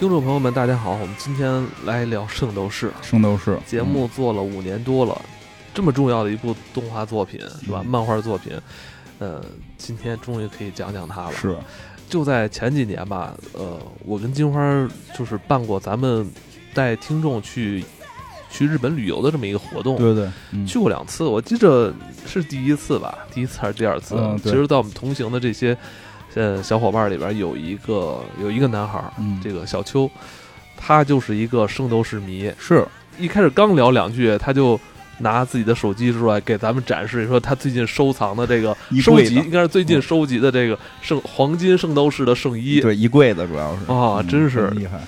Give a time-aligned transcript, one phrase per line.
[0.00, 5.20] 听众朋友们，大家好，我们今天来聊《圣斗士》圣斗士节目，做了五年多了，
[5.74, 7.82] 这么重要的一部动画作品是吧？
[7.84, 8.58] 嗯漫画作品，
[9.18, 9.44] 呃，
[9.76, 11.32] 今天终于可以讲讲它了。
[11.34, 11.54] 是
[12.08, 16.26] 就在前几年吧，呃，我跟金花就是办过咱们
[16.72, 17.84] 带听众去
[18.50, 21.92] 去日本旅游的这么一个活动，对对，嗯去过两次，我记着
[22.26, 24.14] 是第一次吧，第一次还是第二次？
[24.16, 25.76] 嗯其实，在我们同行的这些
[26.34, 29.40] 呃小伙伴里边，有一个有一个男孩儿，嗯。
[29.42, 30.10] 这个小邱，
[30.76, 32.52] 他就是一个圣斗士迷。
[32.58, 32.86] 是。
[33.18, 34.78] 一开始刚聊两句，他就
[35.18, 42.80] 拿自己的手机出来给咱们展示，说他最近收藏的这个收集，应该是最近收集的这个圣黄金圣斗士的圣衣。
[42.80, 43.92] 对一柜子主要是。
[43.92, 44.68] 啊嗯真是。
[44.68, 44.98] 很厉害，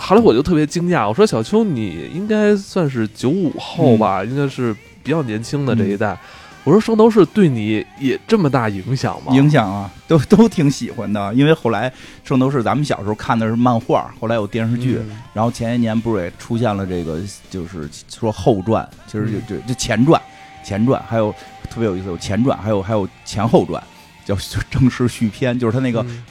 [0.00, 6.18] 后来我就特别惊讶，我说小邱，你应该算是九五后吧，应该是比较年轻的这一代。
[6.64, 9.34] 我说圣斗士对你也这么大影响吗？
[9.34, 11.34] 影响啊，都都挺喜欢的。
[11.34, 11.92] 因为后来
[12.24, 20.20] 圣斗士咱们小时候看的是漫画，后来有电视剧，嗯然后前些年不是也出现了这个，就是说后传，其实就嗯就就前传，
[20.64, 21.32] 前传，还有
[21.68, 23.82] 特别有意思，有前传，还有还有前后传，
[24.24, 24.36] 叫
[24.70, 26.22] 正式续篇，就是他那个嗯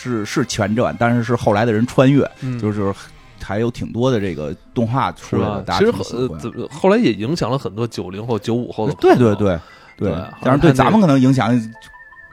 [0.00, 2.94] 是是前传，但是是后来的人穿越，嗯就是
[3.48, 5.78] 还有挺多的这个动画出来的，吧？
[5.78, 6.38] 其实大家挺喜欢。
[6.54, 9.16] 呃后来也影响了很多九零后、九五后的对。
[9.16, 9.58] 对对
[9.96, 11.50] 对但是对咱们可能影响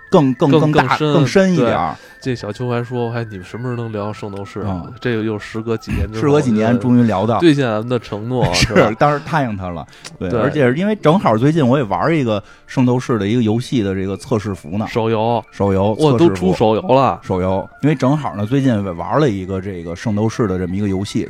[0.09, 1.95] 更更更大更深一点儿。
[2.21, 4.81] 这小邱还说，还你们什么时候能聊圣斗士啊？
[4.85, 8.91] 嗯这个又时隔几年，时隔几年，终于聊到，兑现咱们的承诺， 是吧？
[8.97, 9.85] 当时答应他了。
[10.17, 21.29] 对，对而且是因为正好最近我也玩一个圣斗士的一个游戏的这个测试服呢，手游，手游我都出手游了，手游，因为正好呢，最近玩了一个这个圣斗士的这么一个游戏。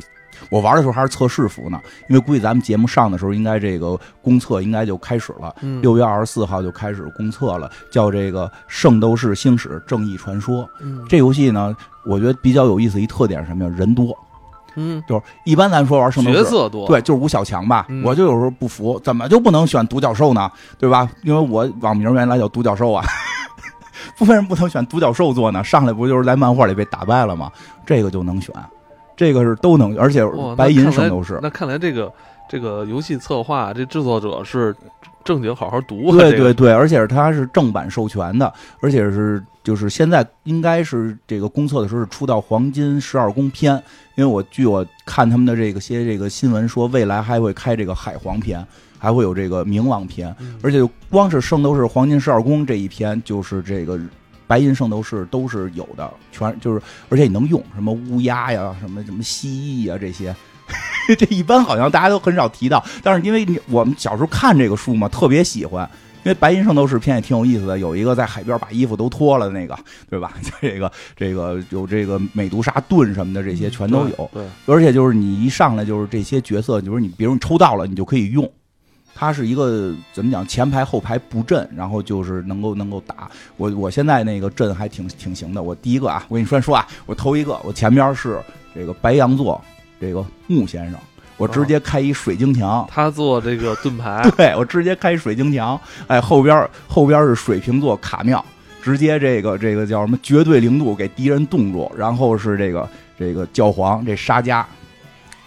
[0.50, 5.54] 我玩的时候还是测试服呢，因为估计咱们节目上的时候，应该这个公测应该就开始了。
[5.62, 10.64] 嗯，六月二十四号就开始公测了，叫这个《圣斗士星矢正义传说》。
[10.80, 13.70] 嗯这游戏呢，我觉得比较有意思一特点是什么呀？
[13.76, 14.16] 人多，
[14.74, 20.50] 嗯，就是一般咱说玩圣斗士，角色多，对，就是吴小强吧，嗯我就有时候不服，怎么就不能选独角兽呢？
[20.78, 21.08] 对吧？
[21.22, 23.04] 因为我网名原来叫独角兽啊，
[24.20, 25.62] 为什么不能选独角兽做呢？
[25.64, 27.50] 上来不就是在漫画里被打败了吗？
[27.84, 28.54] 这个就能选，
[29.16, 30.22] 这个是都能，而且
[30.56, 32.12] 白银圣斗士，那看来这个
[32.48, 34.76] 这个游戏策划这制作者是
[35.24, 43.74] 正经好好读对对对，而且是它是正版授权的，而且是就是现在应该是这个公测的时候是出到黄金十二宫篇，
[44.14, 48.64] 因为我据我看他们的这个些这个新闻说，未来还会开这个海皇篇，
[48.98, 50.54] 还会有这个冥王篇，嗯。
[50.62, 53.98] 而且光是圣斗士黄金十二宫这一篇，就是这个
[54.46, 60.34] 白银圣斗士都是有的，全就是而且你能用什么乌鸦呀，什么什么蜥蜴呀这些。
[61.16, 65.88] 这一般好像大家都很少提到，但是因为你我们小时候看这个书嘛，特别喜欢。
[66.24, 69.78] 因为白银圣斗士片也挺有意思的，有一个在海边把衣服都脱了的那个，
[70.10, 70.34] 对吧？
[70.60, 74.28] 这个这个有这个美杜莎盾什么的，这些全都有。
[74.34, 78.50] 对，而且就是你一上来就是这些角色，就是你比如你抽到了，你就可以用。
[79.18, 83.30] 它是一个怎么讲，前排后排布阵，然后就是能够能够打。
[83.56, 85.62] 我我现在那个阵还挺挺行的。
[85.62, 88.38] 我第一个啊，我跟你说说啊，我头一个，我前边是
[88.74, 89.58] 这个白羊座
[89.98, 91.00] 这个木先生，
[91.38, 92.86] 我直接开一水晶墙。
[92.92, 98.44] 他做这个盾牌，对我直接开水晶墙，哎，后边后边是水瓶座卡妙，
[98.82, 102.86] 直接这个这个叫什么绝对零度给敌人冻住，然后是这个
[103.18, 104.66] 这个教皇这沙加。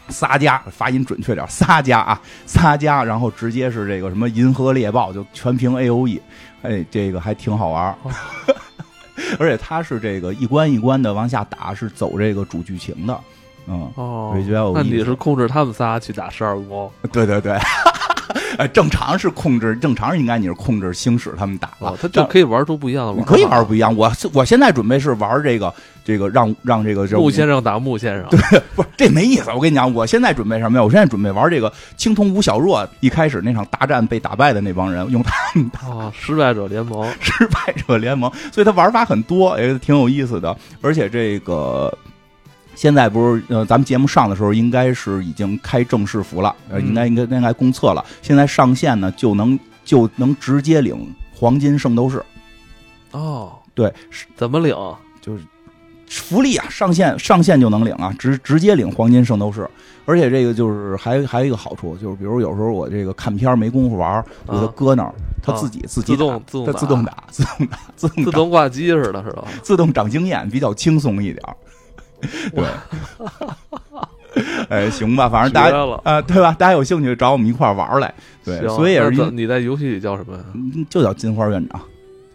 [0.10, 6.22] 撒加发音准确点，撒加啊，撒加，然后直接是这个什么银河猎豹，就全屏 A O E，
[6.62, 7.96] 哎，这个还挺好玩
[9.38, 13.20] 而且他是这个一关一关的往下打，是走这个主剧情的，
[13.68, 14.34] 嗯，哦。
[14.74, 17.58] 那你是控制他们仨去打十二宫，对对对，
[18.60, 23.96] 呃，正常是控制，正常应该你是控制星矢他们打了哦，，他就可以玩出不一样的玩法，你可以玩不一样。
[23.96, 29.50] 我我现在准备是玩这个这个让让这个木先生打木先生，对不是这没意思。
[29.52, 30.84] 我跟你讲，我现在准备什么呀？
[30.84, 40.54] 我现在准备玩这个青铜吴小若一开始那场大战被打败的那帮人，用他们打哦，失败者联盟，失败者联盟，所以他玩法很多，也挺有意思的。
[40.82, 41.98] 而且这个
[42.80, 48.06] 现在不是呃，咱们节目上的时候应该是已经开正式服了，应该应该应该公测了。
[48.22, 52.24] 现在上线呢，就能就能直接领黄金圣斗士，
[53.12, 53.94] 哦，对，
[54.38, 54.74] 怎么领？
[55.20, 55.44] 就是
[56.08, 59.70] 福利啊，上线上线就能领啊，直直接领黄金圣斗士。
[60.06, 69.44] 而且这个就是还还有一个好处，就是比如有时候我这个看片儿没工夫玩儿，我就搁那儿，它自己自己自动自动打它自动打，自动打，自动打自动挂机似的，是吧？
[69.62, 71.54] 自动长经验，比较轻松一点儿。
[72.56, 72.66] 对，
[74.70, 76.56] 哎，行吧，反正大家啊、对吧？
[76.60, 78.14] 大家有兴趣找我们一块儿玩来。
[78.44, 80.38] 对，所以也是你在游戏里叫什么
[80.90, 81.80] 就叫金花院长。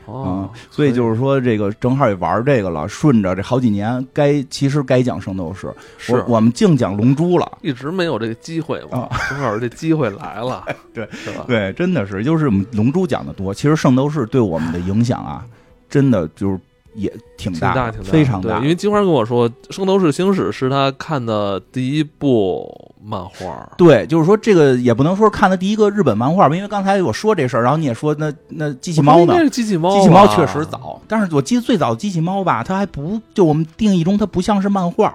[0.06, 7.58] 哦，所以就是说这个正好也玩这个了，顺着这好几年该其实该讲圣斗士，是我我们净讲龙珠了。
[7.62, 11.46] 一直没有这个机会嘛啊，正好这机会来了， 对是吧？
[11.48, 15.42] 对，真的是，就是我们龙珠讲的多，其实圣斗士对我们的影响啊，
[15.88, 16.60] 真的就是
[16.94, 18.66] 也挺挺大的，挺大，非常大因。
[18.66, 29.38] 为金花跟我说，《圣斗士星矢》是他看的第一部漫画，对，就是说这个也不能说看的第一个日本漫画吧，因为刚才我说这事儿，然后你也说那那机器猫呢应该？
[29.40, 35.14] 是机器猫，机器猫确实早，但是我记得最早的机器猫吧，它还不就我们定义中它不像是漫画，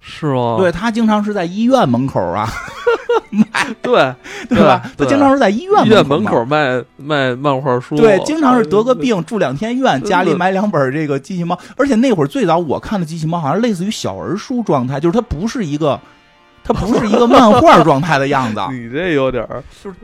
[0.00, 0.56] 是吗？
[0.58, 2.48] 对，它经常是在医院门口啊，
[3.82, 4.14] 对
[4.48, 4.82] 对吧？
[4.96, 15.98] 他经常是在医院医院门口卖卖漫画书，对，经常是得个病住两天院，家里买两本这个机器猫，而且那会儿最早我看的机器猫好像类似于小儿书状态，就是它不是一个，
[16.62, 18.60] 它不是一个漫画状态的样子。
[18.70, 19.62] 你这有点儿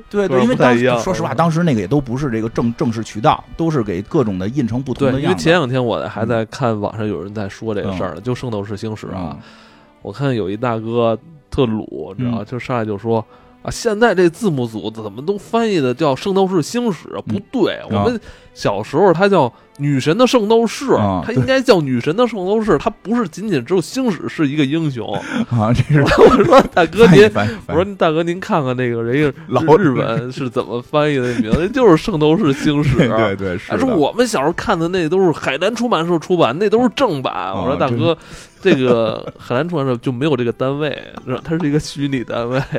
[0.08, 5.42] 对 对，因为当时说实话，当时那个也都不是这个正正式渠道，都是给各种的印成不同对，因为的样子。
[5.44, 9.38] 前两天我还在看网上有人在说这个事儿呢，就《圣斗士星矢》啊嗯，
[10.02, 11.18] 我看有一大哥
[11.50, 12.42] 特鲁，知道？
[12.44, 13.24] 就上来就说。
[13.64, 17.08] 啊，现在这字幕组怎么都翻译的叫《圣斗士星矢》？
[17.22, 18.20] 不对，我们
[18.52, 25.10] 小时候它叫《女神的圣斗士》，啊它应该叫《女神的圣斗士》，它不是仅仅只有星矢是一个英雄。
[25.48, 27.24] 啊，这是我说大哥您，
[27.66, 33.08] 我说大哥您看看那个人家 老日本是怎么翻译的名字，就是《圣斗士星矢》。
[33.16, 37.50] 对对是我们小时候看的那都是海南出版社出版，那都是正版。
[37.54, 38.16] 我说大哥，
[38.64, 40.96] 这个海南出版社就没有这个单位，
[41.44, 42.58] 它是一个虚拟单位。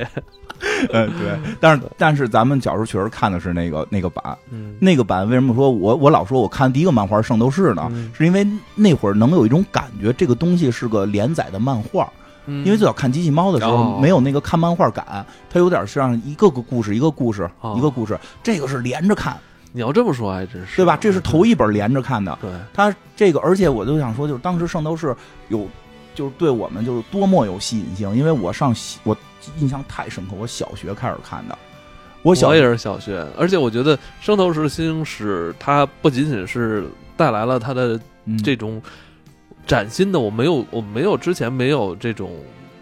[0.92, 7.88] 嗯对，但是但是咱们小时候确实看的是那个那个版，嗯，那个版为什么说我我老说我看第一个漫画《圣斗士》呢？
[7.92, 12.12] 嗯是因为那会儿能有一种感觉，这个东西是个连载的漫画。
[12.48, 19.36] 嗯因为最早看机器猫的时候哦没有那个看漫画感，它有点像一个个故事一个故事哦一个故事，这个是连着看，
[19.75, 20.95] 你要这么说还真是，对吧？
[20.95, 22.38] 这是头一本连着看的。
[22.42, 25.13] 对，他这个，而且我就想说，就是当时圣斗士
[25.50, 25.68] 有，
[26.13, 28.74] 就是对我们就是多么有吸引性，因为我上
[29.04, 29.16] 我
[29.60, 31.57] 印象太深刻，我小学开始看的，
[32.22, 36.88] 我小我也是小学，而且我觉得《圣斗士星矢》它不仅仅是
[37.18, 38.42] 带来了它的嗯。
[38.42, 38.81] 这种
[39.68, 42.31] 崭新的，我没有我没有之前没有这种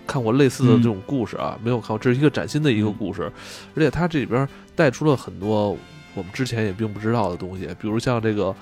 [0.06, 2.96] 看过类似的这种故事啊，没有看过，这是一个崭新的一个嗯。
[3.00, 3.32] 故事，
[3.76, 5.76] 而且它这里边带出了很多
[6.14, 8.56] 我们之前也并不知道的东西，比如像这个。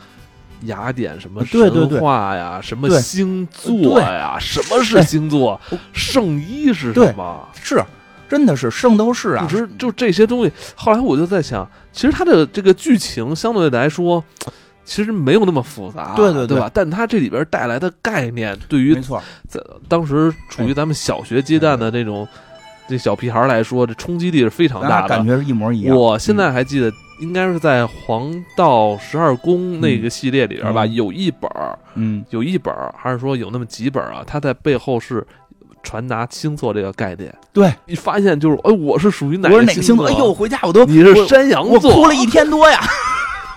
[0.66, 5.60] 雅典什么对对对神话呀，什么星座呀，什么是星座？
[5.92, 7.50] 圣衣是什么？
[7.60, 7.84] 是
[8.30, 10.52] 真的是圣斗士啊，就是就这些东西。
[10.76, 14.24] 后来我就在想，其实它的这个剧情相对来说，
[14.86, 16.70] 其实没有那么复杂，对对对对吧？
[16.72, 22.28] 但它这里边带来的概念，对于没错，在当时处于咱们小学阶段的那种
[22.88, 25.08] 这小屁孩来说，这冲击力是非常大的。
[25.08, 25.98] 感觉是一模一样。
[25.98, 34.24] 我现在还记得，应该是在《黄道十二宫》那个系列里边吧，嗯有一本儿，嗯，有一本儿，还是说有那么几本儿啊？
[34.26, 35.26] 它在背后是
[35.84, 37.34] 传达星座这个概念。
[37.54, 40.08] 对，你发现就是，哎，我是属于哪哪个星星座？
[40.08, 42.80] 哎呦，回家我都你是山羊座，我哭了一天多呀，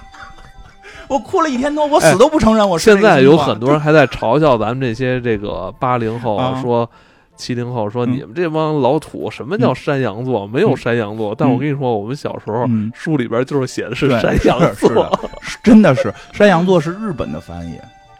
[1.08, 6.88] 我哭了一天多，我死都不承认我是现在有很多人还在嘲笑咱们这些这个八零后啊说。
[7.36, 10.46] 七零后说：“嗯你们这帮老土，什么叫山羊座？
[10.46, 11.34] 没有山羊座。
[11.36, 15.30] 但我跟你说，我们小时候嗯书里边就是写的是山羊是是座
[15.62, 17.78] 真的是山羊座是日本的翻译，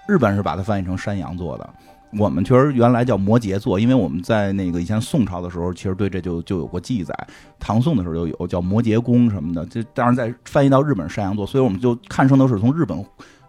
[0.08, 1.68] 日本是把它翻译成山羊座的。
[2.16, 7.12] 我们确实原来叫摩羯座，因为我们在那个以前宋朝的时候，其实对这就就有过记载。
[7.58, 13.04] 唐宋的时候就有叫摩羯宫什么的，这当然在翻译到日本山羊座，所以我们就看圣斗士从日本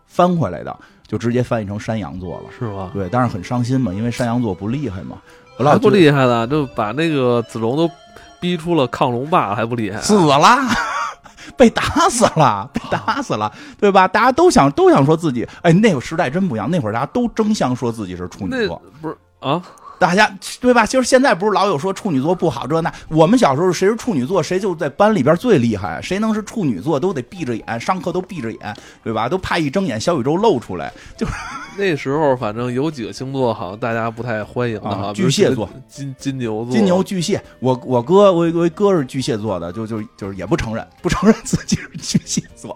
[0.08, 2.46] 翻回来的，就直接翻译成山羊座了。
[2.58, 2.90] 是吧？
[2.92, 5.22] 对，但是很伤心嘛，因为山羊座不厉害嘛。
[5.58, 7.90] 我还不厉害呢，就把那个子龙都
[8.40, 10.00] 逼出了亢龙霸，还不厉害？
[10.02, 10.40] 死了，
[11.58, 14.08] 被打死了，被打死了，对吧？
[14.08, 19.62] 大家都想都想说自己，哎，那个时代真不一样，那会儿大家都争相说自己是处女座，不是啊？
[20.00, 20.86] 大家对吧？
[20.86, 29.30] 就是现在不是老有说处女座不好这那，我们小时候谁是处女座，谁就在班里边最厉害，谁能是处女座都得闭着眼，上课都闭着眼，对吧？
[29.30, 31.34] 都怕一睁眼小宇宙露出来，就是
[31.78, 42.76] 那时候反正有几个星座好像大家不太欢迎的啊，巨蟹座、金金牛座、金牛、巨蟹，我我哥我我哥是巨蟹座的，就就就是也不承认，不承认自己是巨蟹座，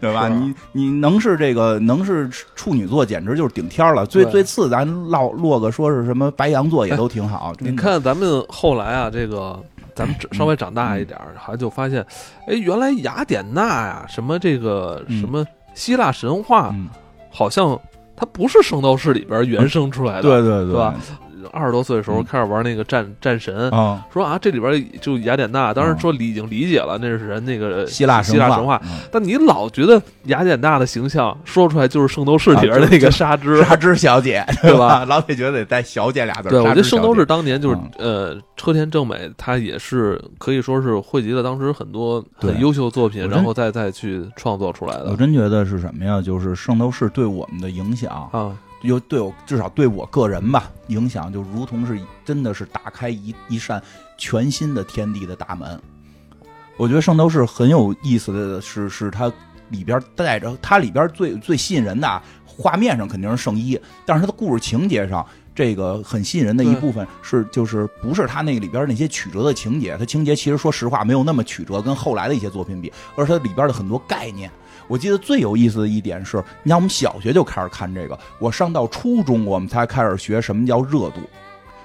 [0.00, 0.28] 对吧？
[0.28, 4.04] 你你能是这个能是处女座，简直就是顶天了。
[4.06, 7.52] 最最次咱落落个说是什么白羊座也都挺好。
[7.60, 9.58] 你看咱们后来啊，这个
[9.94, 12.04] 咱们 稍微长大一点儿，好像就发现，
[12.46, 16.88] 哎，原来雅典娜呀，什么这个嗯什么希腊神话，嗯，
[17.30, 17.78] 好像
[18.16, 20.94] 它不是圣斗士里边原生出来的，对对对吧？
[21.52, 22.24] 二十多岁的时候嗯。
[22.24, 28.98] 开始玩那个战战神，啊，说啊这里边就雅典娜，当然说理已经理解了那是人那个希腊希腊神话，嗯。
[29.10, 35.00] 但你老觉得雅典娜的形象说出来就是圣斗士里边那个纱织， 纱织小姐 对吧？
[35.00, 35.04] 吧？
[35.06, 36.48] 老得觉得得带小姐俩字。
[36.48, 37.90] 对，我觉得圣斗士当年就是、嗯。
[37.98, 45.10] 呃，车田正美他也是可以说是汇集了当时很多很优秀的作品，然后再再去创作出来的。
[45.10, 46.20] 我真觉得是什么呀？
[46.20, 48.52] 就是圣斗士对我们的影响，啊。
[48.82, 53.82] 有对我至少对我个人吧，影响就如同是真的是打开一一扇
[54.16, 55.80] 全新的天地的大门。
[56.76, 59.32] 我觉得圣斗士很有意思的是，是它
[59.68, 65.26] 里边带着它里边最最吸引人的啊画面上肯定是圣衣，但是它的故事情节上。
[65.52, 74.50] 这个很吸引人的一部分是，就是不是它那里边那些曲折的情节，它情节其实说实话没有那么曲折，跟后来的一些作品比，而是它里边的很多概念，
[74.90, 81.20] 我记得最有意思的一点是，你看我们小学就开始看这个，我上到初中我们才开始学什么叫热度。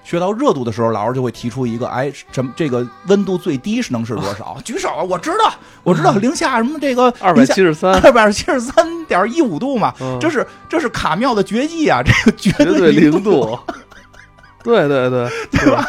[0.03, 4.57] 学到热度的时候，老师就会提出一个，哎，什么这个温度最低是能是多少？
[4.65, 5.03] 举手啊！
[5.03, 12.01] 我知道，我知道零下什么这个二百七十三，二百七十三点一五度嘛，嗯这是这是卡妙的绝技啊！
[12.03, 13.57] 这个绝绝对零零度。
[14.63, 15.85] 对对对，对 吧？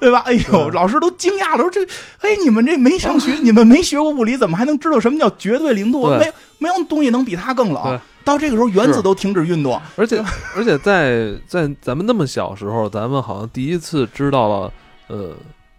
[0.00, 0.20] 对吧？
[0.26, 1.82] 哎呦，老师都惊讶了，说这，
[2.20, 6.08] 哎，你们这没上学，你们没学过物理，怎么还能知道什么叫绝对零度？
[6.08, 8.00] 对没没有东西能比它更对冷。
[8.24, 9.80] 到这个时候，原子都停止运动。
[9.96, 10.22] 而且
[10.56, 14.72] 而且在在咱们那么小时候，咱们好像第一次知道了，
[15.08, 15.34] 呃，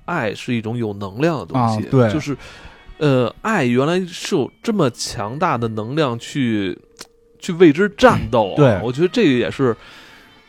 [0.05, 2.35] 爱是一种有能量的东西，啊对就是，
[2.97, 6.77] 呃，爱原来是有这么强大的能量去
[7.39, 8.55] 去为之战斗、啊。
[8.57, 9.73] 对我觉得这个也是，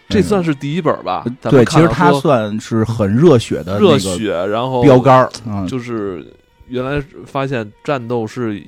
[0.08, 1.24] 这嗯算是第一本吧。
[1.42, 5.30] 对，其实它算是很热血的那个热血，然后标杆儿。
[5.46, 6.26] 嗯，就是
[6.68, 8.62] 原来发现战斗是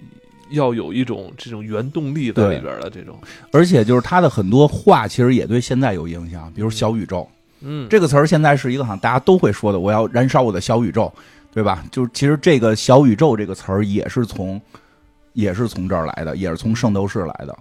[0.50, 3.18] 要有一种这种原动力在对里边的这种，
[3.52, 7.28] 而且就是他的很多话，其实也对现在有影响，比如小宇宙
[7.60, 11.12] 嗯，这个词儿，现在是一个好像大家都会说的，我要燃烧我的小宇宙，
[11.52, 11.84] 对吧？
[11.90, 14.60] 就是其实这个小宇宙这个词儿也是从
[15.32, 17.56] 也是从这儿来的，也是从圣斗士来的，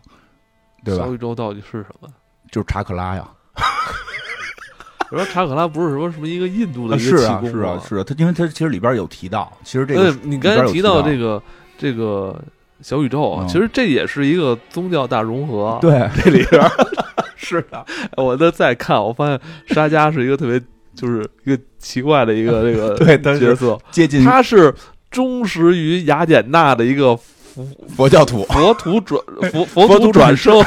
[0.83, 1.13] 对吧小？
[1.13, 2.07] 宇宙到底是什么？
[2.51, 3.27] 就是查克拉呀。
[5.11, 11.41] 我说查克拉不是什么什么一个印度的啊，一个气是啊，是啊，是啊，他因为他其实里边有提到，其实这个呃，你刚才提到这个
[11.77, 12.37] 这个
[12.81, 16.61] 小宇宙啊，嗯其实这也是一个宗教大融合。，对这里边
[17.37, 17.85] 是的，
[18.17, 20.59] 我在再看，我发现沙加是一个特别
[20.95, 24.73] 就是一个奇怪的一个这个对角色，接近他是
[25.11, 27.63] 忠实于雅典娜的一个佛
[27.95, 29.21] 佛教徒，佛徒转
[29.51, 30.59] 佛佛徒转生。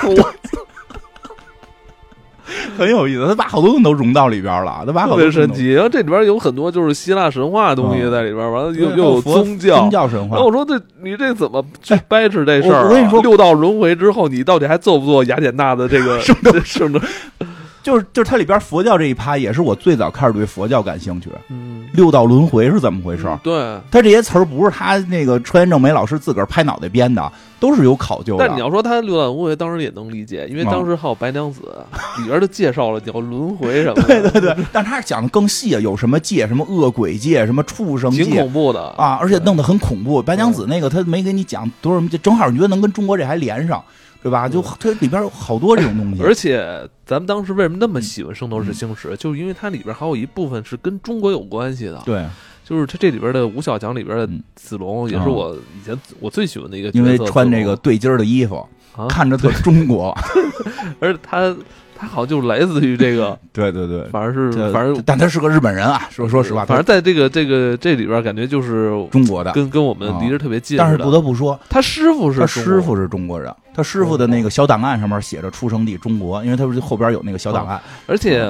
[2.78, 10.47] 很有意思，他把好多东西都融到里边了，他把好特别神奇，然后这里边有很多就是希腊神话的东西嗯在里边，完了对又又有宗教，宗教神话然后。
[10.49, 12.83] 我说这你这怎么去哎掰扯这事儿啊？
[12.85, 17.00] 我我跟你 说六道轮回之后，你到底还做不做雅典娜的这个圣斗圣斗？
[17.88, 21.30] 就是就是它里边佛教这一趴，也是我最早开始对佛教感兴趣。
[21.49, 23.26] 嗯，六道轮回是怎么回事？
[23.42, 23.78] 对。
[23.90, 28.47] 他这些词儿不是他那个川原正美老师自个儿拍脑袋编的，都是有考究的。
[28.47, 31.62] 但你要说他六道轮回，当时也能理解，因为当时还有白娘子
[32.21, 38.88] 里边都介绍了叫轮回什么的，对对对，但他讲的更细啊，有什么界，什么恶鬼界，什么畜生挺界恐怖的。
[38.99, 40.23] 啊，而且弄得很恐怖。
[40.23, 43.83] 白娘子那个他没给你讲多少，正好你觉得能跟中国这还连上，
[44.22, 44.48] 对吧？
[44.48, 46.22] 就它里边有好多这种东西。
[46.22, 46.60] 而且
[47.06, 52.02] 咱们当时为什么那么喜欢《圣斗士星矢》，就是因为它里边还有一部分是跟中国有关系的。
[52.04, 52.26] 对，
[52.64, 57.04] 就是它这里边的吴小强里边的嗯子龙，也是我以前我最喜欢的一个角因。
[57.04, 60.16] 为穿这个对襟儿的衣服，啊，看着特中国。
[61.00, 61.54] 而且他
[61.99, 69.52] 他好像就来自于这个， 对对对，反正是这反正但他是个日本人啊，说说实话，反正在这个这个这里边感觉就是中国的。
[69.52, 70.78] 跟跟我们离着特别近。
[70.78, 77.81] 但是不得不说，他师傅是他师傅是中国人，他师傅的那个小档案上面写着出生地中国，因为他不是后边有那个小档案。
[78.07, 78.49] 而且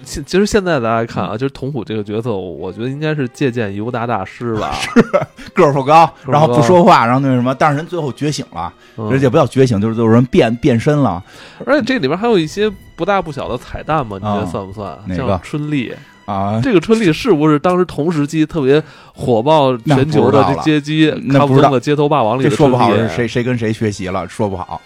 [0.00, 4.74] 嗯其其实现在大家看啊，就是童虎这个角色，我觉得应该是借鉴尤达大师吧，
[5.54, 11.22] 个儿不高，个儿不高然后不说话，然后那什么，但是人最后觉醒了，嗯而且不叫觉醒，就是有人变变身了。
[11.64, 14.98] 而且这里边还有一些不大不小的彩蛋嘛，你觉得啊算不算？
[15.16, 15.94] 像春丽，
[16.26, 18.82] 啊，这个春丽是不是当时同时期特别
[19.14, 24.80] 火爆全球的这街机那不知道空的街头霸王里说不好谁谁跟谁学习了，说不好。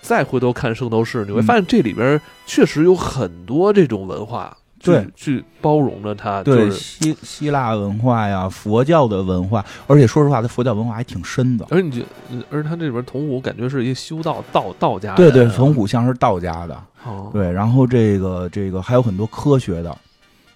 [0.00, 6.72] 再回头看《圣斗士》，你会嗯发现这里边确实有很多这种文化，去对，去包容着它，对就是。
[6.72, 11.66] 希希腊文化呀，佛教的文化，而且说实话，它佛教文化还挺深的。
[11.70, 19.96] 而你就，嗯而且他这里边童虎感觉是一个修道道道家，对对，冯虎像是道家的，哦，对，然后这个这个还有很多科学的，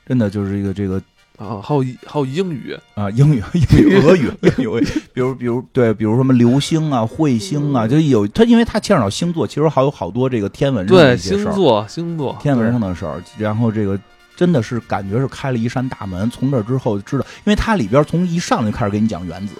[0.06, 1.00] 真的就是一个这个
[1.36, 13.20] 啊，还有还有英语，啊，英语、英语、俄语、英语， 比如比如对，比如什么流星啊、彗星啊，就有它，因为它牵扯到星座，其实还有好多这个天文上的对一些事儿，星座星座，天文上的事儿。
[13.36, 13.98] 然后这个
[14.36, 16.30] 真的是感觉是开了一扇大门。
[16.30, 19.54] 从这之后就知道，因为它里边从一上来就开始给你讲原子，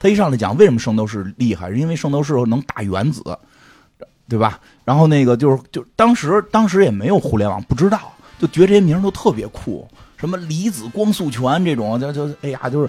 [0.00, 3.22] 它一上来讲为什么圣斗士厉害，是因为圣斗士能打原子，
[4.28, 4.58] 对吧？
[4.84, 9.86] 然后那个就是就当时当时也没有互联网，不知道，就觉得这些名都特别酷，
[10.24, 12.88] 什么离子光速拳这种，就就哎呀，就是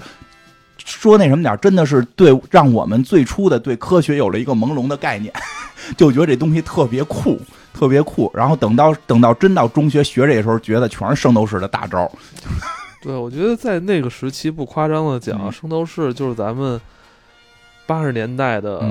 [0.77, 5.33] 说那什么点真的是对让我们最初的对科学有了一个朦胧的概念，
[5.97, 7.39] 就觉得这东西特别酷。
[7.77, 12.09] 特别酷，然后等到等到真到中学学这时候，觉得全是圣斗士的大招。
[13.03, 16.79] 对，我觉得在那个时期，不夸张的讲，圣斗士就是咱们
[17.85, 18.81] 八十年代的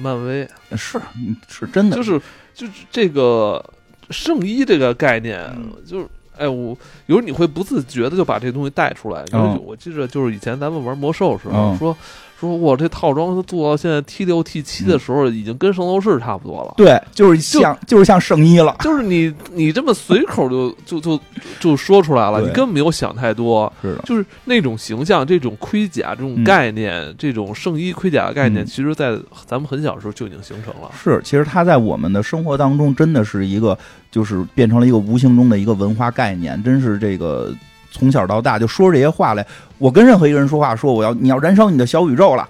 [0.00, 1.00] 漫威，是
[1.48, 2.22] 是真的，就是
[2.54, 3.68] 就是这个
[4.10, 5.52] 圣衣这个概念，
[5.84, 6.76] 就是哎，我
[7.06, 9.24] 有时候你会不自觉的就把这东西带出来。
[9.64, 11.96] 我记着，就是以前咱们玩魔兽时候说。
[12.36, 16.74] 说我这套装做到现在 T 六 T 七的时候，已经跟圣斗士差不多了。
[16.76, 18.76] 对，就是像就是像圣衣了。
[18.80, 21.20] 就是你你这么随口就就就
[21.60, 23.72] 就说出来了，你根本没有想太多。
[23.80, 30.90] 是的，就是那种形象、这种盔甲、这种概念、这种圣衣盔甲的概念，其实，在咱们很小时候就已经形成了。
[31.00, 33.78] 是，其实它在我们的生活当中，真的是一个，
[34.14, 37.52] 就是变成了一个无形中的一个文化概念，真是这个。
[37.96, 39.46] 从小到大就说这些话来，
[39.78, 42.48] 我跟任何一个人说话，说我要你要燃烧你的小宇宙了，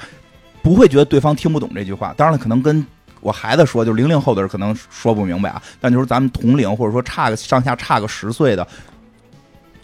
[0.63, 2.15] 不会觉得对方听不懂这句话。
[2.17, 2.83] 当然了，可能跟
[3.21, 5.63] 我孩子说，就零零后的人可能说不明白啊。
[5.79, 8.67] 但就是咱们同龄或者说差个上下差个十岁的，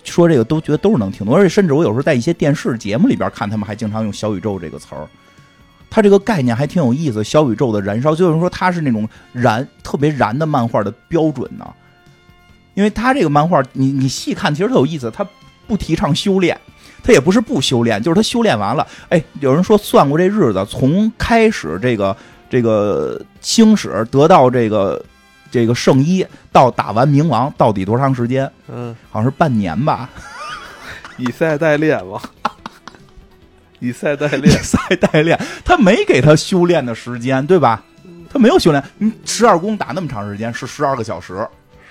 [0.03, 1.37] 说这个都觉得都是能听懂。
[1.37, 5.07] 而且甚至我有时候在一些电视节目里边看，他们还经常用“小宇宙”这个词儿。
[5.91, 11.67] 它这个概念还挺有意思，“小宇宙”的燃烧，就是说它是那种燃特别燃的漫画的标准呢。
[12.75, 15.27] 因为它这个漫画，你你细看其实特有意思，它。
[15.67, 16.61] 不提倡修炼，
[17.01, 18.85] 他也不是不修炼，就是他修炼完了。
[19.09, 22.17] 哎，有人说算过这日子，从开始这个
[22.51, 25.01] 这个星矢得到这个
[25.49, 28.51] 这个圣衣，到打完冥王，到底多长时间？
[28.67, 30.11] 嗯，好像是半年吧。
[31.17, 32.21] 以赛代练嘛，
[33.89, 37.83] 以赛代 练，以赛代练，他没给他修炼的时间，对吧？
[38.33, 41.47] 他没有修炼，你十二宫打那么长时间，是十二个小时。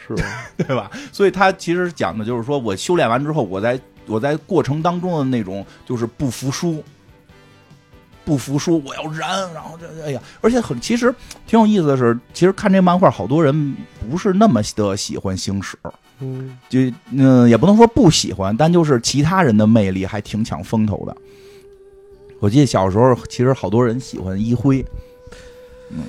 [0.08, 0.16] 是，
[0.58, 0.90] 对吧？
[1.12, 6.84] 所以他其实讲的就是说，我修炼完之后，我在我在过程当中的那种就是不服输，
[8.26, 11.14] 不服输，我要燃，然后这哎呀，而且很其实
[11.46, 13.76] 挺有意思的是，其实看这漫画，好多人
[14.10, 15.78] 不是那么的喜欢星矢，
[16.22, 16.80] 嗯，就
[17.12, 21.16] 嗯也不能说不喜欢，但就是其他人的魅力还挺抢风头的。
[22.40, 24.84] 我记得小时候，其实好多人喜欢一辉，
[25.90, 26.04] 嗯，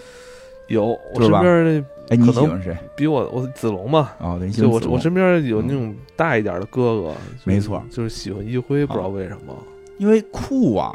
[0.69, 1.85] 有我身边那。
[2.11, 2.77] 哎，你喜欢谁？
[2.97, 4.11] 比我，我子龙嘛。
[4.19, 7.15] 哦，对，就我我身边有那种大一点的哥哥，
[7.45, 9.57] 没错，就是喜欢一辉，不知道为什么，
[9.97, 10.93] 因为酷啊。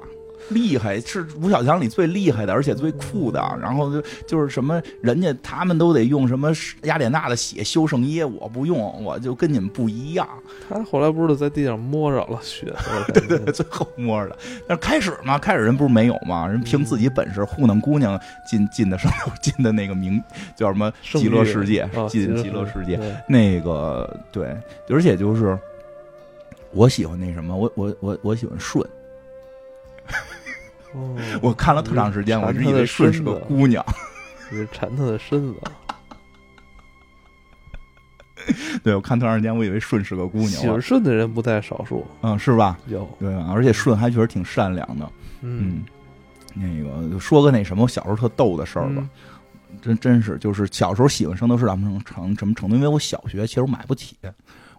[0.50, 3.40] 厉害是吴小强里最厉害的，而且最酷的。
[3.62, 6.52] 然后就就是什么，人家他们都得用什么
[6.84, 10.28] 雅典娜的血修圣衣，我不用，我就跟你们不一样。
[10.70, 12.74] 他后来不是在地上摸着了血？
[13.14, 14.38] 对对，最后摸着的。
[14.68, 20.22] 但开始嘛，开始人不是没有嘛，人凭自己本事糊弄姑娘进进的什么进的那个名
[20.56, 23.00] 叫什么极乐世界，进极乐世界。
[23.28, 24.56] 那个对，
[24.90, 25.58] 而且就是
[26.72, 28.88] 我喜欢那什么，我我我我喜欢顺。
[31.42, 33.84] 我看了特长时间，我以为顺是个姑娘，
[34.50, 35.56] 是缠他的身子。
[38.84, 40.50] 对，我看特长时间，我以为顺是个姑娘。
[40.50, 42.78] 喜欢顺的人不在少数，嗯，是吧？
[42.88, 45.12] 有对，而且顺还确实挺善良的。
[45.42, 45.84] 嗯，
[46.54, 49.10] 那个说个那什么，我小时候特逗的事儿吧，
[49.82, 52.76] 真真是，就是小时候喜欢圣斗士咱们成什么程度？
[52.76, 54.16] 因为我小学其实我买不起，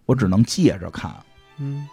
[0.05, 1.11] 我只能借着看。
[1.59, 1.89] 嗯，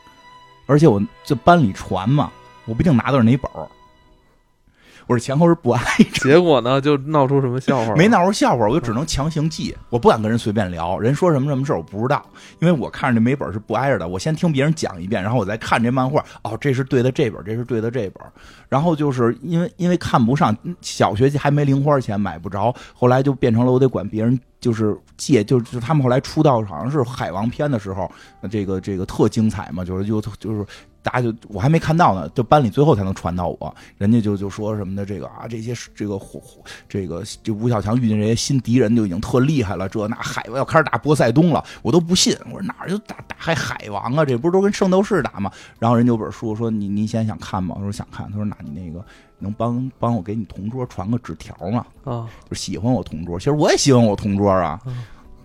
[0.67, 2.31] 而且我这班里传嘛，
[2.65, 3.67] 我不一定拿的是哪本儿。
[5.07, 5.81] 我是前后是不挨
[6.13, 7.95] 着， 结果呢就闹出什么笑话？
[7.95, 9.75] 没闹出笑话，我就只能强行记。
[9.89, 12.25] 我不敢跟人随便聊，人说什么什么事儿我不知道，
[12.59, 14.07] 因为我看着这每本是不挨着的。
[14.07, 16.23] 我先听别人讲一遍，然后我再看这漫画。
[16.43, 18.23] 哦，这是对的这本，这是对的这本。
[18.69, 28.11] 然后就是因为因为看不上，小学还没零花钱买不着，后来就变成了我得管别人就是借，就就他们后来出道好像是海王篇的时候，
[28.49, 30.65] 这个这个特精彩嘛，就是就就是。
[31.03, 36.19] 大家就我还没看到呢，就班里最后才能传到我，人家就就说什么的这个啊，这些这个
[36.87, 45.51] 这个这吴小强遇见这些新敌人就已经特厉害了，这那海要开始打波塞冬了，我都不信，我说哪儿就打打还海王啊，这不是都跟圣斗士打吗？
[45.77, 47.75] 然后人家有本书说你你现在想看吗？
[47.77, 49.03] 我说想看，他说那你那个
[49.39, 51.85] 能帮帮我给你同桌传个纸条吗？
[52.05, 54.79] 啊，就喜欢我同桌，其实我也喜欢我同桌啊，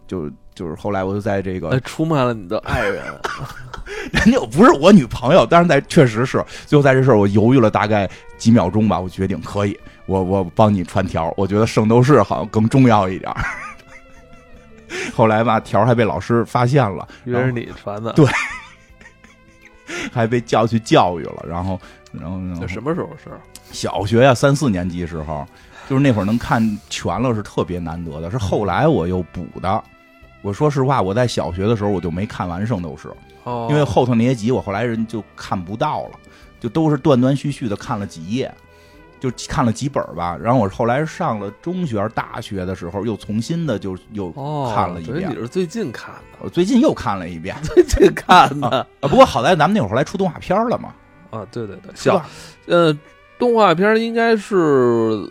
[0.09, 0.29] 就。
[0.59, 3.05] 就是后来我就在这个出卖了你的 爱人，
[4.11, 13.33] 人家又不是我女朋友，但是在确实是最后在这事儿我犹豫了大概几秒钟吧，我决定可以，我我帮你传条，我觉得圣斗士好像更重要一点。
[15.15, 18.27] 后来吧，条还被老师发现了，原来是你传的，对，
[20.13, 21.45] 还被叫去教育了。
[21.49, 23.31] 然后，然后，这什么时候是？
[23.71, 25.47] 小学呀，三四年级时候，
[25.89, 28.29] 就是那会儿能看全了，是特别难得的。
[28.29, 29.85] 是后来我又补的。
[30.43, 33.09] 我说实话，我在小学的时候我就没看完《圣斗士》，
[33.71, 36.11] 因为后头那些集我后来人就看不到了，
[36.61, 38.53] 就都是断断续续的看了几页。
[39.21, 44.31] 就看了几本吧，然后我后来上了中学、大学的时候，又重新的就又
[44.73, 45.29] 看了一遍。
[45.29, 46.39] 你是最近看的？
[46.39, 48.87] 我最近又看了一遍， 最近看的。
[49.01, 50.95] 不过好在咱们那会儿后来出动画片了嘛。
[51.31, 52.25] 啊，对对对，小
[52.67, 52.97] 呃，
[53.41, 55.29] 动画片应该是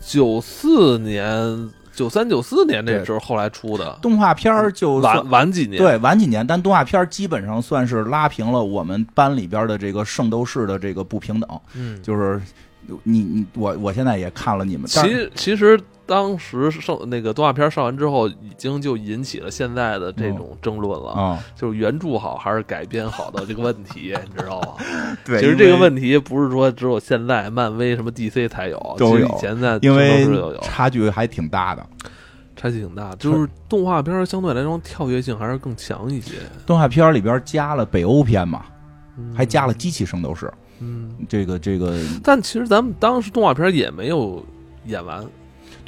[0.00, 1.68] 九四年、
[2.00, 6.46] 九三、九四年那时候后来出的动画片，就晚晚几年，对，晚几年。
[6.46, 11.60] 但动画片基本上算是拉平了我们班里边的这个圣斗士的这个不平等。
[11.74, 12.40] 嗯，就是。
[13.04, 15.78] 你你我我现在也看了你们，其其实
[16.10, 24.74] 当时上那个动画片上完之后，已经就引起了现在的这种争论了啊，就是原著好还是改编好的这个问题， 你知道吗？
[25.24, 29.24] 对，其实这个问题不是说只有现在漫威什么 DC 才有， 都有。
[29.24, 30.26] 以前在因为
[30.62, 31.86] 差距还挺大的，
[32.56, 36.32] 差距挺大，就是动画片相对来说跳跃性还是更强一些。
[36.66, 38.64] 动画片里边加了北欧片嘛，
[39.32, 40.52] 还加了机器圣斗士。
[40.80, 44.44] 嗯，这个这个，但其实咱们当时动画片也没有
[44.86, 45.24] 演完，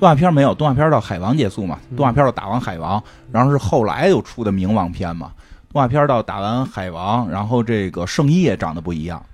[0.03, 5.31] 动画片没有，动画片到海王结束嘛，动画片到打完海王，然后是后来又出的冥王篇嘛，
[5.73, 9.25] 动画片到打完海王，然后这个圣衣也长得不一样，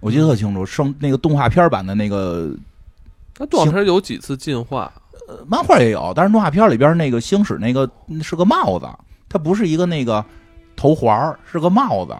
[0.00, 2.50] 我记得特清楚，圣那个动画片版的那个，
[3.38, 4.92] 那动画片有几次进化，
[5.28, 7.88] 呃，漫画也有，但是动画片里边那个星矢那个
[8.20, 8.88] 是个帽子，
[9.28, 10.24] 它不是一个那个
[10.74, 12.16] 头环，是个帽子。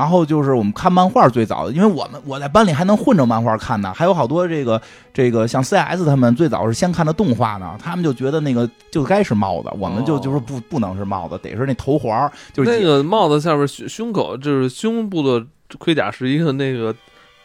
[0.00, 4.80] 然后就是我们看漫画最早的，因为我们我在班里还能混着漫画看呢，还有好多这个
[5.12, 15.44] 这个像 CS 他们最早是先看的动画呢，他们就觉得那个就该是帽子，我们就就是不不能是帽子，得是那头环，就是那个帽子下边胸胸口就是胸部的
[15.78, 16.96] 盔甲是一个那个。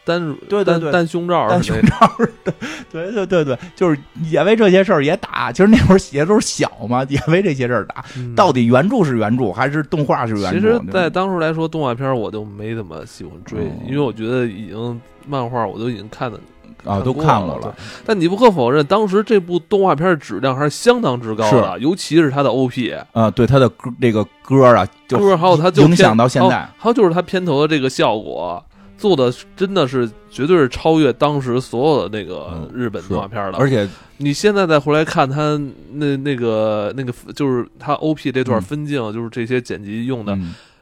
[0.06, 1.98] 单对对对单胸罩单胸罩
[2.44, 2.54] 的，
[2.92, 5.52] 对对对对，就是也为这些事儿也打。
[5.52, 8.06] 其实那会儿写的都是小嘛，也为这些事儿打。
[8.36, 10.60] 到底原著是原著还是动画是原著？
[10.60, 16.40] 其实，在当时来说，动画片我就没怎么喜欢追，因为我觉得已经漫画我都已经看的
[16.84, 17.76] 啊都看过了。
[18.06, 28.64] 但你不可否认，当时这部动画片的质量还是相当之高的，尤其是它的 OP 啊，对它的歌这个歌啊，歌还有它影响到现在，还有就是它片头的这个效果。
[28.98, 35.60] 做的真的是绝对是超越当时所有的那个日本动画片的，而且你现在再回来看他
[35.94, 40.38] 那那个那个，就是他 O P 这段分镜，就是这些剪辑用的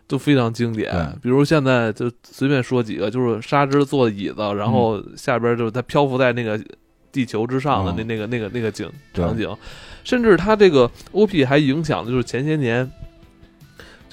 [0.08, 0.94] 都非常经典。
[1.22, 6.60] 比如现在就随便说几个，就是沙之坐椅子，然后下边就是他漂浮在那个
[7.12, 9.50] 地球之上的那那个那个那个景场景，
[10.04, 12.92] 甚至他这个 O P 还影响的就是前些年。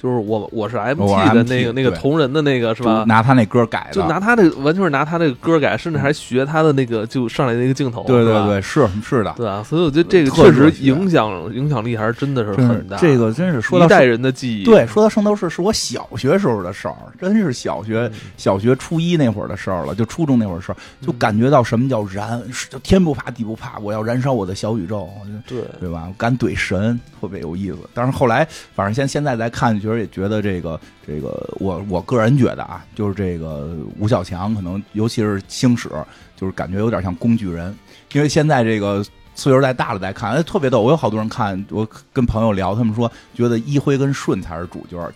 [0.01, 3.03] 就是我我是 M T 的那个那个同人的那个是吧？
[3.07, 8.03] 拿他那歌改的，就拿他那完全是拿他那个歌改，甚至还学他的那个就上来那个镜头。
[8.07, 12.97] 对对对，是是的，对啊，所以我觉得这个确实影响影响力还是真的是很大。
[12.97, 14.63] 这个真是说到一代人的记忆。
[14.63, 25.07] 对，说到圣斗士是我小学时候的事儿，真是小学小学初一那会儿的事儿了，就初中那会儿事儿，就感觉到什么叫燃，就天不怕地不怕，我要燃烧我的小宇宙，
[25.45, 26.09] 对对吧？
[26.17, 27.77] 敢怼神，特别有意思。
[27.93, 30.79] 但是后来，反正现现在再看，觉得也觉得这个。
[31.05, 35.89] 这个我我个人觉得啊，就是这个吴小强可能，尤其是星矢，
[36.37, 37.75] 就是感觉有点像工具人。
[38.13, 39.03] 因为现在这个
[39.35, 40.79] 岁数再大了再看，哎，特别逗。
[40.81, 45.11] 我有好多人看，我跟朋友聊，他们说觉得一辉跟顺才是主角，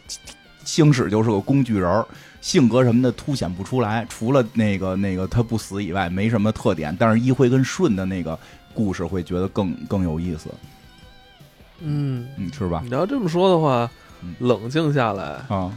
[0.66, 2.06] 星矢就是个工具人，
[2.42, 6.94] 性格什么的凸显不出来，除了那个那个他不死以外，没什么特点。
[7.00, 8.38] 但是一辉跟顺的那个
[8.74, 10.50] 故事会觉得更更有意思。
[11.80, 12.82] 嗯嗯，是吧？
[12.84, 13.90] 你要这么说的话。
[14.40, 15.24] 冷静下来。
[15.48, 15.72] 啊，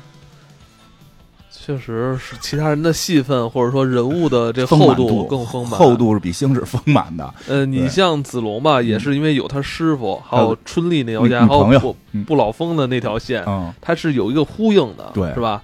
[1.50, 7.34] 确实是其他人的戏份或者说人物的这厚度更丰满，厚度是比星矢丰满的。
[7.46, 13.44] 呃，你像子龙吧，也是因为有他师傅，还有春丽那条线，还有不不老峰的那条线，
[13.80, 15.62] 他是有一个呼应的，对，是吧？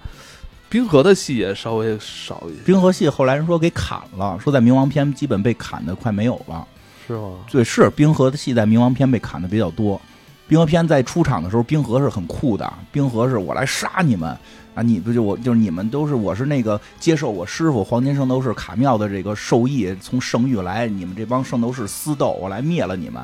[0.67, 2.61] 冰河的戏也稍微少一些。
[2.65, 6.67] 冰河戏后来人说给砍了，说在冥王篇基本被砍的快没有了，
[7.07, 7.29] 是吗？
[7.49, 9.99] 对，是冰河的戏在冥王篇被砍的比较多。
[10.47, 12.71] 冰河篇在出场的时候，冰河是很酷的。
[12.91, 14.29] 冰河是我来杀你们
[14.75, 14.83] 啊！
[14.83, 23.19] 你不就我就是你们都是我是那个接受我师傅黄金圣斗士卡妙的这个授意，从圣域来，你们这帮圣斗士私斗，我来灭了你们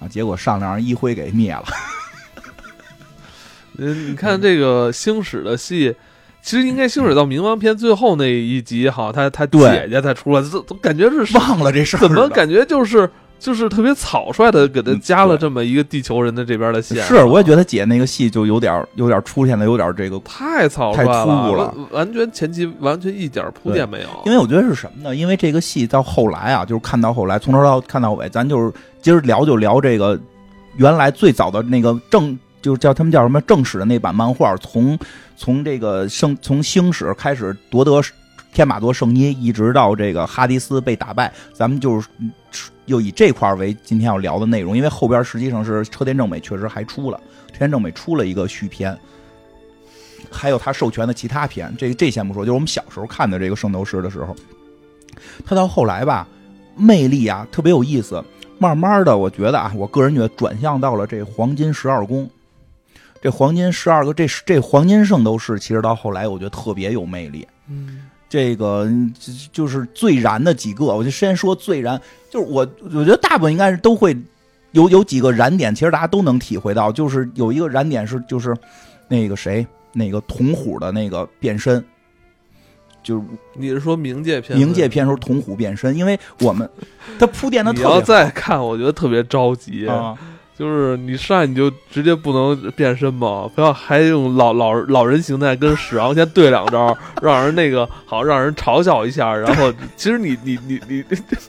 [0.00, 0.08] 啊！
[0.08, 1.64] 结果上来让一辉给灭了。
[3.76, 5.94] 嗯，你看这个星矢的戏，
[6.40, 12.00] 其实应该星矢到冥王篇最后那一集，好，他他姐姐才出来，怎怎感觉是忘了这事儿？
[12.00, 13.10] 怎么感觉就是？
[13.44, 17.02] 就是特别草率的给他加了这么一个地球人的这边的线。
[17.04, 21.04] 是，我也觉得姐那个戏就有点有点出现的有点这个太草率
[21.54, 24.08] 了，完全前期完全一点铺垫没有。
[24.24, 25.14] 因为我觉得是什么呢？
[25.14, 30.18] 因为这个戏到后来啊，就是看到后来从头到看到尾，咱就是今儿聊就聊这个
[30.76, 32.38] 原来最早的那个正。
[32.62, 34.98] 就是叫他们叫什么正史的那版漫画，从
[35.36, 38.00] 从这个圣从星矢开始夺得
[38.54, 42.08] 天马座圣衣，一直到这个哈迪斯被打败，咱们就是
[42.86, 48.96] 又以这块为今天要聊的内容，因为后边实际上是车田正美确实还出了车田正美出了一个续篇，
[50.30, 54.36] 还有他授权的其他篇，这这先不说，就是我们小时候看的这个圣斗士的时候，
[55.44, 56.26] 他到后来吧，
[56.76, 58.22] 魅力啊特别有意思，
[58.58, 62.30] 慢慢的我觉得啊，我个人觉得转向到了这黄金十二宫。
[63.20, 67.48] 这黄金十二个，这这黄金圣斗士，其实到后来我觉得特别有魅力。
[67.70, 68.02] 嗯，
[68.34, 68.90] 这个
[69.52, 71.96] 就是最燃的几个，我就先说最燃，
[72.28, 74.16] 就是我我觉得大部分应该是都会
[74.72, 78.52] 有有几个燃点，其实大家都能体会到，就是有一个燃点是就是
[79.06, 81.84] 那个谁，那个童虎的那个变身，
[83.04, 84.58] 就是你是说冥界片？
[84.58, 86.68] 冥界片时候铜虎变身，因为我们
[87.20, 90.18] 他铺垫的特别，你要再看，我觉得特别着急啊。
[90.56, 93.50] 就是你上你就直接不能变身吗？
[93.54, 99.34] 不要还用老老老人形态跟史昂先对两招， 让人那个好让人嘲笑一下。
[99.34, 101.04] 然后其实你你你你，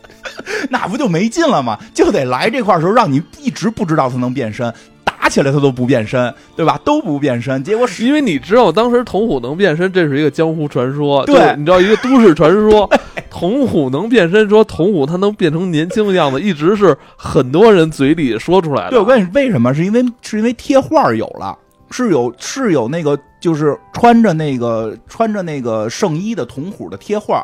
[0.69, 1.77] 那不就没劲了吗？
[1.93, 4.73] 就得来这块时候让你一直不知道他能变身。
[5.17, 6.79] 打起来他都不变身，对吧？
[6.83, 12.89] 都不变身，结果因为你知道当时童虎能变身，这是一个江湖传说，对，你知道一个都市传说，
[13.31, 18.89] 童虎能变身，说童虎他能变成年轻的样子，一直是很多人嘴里说出来的。
[18.91, 19.73] 对，我问你为什么？
[19.73, 21.57] 是因为是因为贴画有了，
[21.89, 27.43] 是有是有那个就是穿着那个穿着那个圣衣的童虎的贴画，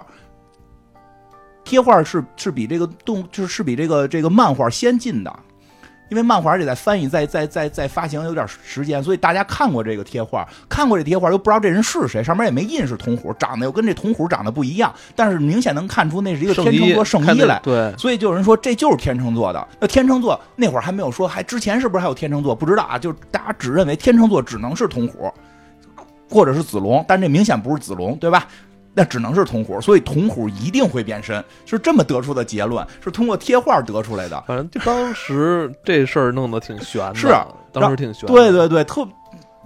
[1.63, 5.33] 贴画是是比这个动就是是比这个这个漫画先进的。
[6.11, 17.57] 因为漫画得在翻译、在在在在发行有点时间，所以大家看过这个贴画，看过这贴画又不知道这人是谁，上面也没印是铜虎，长得又跟这铜虎长得不一样，但是明显能看出那是一个天秤座圣衣来。
[17.63, 19.67] 对，所以就有人说这就是天秤座的。
[19.79, 22.53] 那天秤座那会儿还没有说，还之前是不是还有天秤座？
[22.53, 25.31] 不知道啊，就大家只认为天秤座只能是铜虎，
[26.29, 28.45] 或者是子龙，但这明显不是子龙，对吧？
[28.93, 34.43] 那只能是铜虎，所以铜虎一定会变身，是这么得出的结论，是通过贴画得出来的。
[34.45, 37.27] 反正就当时这事儿弄得挺悬的，是
[37.71, 38.27] 当时挺悬。
[38.27, 39.07] 对对对，特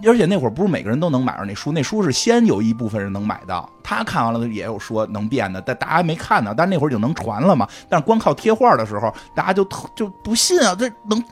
[0.06, 6.54] 而且那会儿不是每个人都能买着那书，那书是先有一部分人能买到，他看完了也有说能变的，但大家没看呢。
[6.56, 7.66] 但那会儿就能传了嘛。
[7.88, 11.24] 但是光靠贴画的时候，大家就特就不信啊，这能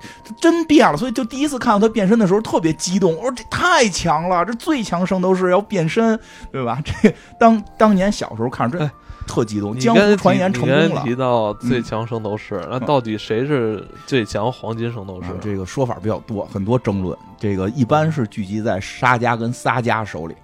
[0.00, 0.36] 让。
[0.40, 3.14] 真变了，所以就第一次看到他变身的时候特别激动。
[3.16, 6.18] 我说这太强了，这最强圣斗士要变身，
[6.50, 6.80] 对吧？
[6.84, 8.90] 这当当年小时候看这
[9.26, 9.78] 特激动。
[9.78, 11.02] 江湖传言成功了。
[11.02, 15.28] 提到最强圣斗士，那到底谁是最强黄金圣斗士？
[15.40, 17.16] 这个说法比较多，很多争论。
[17.38, 20.34] 这个一般是聚集在沙加跟撒加手里。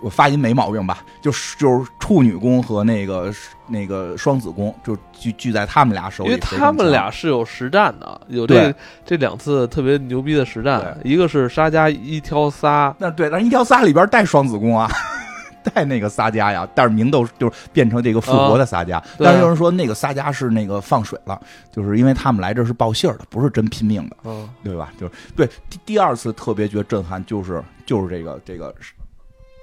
[0.00, 0.98] 我发音没毛病吧？
[1.22, 3.32] 就是就是处女宫和那个
[3.66, 6.30] 那个双子宫，就聚聚在他们俩手里。
[6.30, 10.98] 因为他们俩是有实战的，有这这两次特别牛逼的实战。
[11.02, 14.90] 一个是沙加一挑仨，那对，但一挑仨里边带双子宫啊，
[15.72, 16.68] 带那个撒加呀。
[16.74, 19.02] 但是明斗就是变成这个复活的撒加。
[19.18, 21.40] 但是有人说那个撒加是那个放水了，
[21.72, 24.92] 就是因为他们来这是报信儿的，不是真拼命的，嗯，对吧？
[25.00, 28.74] 就是对第第二次特别觉得震撼，就是就是这个这个。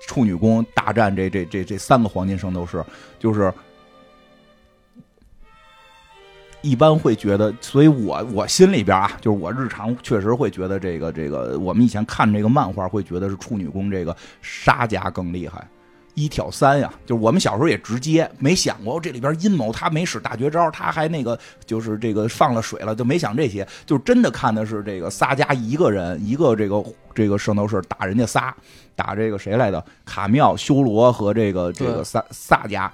[0.07, 2.83] 处女宫大战这这这这三个黄金圣斗士，
[3.19, 3.53] 就是
[6.61, 15.67] 一般会觉得，所以我我心里边啊，就是我日常确实会觉得这个这个，我们以前看这个漫画会觉得是处女宫这个沙家更厉害，
[16.13, 28.55] 一挑三呀，就是我们小时候也直接没想过这里边阴谋，他没使大绝招，他还那个就是这个放了水了，就没想这些，就真的看的是这个撒家一个人一个这个这个圣斗士打人家仨。
[28.93, 29.83] 打这个谁来的？
[30.05, 32.87] 卡妙、修罗和这个这个萨萨迦，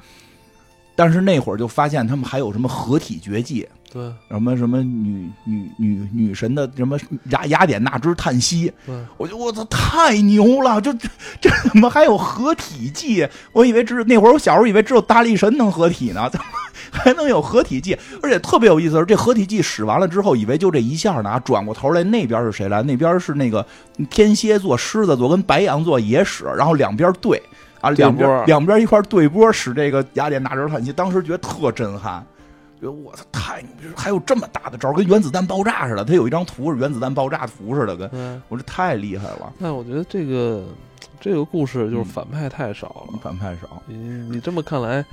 [0.95, 6.97] 但是那会儿就发现他们还有什么合体绝技，对，什么什么女女女女神的什么
[7.29, 10.93] 雅雅典娜之叹息，对，我就我操太牛了，这
[11.39, 13.27] 这怎么还有合体技？
[13.53, 16.45] 我以为只那会儿我小时候以为只有大力神能合体呢，怎么？
[16.89, 22.81] 还能有合体技，而且特别有意思是，这合体技使完了之后，以为就这一下呢，转过头来那边是谁来？
[22.83, 23.65] 那边是那个
[24.09, 27.41] 天蝎座、狮子座跟白羊座也使，然后两边对
[27.81, 32.25] 啊，两边两边一块对波使这个雅典娜之叹息，当时觉得特震撼，
[32.79, 36.05] 觉得我操太牛逼，还有这么大的招，跟原子弹爆炸似的。
[36.05, 38.09] 他有一张图是原子弹爆炸图似的，跟
[38.49, 39.53] 我说太厉害了。
[39.57, 40.65] 那我觉得这个
[41.19, 43.81] 这个故事就是反派太少了，反派少。
[43.85, 45.03] 你你这么看来，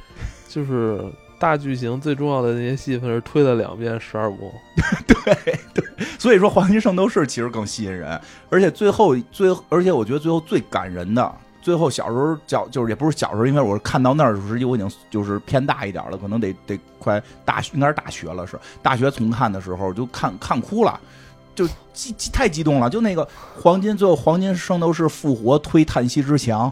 [0.49, 1.01] 就是。
[1.37, 4.51] 大剧情最重要的那些戏份是推了两遍十二宫。
[5.07, 5.85] 对对，
[6.17, 21.01] 所以说《黄金圣斗士》其实更吸引人，而且最后最，而且我觉得最后最感人的，最后小时候叫就是也不是小时候，因为我看到那儿的时候我已经就是偏大一点了，可能得得快大学应该是大学了是大学重看的时候就看看哭了。
[21.55, 23.27] 就激激太激动了，就那个
[23.63, 26.71] 黄金，最后黄金圣斗士复活推叹息之墙，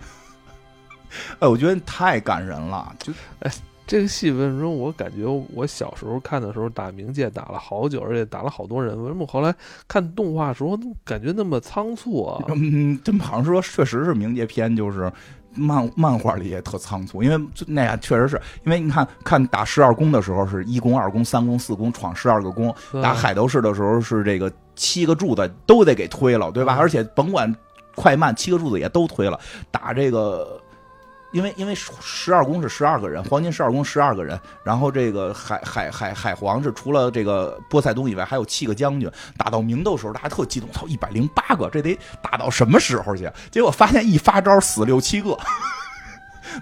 [1.38, 2.90] 哎，我觉得太感人了。
[2.98, 3.52] 就哎，
[3.88, 9.52] 这个戏为什么我感觉我小时候看的时候打冥界打了好久，而且打了好多人，为什么后来
[9.88, 12.44] 看动画时候感觉那么仓促啊？
[12.54, 15.10] 嗯，这么好像说确实是冥界篇，就是。
[15.54, 22.72] 漫漫画里也特仓促，因为那样确实是因为你看看打十二宫的时候是一宫、二宫、三宫、四宫闯十二个宫，
[23.02, 26.76] 打海斗士的时候是这个七个柱子都得给推了，对吧？
[26.78, 27.52] 而且甭管
[27.96, 29.40] 快慢，七个柱子也都推了。
[29.70, 30.60] 打这个。
[31.30, 39.10] 因为因为十二宫是十二个人，黄金十二宫十二个人，然后这个海海海海皇是除了这个波塞冬以外，还有七个将军。
[39.36, 43.30] 打到明斗时候，大家特激动，操，一百零八个，这得打到什么时候去？
[43.50, 45.36] 结果发现一发招死六七个。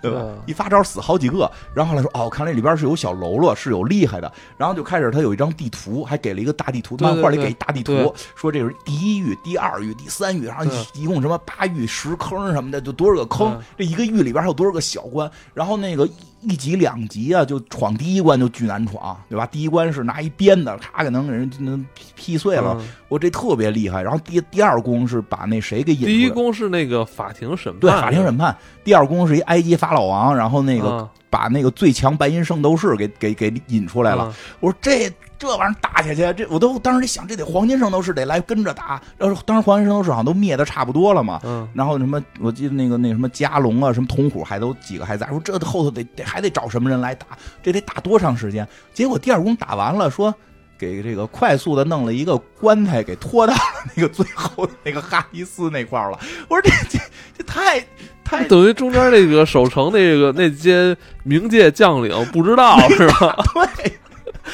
[0.00, 0.24] 对吧？
[0.46, 4.30] 一发招死好几个，然后来说哦，看来里边是有小喽啰，是有厉害的。
[4.56, 13.60] 然后就开始他有一张地图，还给了一个大地图，漫画里给一大地图，说这是第一域、第二域、第三域，然后一共什么八域、十坑什么的，就多少个坑。
[13.76, 15.30] 这一个域里边还有多少个小关？
[15.54, 16.08] 然后那个。
[16.42, 19.44] 一级两级啊，就闯第一关就巨难闯，对吧？
[19.46, 24.00] 第一关是拿一鞭子，咔给能给人能劈碎了，我这特别厉害。
[24.00, 28.56] 然后第第二宫是把那谁给引，第一宫是那个法庭审判，对，法庭审判。
[28.84, 34.34] 第二宫是一埃及法老王，然后那个把那个最强白银圣斗士给给给引出来了。
[34.60, 35.12] 我说这。
[35.38, 38.98] 这玩意儿打下去，这我都当时得想，这得黄金圣斗士得来跟着打。
[39.18, 41.38] 然后当时黄金圣斗士好像都灭的差不多了嘛。
[41.44, 41.68] 嗯。
[41.74, 45.26] 然后什么，我记得那个那什么加龙啊，什么铜虎还都几个还在。
[45.26, 47.26] 说这后头得得还得找什么人来打，
[47.62, 48.66] 这得打多长时间？
[48.94, 50.34] 结果第二宫打完了，说
[50.78, 53.52] 给这个快速的弄了一个棺材给拖到
[53.94, 56.18] 那个最后那个哈迪斯那块儿了。
[56.48, 56.98] 我说这这
[57.36, 57.78] 这太
[58.26, 63.36] 太等于中间那个守城那个那些冥界将领不知道是吧？
[63.76, 63.92] 对。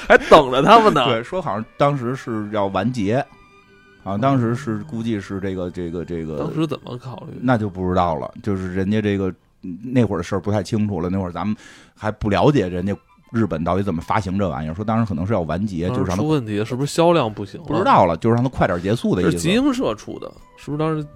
[0.07, 1.05] 还等着他们呢。
[1.07, 3.25] 对，说好像当时是要完结，
[4.03, 6.39] 啊，当时是估计是这个这个这个。
[6.39, 7.39] 当时怎么考虑？
[7.41, 8.33] 那就不知道了。
[8.43, 9.33] 就是人家这个
[9.83, 11.11] 那会儿的事儿不太清楚了。
[11.11, 11.55] 那会儿咱们
[11.95, 12.97] 还不了解人家
[13.33, 14.75] 日本到底怎么发行这玩意儿。
[14.75, 17.61] 说当时可能是要完结，就是让出问题，是不是销量不行？
[17.63, 19.37] 不知道了，就是让他快点结束的意思。
[19.37, 21.07] 集英社出的，是不是当时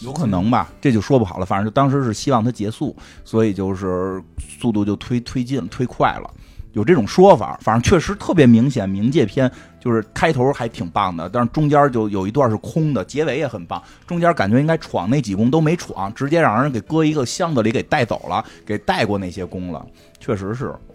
[0.00, 0.68] 有可能吧？
[0.80, 1.44] 这就说不好了。
[1.44, 6.30] 反正就当时是希望它结束，所以就是速度就推推进推快了。
[6.72, 8.90] 有这种说法，反正确实特别明显。
[8.90, 13.80] 冥界篇就是开头还挺棒的，但是中间就有一段是空的，结尾也很棒。
[14.08, 19.86] 中间感觉应该闯那几宫都没闯，直接让人给搁一个箱子里给带走了，给带过那些宫了。
[20.18, 20.93] 确实是，这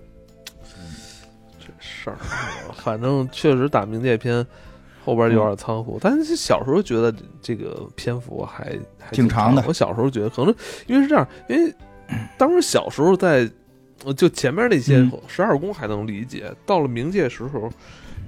[2.01, 2.17] 事儿，
[2.83, 4.45] 反正确实打冥界篇
[5.03, 5.97] 后边有点仓促。
[6.01, 9.63] 但是小时候觉得这个篇幅还还挺长的。
[9.67, 10.55] 我小时候觉得可能
[10.88, 11.73] 因为是这样，因为
[12.38, 13.49] 当时小时候在。
[14.15, 17.69] 就前面那些十二宫还能理解，到了冥界时候，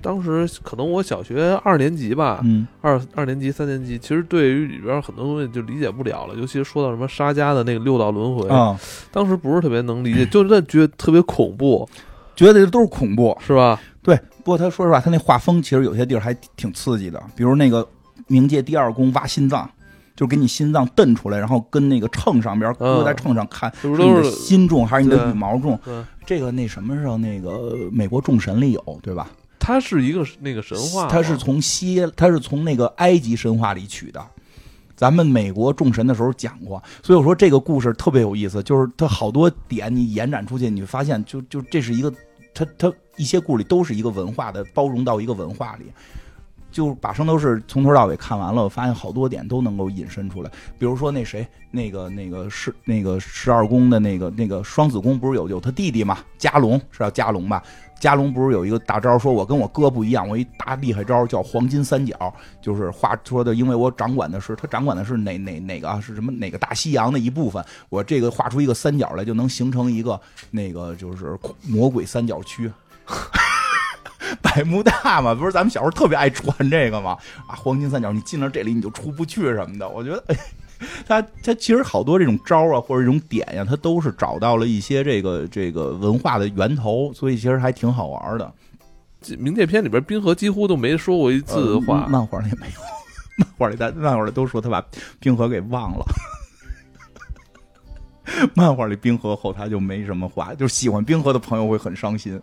[0.02, 2.44] 当时可能我小学二年级吧，
[2.82, 8.78] 二二年级、三年级，其实对于里边很多东西就理解不了了，尤其是说到什么沙家的那个六道轮回啊，
[9.14, 11.88] 当时不是特别能理解，就那觉得特别恐怖，
[12.46, 13.80] 觉得这都是恐怖，是吧？
[14.02, 17.88] 对，不过他说实话，他那画风其实有些地儿还挺刺激的，比如那个
[18.28, 19.70] 冥界第二宫挖心脏。
[20.14, 25.80] 就给你心脏蹬出来，然后跟那个秤上边搁在秤上看，是你的心重还是你的羽毛重？
[26.28, 29.32] 这个那什么上那个美国众神里有，对吧？
[29.58, 34.24] 它是一个那个神话，它是从西，它是从那个埃及神话里取的。
[34.96, 42.14] 咱们美国众神的时候讲过，所以我说这个故事特别有意思，就是它好多点你延展出去，你发现就就这是一个，
[42.54, 45.86] 他他一些故事里都是一个文化的包容到一个文化里。
[46.72, 50.50] 就把圣斗士从头到尾看完了，我发现好多点都能够引申出来。
[50.80, 56.20] 比如说那谁，那个那个是那个十二宫的那个那个双子宫，不是有有他弟弟嘛？
[56.38, 57.62] 加隆是叫加隆吧？
[58.02, 70.20] 加龙不是有一个大招，说我跟我哥不一样，我一大厉害招叫黄金三角，就是话说的，因为我掌管的是他掌管的是哪哪哪个是什么哪个大西洋的一部分，我这个画出一个三角来，就能形成一个
[70.50, 72.72] 那个就是魔鬼三角区。
[74.42, 77.16] 百慕大嘛，不是咱们小时候特别爱传这个吗？
[77.48, 79.88] 啊，黄金三角，你进了这里你就出不去什么的。
[79.88, 80.24] 我觉得，
[81.08, 88.52] 他他其实好多这种招啊，或者这种点呀，他都是找到了一些这个这个文化的源头，所以其实还挺好玩的。
[89.38, 92.82] 冥界篇里边，冰河几乎都没说过一次话，漫画里也没有，
[93.38, 94.84] 漫画里但漫画里都说他把
[95.20, 96.06] 冰河给忘了。
[98.56, 102.40] 漫画里冰河后他就没什么话，就是喜欢冰河的朋友会很伤心，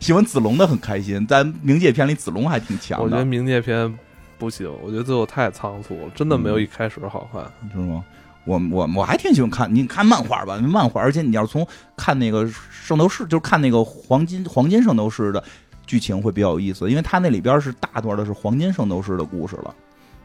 [0.00, 1.24] 喜欢子龙的很开心。
[1.28, 3.04] 但冥界篇里，子龙还挺强的。
[3.04, 3.98] 我觉得冥界篇
[4.38, 8.04] 不行，我觉得最后太仓促了，真的没有一开始好看，是吗？
[8.44, 11.66] 我我我还挺喜欢看，你看漫画吧，漫画，而且你要从
[11.96, 15.42] 看那个圣斗士，就是看那个黄金黄金圣斗士的
[15.84, 19.74] 剧情会比较有意思，因为它那里边是大段的是黄金圣斗士的故事了，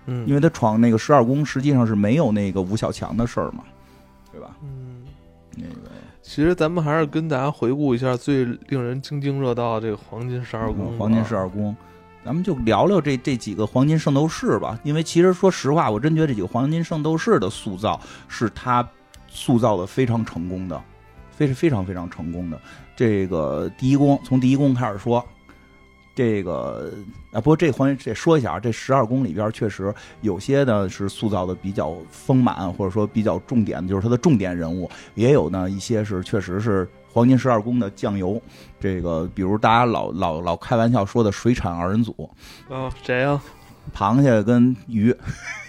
[0.05, 3.63] 嗯，因为他闯那个十二宫，实际上是没有那个吴小强的事儿嘛，
[4.31, 4.55] 对吧？
[4.61, 5.03] 嗯，
[5.57, 5.89] 那个
[6.21, 11.75] 其实咱们还是跟大家回顾一下最令人津津乐道的这个黄金十二宫，黄金十二宫。
[12.23, 18.87] 咱们就聊聊这这几个黄金圣斗士吧，因为其实说实话，我真觉得这几个黄金圣斗士的塑造是他
[19.27, 20.79] 塑造的非常成功的，
[21.31, 22.61] 非是非常非常成功的。
[22.95, 25.25] 这个第一宫从第一宫开始说，
[26.13, 26.93] 这个
[27.31, 29.91] 啊，不过这黄金这说一下啊，这十二宫里边确实
[30.21, 36.87] 有些呢是塑造的比较丰满，或者说比较重点，就是他的重点人物，也有呢一些是确实是。
[37.13, 38.41] 黄金十二宫的酱油，
[38.79, 42.29] 这个比如大家老老老开玩笑说的水产二人组，
[42.69, 43.41] 啊，谁呀？
[43.93, 45.13] 螃蟹跟鱼，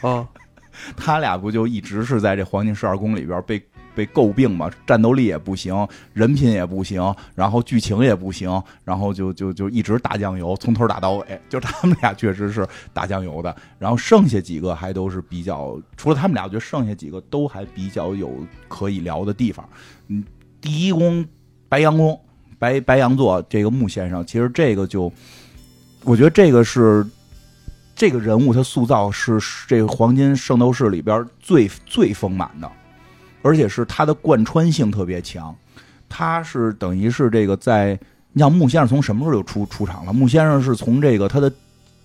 [0.02, 0.28] 啊，
[0.96, 3.60] 他俩不就一直是在这黄金十二宫里边被
[3.94, 4.70] 被诟病嘛？
[4.86, 13.54] 战斗力也不行，人品也不行，然后剧情也不行，然后就就就一直打酱油，从头打到尾，就他们俩确实是打酱油的。
[13.78, 18.30] 然后剩下几个还都是比较，除了他们俩，我觉得剩下几个都还比较有
[18.68, 19.68] 可以聊的地方，
[20.06, 20.22] 嗯。
[20.62, 21.26] 第一宫，
[21.68, 22.18] 白羊宫，
[22.56, 25.12] 白白羊座这个木先生，其实这个就，
[26.04, 27.04] 我觉得这个是
[27.96, 32.70] 这个人物他塑造是这个黄金圣斗士里边最最丰满的，
[33.42, 35.52] 而且是他的贯穿性特别强。
[36.08, 37.98] 他是等于是这个在，
[38.32, 40.12] 你像木先生从什么时候就出出场了？
[40.12, 41.52] 木先生是从这个他的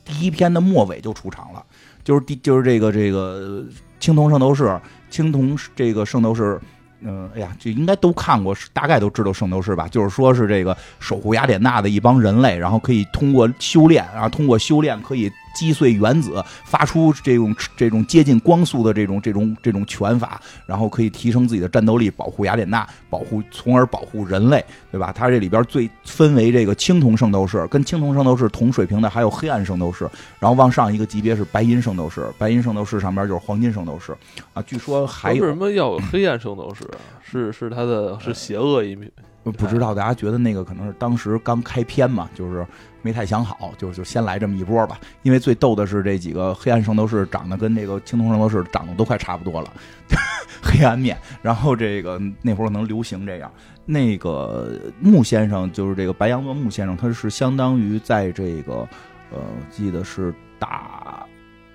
[0.04, 1.64] 第一篇的末尾就出场了，
[2.04, 3.64] 就是第就是这个这个
[4.00, 4.82] 青铜圣斗士，
[5.12, 6.60] 青铜这个圣斗士。
[7.02, 9.88] 嗯，哎呀，就应该都看过，大概都知道圣斗士吧？
[9.88, 15.32] 就是说是这个守护雅典娜的一帮人类，然后可以通过修炼，然后通过修炼可以。
[15.58, 25.12] 击碎原子，发出这种这种接近光速的这种这种这种拳法，然后可以提升自己的战斗力，保护雅典娜，保护从而保护人类，对吧？
[25.12, 30.08] 它这里边最分为这个青铜圣斗士，跟青铜圣斗士同水平的还有黑暗圣斗士，
[30.40, 34.16] 然后往上一个级别是白银圣斗士，白银圣斗士上边就是黄金圣斗士
[34.54, 34.62] 啊。
[34.62, 36.88] 据说还有什么要有黑暗圣斗士？
[37.24, 39.12] 是是他的是邪恶一面？
[39.52, 42.66] 不知道，大家觉得那个可能是当时刚开篇嘛，就是。
[43.04, 45.00] 没太想好，就就先来这么一波吧。
[45.22, 49.72] 因为最逗的是这几个黑暗圣斗士长得跟这个青铜圣斗士长得都快差不多了，
[50.62, 51.18] 黑暗面。
[51.42, 53.50] 然后这个那会儿能流行这样。
[53.86, 58.86] 那个木先生就是这个白羊座木先生，他是相当于在这个
[59.32, 59.40] 呃，
[59.72, 61.26] 记得是打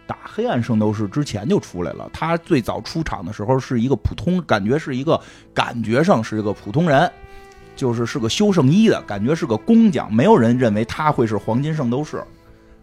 [0.07, 2.11] 打黑暗圣斗士之前就出来了。
[2.13, 5.19] 他最早出场的时候是一个普通，感觉是一个
[5.55, 7.11] 感觉上是一个普通人。
[7.75, 12.23] 就是是个修圣衣的感觉，是个工匠，没有人认为他会是黄金圣斗士，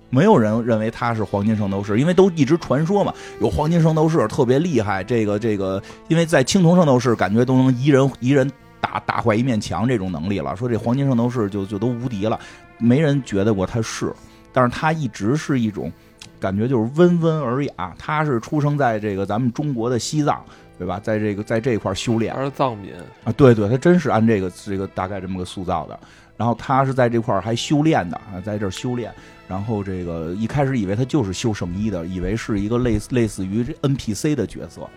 [0.09, 12.39] 没有人认为他是黄金圣斗士，因为都一直传说嘛，有黄金圣斗士特别厉害，这个这个，因为在青铜圣斗士感觉都能一人一人打打坏一面墙这种能力了，说这黄金圣斗士就就都无敌了，
[12.77, 14.11] 没人觉得过他是，
[14.51, 15.91] 但是他一直是一种
[16.39, 20.43] 感觉，就是温文尔雅，他是出生在这个咱们中国的西藏。
[20.79, 20.99] 对吧？
[20.99, 22.93] 在这个在这一块修炼，他是藏民
[23.25, 25.99] 啊，对对，他真是按这个这个大概这么个塑造的。
[26.37, 29.13] 然后他是在这块还修炼的啊，在这儿修炼。
[29.45, 34.89] 然后这个一开始以为他就是修圣衣的，以为是一个类似类似于这 NPC 的角色。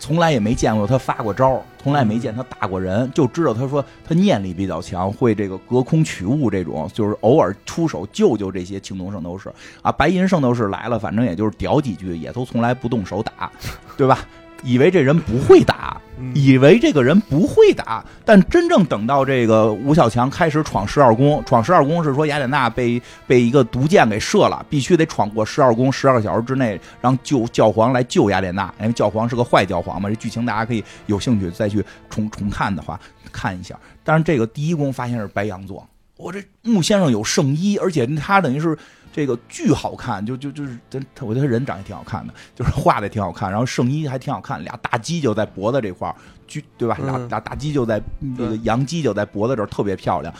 [0.00, 13.52] 从来也没见过他发过招，从来没见他打过人，就知道他说他念力比较强，会这个隔空取物这种，就是偶尔出手救救这些青铜圣斗士啊，白银圣斗士来了，反正也就是屌几句，也都从来不动手打，
[13.96, 14.26] 对吧？
[14.62, 16.00] 以为这人不会打，
[16.34, 30.08] 以为这个人不会打，但真正等到这个吴小强开始闯十二宫，闯十二宫是说雅典娜被被一个毒箭给射了，必须得闯过十二宫，十二个小时之内让救教皇来救雅典娜，因为教皇是个坏教皇嘛。
[30.08, 33.00] 这剧情大家可以有兴趣再去重重看的话
[33.32, 33.74] 看一下。
[34.04, 38.76] 但是这个第一宫发现是白羊座，我这木先生有圣衣，而且他等于是。
[39.12, 46.14] 这个巨好看，就就就是真，我觉得他人长得挺好看的，就是画的挺好看，然后圣衣还挺好看，俩大鸡就在脖子这块儿，
[46.46, 46.96] 巨对吧？
[47.02, 50.32] 俩俩大鸡就在那个羊鸡就在脖子这儿特别漂亮。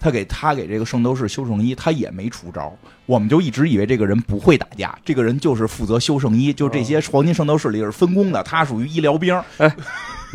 [0.00, 2.76] 他给他给这个圣斗士修圣衣，他也没出招，
[3.06, 9.34] 我们就一直以为这个人不会打架，这个人就是负责修圣衣，就这些黄金圣斗士里是分工的，他属于医疗兵。
[9.56, 9.76] 哎，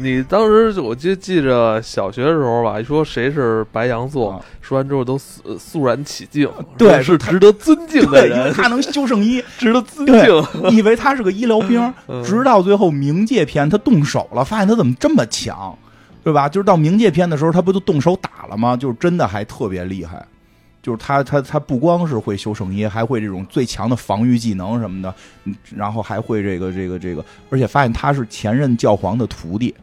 [0.02, 10.72] 你当时我记记着小学的时候吧，说谁是白羊座，啊说完之后都肃肃然起敬，对是值得尊敬的对，因为人，他能修圣衣， 值得尊敬。
[10.72, 15.78] 以为他是个医疗兵，嗯直到最后冥界篇他动手了，发现他怎么这么强，
[16.24, 16.48] 对吧？
[16.48, 18.78] 就是到冥界篇的时候，他不就动手打了吗？
[18.78, 20.26] 就是真的还特别厉害。
[20.82, 29.76] 就是他，他他不光是会修圣衣，还会这种最强的防御技能什么的，嗯然后还会这个这个这个，而且发现他是前任教皇的徒弟，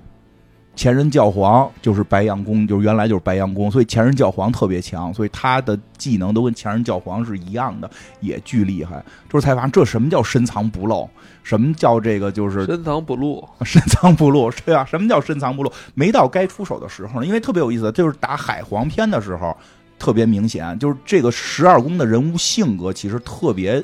[0.76, 9.02] 前任教皇就是白羊宫，就是原来就是白羊宫，所以前任教皇特别强，所以他的技能都跟前任教皇是一样的，也巨厉害。
[9.32, 11.08] 就是才发现这什么叫深藏不露，
[11.42, 15.72] 什么叫这个就是深藏不露， 深藏不露，对啊，什么叫深藏不露？
[15.94, 19.56] 没到该出手的时候呢，因为特别有意思，就是打海皇篇的时候
[19.98, 23.82] 特别明显，就是这个十二宫的人物性格其实特别，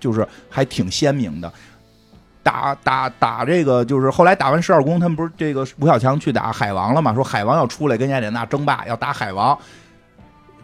[0.00, 1.52] 就是还挺鲜明的。
[2.42, 7.14] 打打打这个，就是后来打完十二宫，他们不是这个吴小强去打海王了嘛？
[7.14, 9.58] 说海王要出来跟雅典娜争霸，要打海王。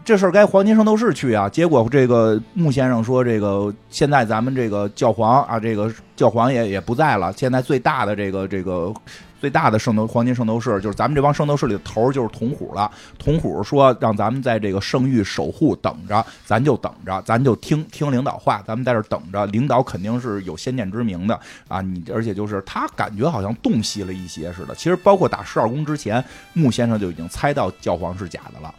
[0.03, 8.93] 这事儿该黄金圣斗士去啊，结果这个穆先生说，这个现在咱们这个教皇啊，这个教皇也也不在了，现在最大的这个这个
[9.39, 12.89] 最大的圣斗黄金圣斗士，就是咱们这帮圣斗士里的头就是铜虎了。
[13.19, 19.45] 铜虎说让咱们在这个圣域守护，等着，咱就等着，咱就听听领导话，咱们在这等着。
[19.47, 24.73] 领导肯定是有先见之明的啊，你而且就是他感觉好像洞悉了一些似的。
[24.75, 26.23] 其实包括打十二宫之前，
[26.53, 28.73] 穆先生就已经猜到教皇是假的了。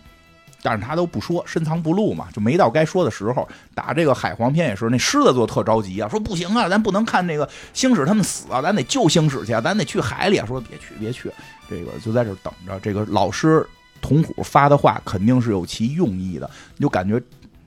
[0.62, 3.48] 但是他都不说，深藏不露嘛，就没到该说的时候。
[3.74, 10.46] 打这个海皇篇也是，那狮子座特着急啊，说不行啊，咱不能看那个星矢他们死啊，咱得救星矢去，咱得去海里啊。
[10.46, 11.30] 说别去别去，
[11.70, 12.78] 这个就在这等着。
[12.80, 13.64] 这个老师
[14.00, 17.22] 铜虎发的话肯定是有其用意的，你就感觉，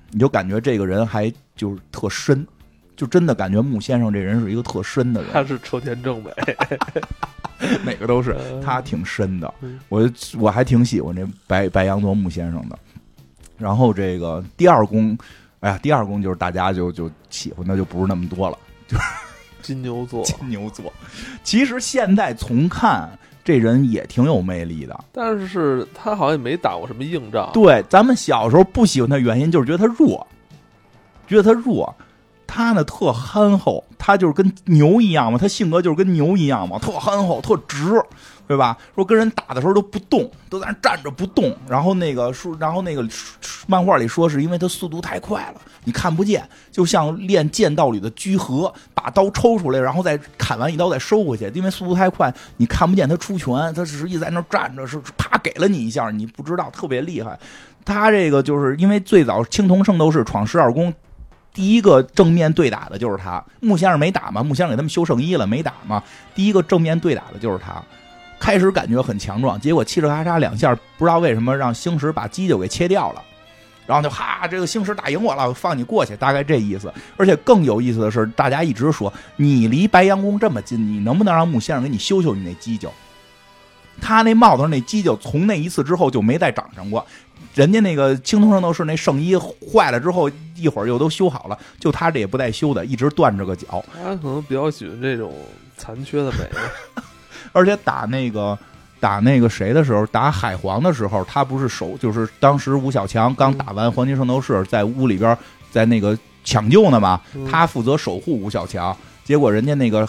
[0.10, 2.46] 你就感觉这个人还就是特深，
[2.98, 5.32] 就真的感觉穆先生这人是一个特深的人。
[5.32, 6.32] 他是车田正美，
[7.86, 10.10] 哪个都是嗯他挺深的嗯，我
[10.40, 12.78] 我还挺喜欢这白白羊座木先生的。
[13.58, 15.18] 然后这个第二宫，
[15.60, 18.58] 哎呀，第二宫就是大家就就喜欢的就不是那么多了，
[18.88, 19.04] 就是
[19.62, 20.24] 金牛座。
[20.24, 20.92] 金牛座。
[21.44, 23.08] 其实现在从看，
[23.44, 25.00] 这人也挺有魅力的。
[25.12, 27.52] 但是他好像也没打过什么硬仗。
[27.54, 30.26] 对，咱们小时候不喜欢他，原因就是觉得他弱，
[31.28, 31.96] 觉得他弱。
[32.54, 37.98] 他呢特憨厚，他就是跟牛一样嘛，他性格就是跟牛一样嘛，特憨厚，特直，
[38.46, 38.78] 对吧？
[38.94, 41.56] 说跟人打的时候都不动，都在那站着不动。
[41.70, 43.08] 然后那个说，然后那个
[43.68, 57.40] 漫画里说是因为他速度太快了，你看不见，就像练剑道里的居合，把刀抽出来，然后再砍完一刀再收回去，因为速度太快，你看不见他出拳，他实际在那站着，是啪给了你一下，你不知道，特别厉害。
[57.86, 60.94] 他这个就是因为最早青铜圣斗士闯十二宫，
[61.54, 63.44] 第一个正面对打的就是他。
[63.60, 66.02] 穆先生没打嘛，穆先生给他们修圣衣了，没打嘛。
[66.34, 67.82] 第一个正面对打的就是他。
[68.40, 73.22] 开始感觉很强壮，结果嘁哩咔嚓两下，不知道为什么让星矢把犄角给切掉了，
[73.86, 76.92] 然后就哈，这个星矢打赢我了，放你过去，大概这意思。
[77.18, 82.92] 而且更有意思的是，大家一直说你离白羊宫这么近，你能不能让穆先生给你修修你那犄角？
[84.02, 87.06] 他那帽子上那犄角从那一次之后就没再长上过。
[87.54, 93.84] 人家那个青铜圣斗士那圣衣坏了之后，一会儿又都修好了，就他这也不带修的，一直断着个脚。
[93.94, 95.34] 他可能比较喜欢这种
[95.78, 96.40] 残缺的美。
[97.52, 98.58] 而且打那个
[99.00, 105.38] 打那个谁的时候，打海皇的时候，他不是守，就是当时吴小强刚打完黄金圣斗士，在屋里边
[105.70, 108.96] 在那个抢救呢嘛，嗯他负责守护吴小强。
[109.26, 110.08] 结果人家那个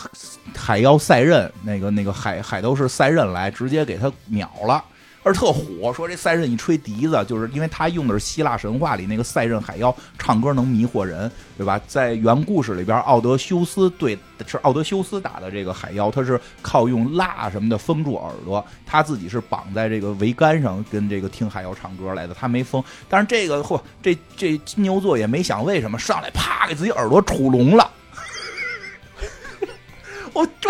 [0.56, 4.82] 海妖赛刃，那个那个海海斗士赛刃来，直接给他秒了。
[5.24, 11.80] 而特火，说这赛壬一吹笛子，就是因为他用的是希腊神话里那个赛壬海妖，唱歌能迷惑人，对吧？
[11.86, 22.82] 在原故事里边，奥德修斯对是奥德修斯打的这个海妖，他是靠用蜡什么的封住耳朵，他自己是绑在这个桅杆上跟这个听海妖唱歌来的，他没封。
[23.08, 27.88] 但是这个嚯，这这金牛座也没想为什么上来啪给自己耳朵杵聋了，
[30.34, 30.68] 我就。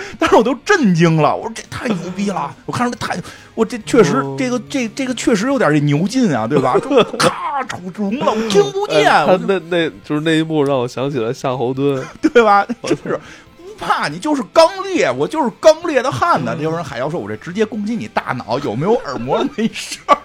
[0.18, 2.54] 当时我都震惊了，我说这太牛逼了！
[2.66, 3.20] 我看着这太，
[3.54, 6.76] 我这确实，哦这个这这个确实有点这牛劲啊，对吧？
[6.80, 12.02] 就咔杵聋了，我听不见，哎他那那就是那一幕让我想起了夏侯惇。
[12.20, 12.64] 对吧？
[12.82, 13.18] 就是
[13.56, 16.56] 不怕你就是刚烈，我就是刚烈的汉子。
[16.60, 20.18] 有人海妖说：“我这直接攻击你大脑，有没有耳膜没事儿。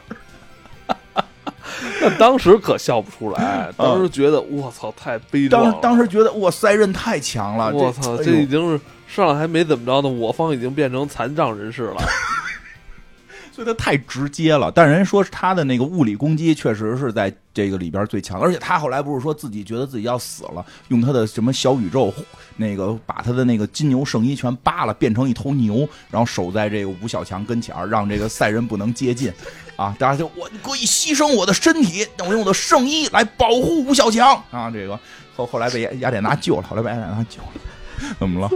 [2.02, 5.72] 那当时可笑不出来，当时觉得我操太悲”壮了。
[5.74, 11.98] 当当时觉得哇塞，刃太强了，我操，这这已经是上来还没怎么着呢，我方已经变成残障人士了。
[13.54, 14.72] 所以他太直接了。
[14.72, 22.12] 但人说他的那个物理攻击确实是在这个里边最强，而且他后来不是说自己觉得自己要死了，用他的什么小宇宙，
[22.58, 29.32] 那个把他的那个金牛圣衣全扒了，变成一头牛，然后守在这个吴小强跟前让这个赛人不能接近。
[29.76, 34.72] 啊，大家就我可以牺牲我的身体，我用我的圣衣来保护吴小强啊。
[34.72, 35.00] 这个
[35.36, 38.50] 后后来被雅雅典娜救了，后来被雅典娜救了，怎么了？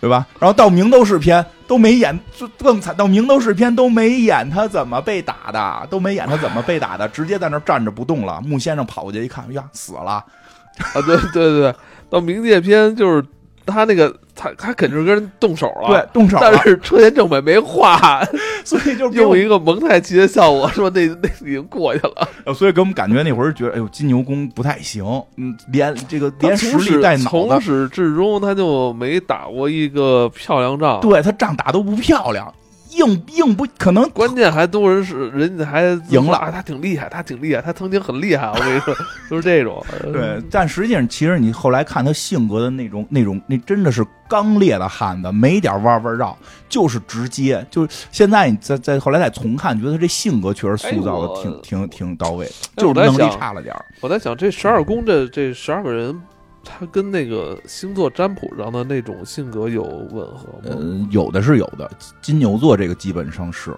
[0.00, 0.26] 对吧？
[0.38, 2.96] 然后到明斗士篇都没演，就更惨。
[2.96, 8.40] 到明斗士篇都没演他怎么被打的，都没演他怎么被打的，直接在那站着不动了。
[8.44, 10.12] 木先生跑过去一看，呀，死了！
[10.12, 10.24] 啊，
[11.06, 11.74] 对对对，
[12.08, 13.24] 到冥界篇就是。
[13.70, 16.36] 他那个，他他肯定是跟人动手了，对，动手。
[16.40, 18.22] 但是车田正美没画，
[18.64, 22.28] 所以就用一个蒙太奇的效果，说那 那已经过去了。
[22.54, 25.04] 所以给我们感觉那会儿觉得，哎呦，金牛宫不太行，
[25.36, 32.52] 嗯，连这个连实力带脑从始至终他就没打过一个漂亮仗，对他仗打都不漂亮。
[32.96, 36.50] 硬硬不可能，关键还都人是人家还赢了啊！
[36.50, 38.48] 他挺厉害，他挺厉害，他曾经很厉害。
[38.48, 38.94] 我跟你说，
[39.30, 39.84] 就是这种。
[40.12, 46.36] 对，但实际上，其实你后来看他性格的那种、那种，那真的是刚烈的汉子，没点弯弯绕，
[46.68, 47.64] 就是直接。
[47.70, 56.20] 就是现在你再再后来再重看，觉得他这性格确实塑造的挺挺挺到位，就是能力差了点我在想，这十二宫这这十二个人。
[56.62, 60.76] 他跟那个星座占卜上的那种性格有吻合吗？
[60.78, 61.90] 嗯，有的是有的。
[62.20, 63.74] 金牛座这个基本上是，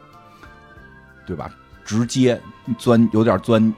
[1.26, 1.50] 对吧？
[1.84, 2.40] 直接
[2.78, 3.72] 钻，有点钻，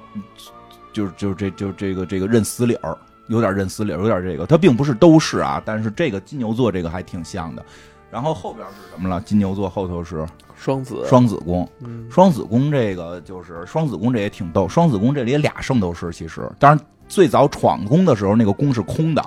[0.92, 2.96] 就是就是这就这个这个认死理儿，
[3.28, 4.46] 有点认死理儿，有点这个。
[4.46, 7.64] 他并不是都是啊，但是这个金牛座这个还挺像的。
[8.10, 9.20] 然后后边是什么了？
[9.20, 10.26] 金牛座后头是
[10.56, 11.68] 双子，双子宫。
[12.10, 14.68] 双子宫这个就是双子宫，这也挺逗。
[14.68, 16.80] 双子宫这里俩圣斗士，其实当然。
[17.08, 19.24] 最早闯宫的时候，那个宫是空的，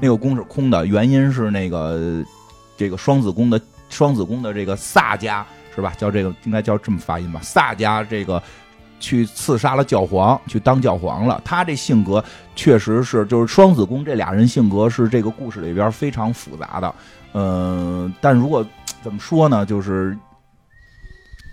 [0.00, 2.24] 那个宫是空的，原因是那个
[2.76, 5.44] 这个双子宫的双子宫的这个萨家
[5.74, 5.92] 是吧？
[5.96, 7.40] 叫这个应该叫这么发音吧？
[7.42, 8.42] 萨家这个
[9.00, 11.40] 去刺杀了教皇，去当教皇了。
[11.44, 12.22] 他这性格
[12.54, 16.94] 确实是，就是双子宫这俩人性格是这个故事里边非常复杂的。
[17.32, 18.64] 嗯，但如果
[19.02, 19.66] 怎么说呢？
[19.66, 20.16] 就是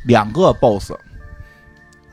[0.05, 0.93] 两个 BOSS。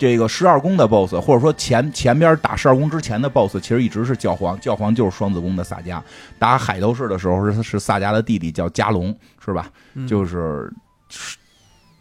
[0.01, 4.59] 这个十二宫的 boss，或者说前前边打十二宫之前的 boss，其实一直是教皇。
[4.59, 6.01] 教皇就是双子宫的萨迦。
[6.39, 9.71] 打海斗士的时候是是萨迦的弟弟叫加隆，是吧？
[10.09, 10.73] 就是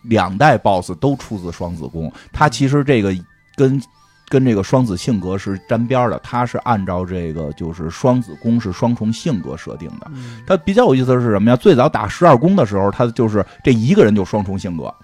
[0.04, 2.10] 两代 boss 都出自双子宫。
[2.32, 3.14] 他其实这个
[3.58, 3.82] 跟
[4.30, 6.18] 跟这个双子性格是沾边的。
[6.20, 10.10] 他是按照这个就是双子宫是双重性格设定的。
[10.48, 11.58] 他比较有意思的是什么呀？
[11.58, 14.96] 最早打十二宫的时候，他就是这一个人就双重性格。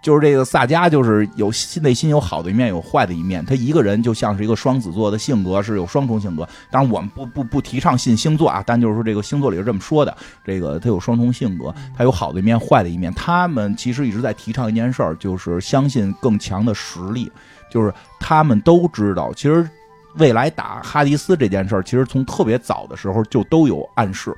[0.00, 1.50] 就是这个萨迦，就是有
[1.82, 3.44] 内心有好的一面，有坏的一面。
[3.44, 6.48] 他一个人就像是一个双子座的性格，是有双重性格。
[6.70, 10.16] 当然，我们不不不提倡信星座啊，但就是说这个星座里是这么说的。
[10.44, 13.12] 这个他有双重性格，他有好的一面，坏的一面。
[13.14, 17.30] 他们其实一直在提倡一件事儿，就是相信更强的实力。
[17.68, 19.68] 就是他们都知道，其实
[20.14, 24.32] 未来打哈迪斯这件事儿，其实从特别早的时候就都有暗示，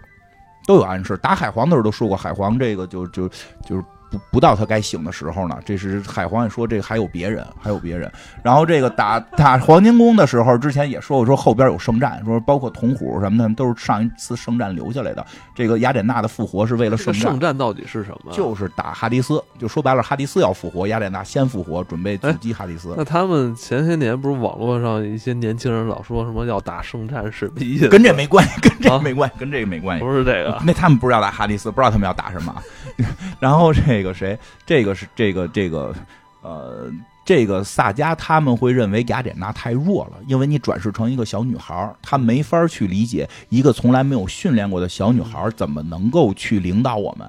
[0.66, 1.18] 都有暗示。
[1.18, 3.28] 打海皇的时候都说过，海皇这个就就
[3.62, 3.84] 就是。
[4.10, 8.10] 不不到他该醒的时候呢，这是海皇也说这个还有别人，还有别人。
[8.42, 15.24] 然后这个打打黄金宫的时候，之前也说过，说后边有圣战，说包括铜虎什么的都是上一次圣战留下来的。
[15.54, 17.22] 这个雅典娜的复活是为了圣战。
[17.22, 18.32] 圣战到底是什么？
[18.32, 22.94] 就是打哈迪斯，就说白了，哈迪斯要复活，雅典娜先复活，准备阻击哈迪斯。
[22.96, 27.88] 那他们前些年不是网络上一些年轻人老说什么要打圣战是意思？
[27.88, 30.04] 跟这没关系， 跟这没关系，跟这个没关系。
[30.04, 32.54] 不是这个，那他们不是要打哈迪斯，不知道他们要打什么。
[33.38, 35.94] 然后这个谁，这个是这个这个，
[36.42, 36.90] 呃，
[37.24, 47.28] 这个萨迦他们会认为雅典娜太弱了，因为你转世成一个小女孩，她没法去理解一个从来没有训练过的小女孩怎么能够去领导我们。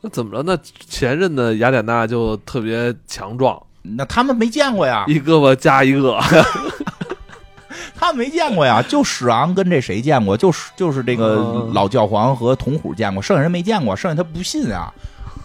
[0.00, 0.42] 那怎么着？
[0.42, 6.20] 那前任的雅典娜就特别强壮，那他们没见过呀，一胳膊加一个。
[7.94, 10.36] 他们没见过呀，就史昂跟这谁见过？
[10.36, 14.92] 就是就是这个老教皇和铜虎见过，剩下人没见过，剩下他不信啊，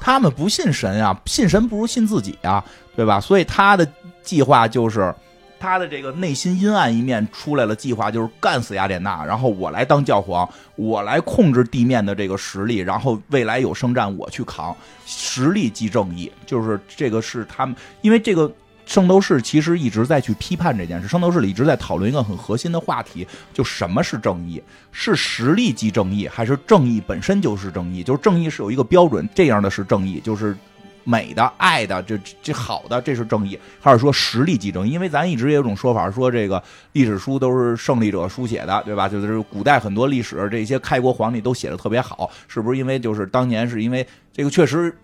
[0.08, 2.64] 他们不信神呀，信神不如信自己啊，
[2.96, 3.20] 对吧？
[3.20, 3.86] 所以他的
[4.24, 5.14] 计划就是
[5.60, 14.74] 他的这个内心阴暗一面出来了，计划就是干死雅典娜，然后我来当教皇，我来控制地面的这个实力，然后未来有圣战我去扛，
[15.06, 18.50] 实力即正义，就是这个是他们，因为这个。
[18.88, 24.64] 圣斗士其实一直在去批判这件事，圣斗士里一直在讨论一个很核心的话题，就什么是正义？
[24.94, 28.02] 是实力即正义，还是正义本身就是正义？
[28.02, 30.58] 就是正义是有一个标准，这样的是正义，就是
[31.04, 34.92] 美的、爱的，这这好的，这是正义，还是说实力即正义？
[34.92, 36.64] 因为咱一直也有种说法，说这个
[36.94, 39.10] 历史书都是胜利者书写的，对吧？
[39.10, 42.80] 就是古代很多历史，这些开国皇帝都写的特别好，是不是？
[42.80, 44.98] 因为就是当年是因为这个确实。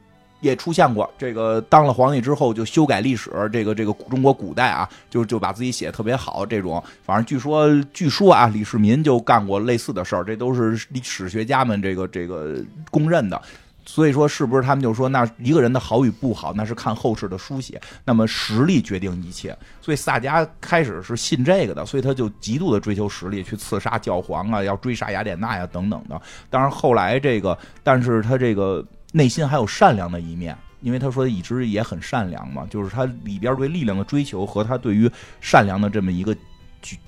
[0.43, 1.11] 也出现过。
[1.17, 6.45] 这个当了皇帝之后就修改历史，这个这个中国古代啊，就就把自己写的特别好。
[6.45, 12.57] 这种反正据说据说啊，李世民就干过类似的事儿，这都是历史学家们这个这个
[12.91, 13.41] 公认的。
[13.85, 19.53] 所以说，是不是他们就说，那一个人的好与不好，那是看后世的书写，那么实力决定一切。
[19.81, 26.19] 所以萨迦开始是信这个的，所以他就极度的追求实力，去刺杀教皇啊，要追杀雅典娜呀等等的。
[26.49, 28.81] 当然后来这个，但是他这个
[29.13, 35.09] 内心还有善良的一面，因为他说一直也很善良嘛，就是他里边对力量的追求和他对于
[35.39, 36.35] 善良的这么一个。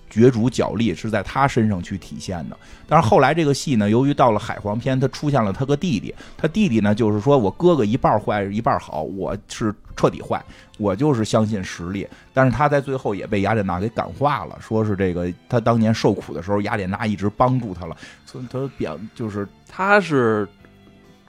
[0.08, 10.42] 角逐角力是在他身上去体现的，但是后来这个戏呢，由于到了海皇篇，他出现了他个弟弟，他弟弟呢就是说我哥哥一半坏一半好，我是彻底坏，
[10.78, 20.48] 我就是相信实力，但是他在最后也被雅典娜给感化了，说是这个他当年受苦的时候，雅典娜一直帮助他了，所以他表就是他是。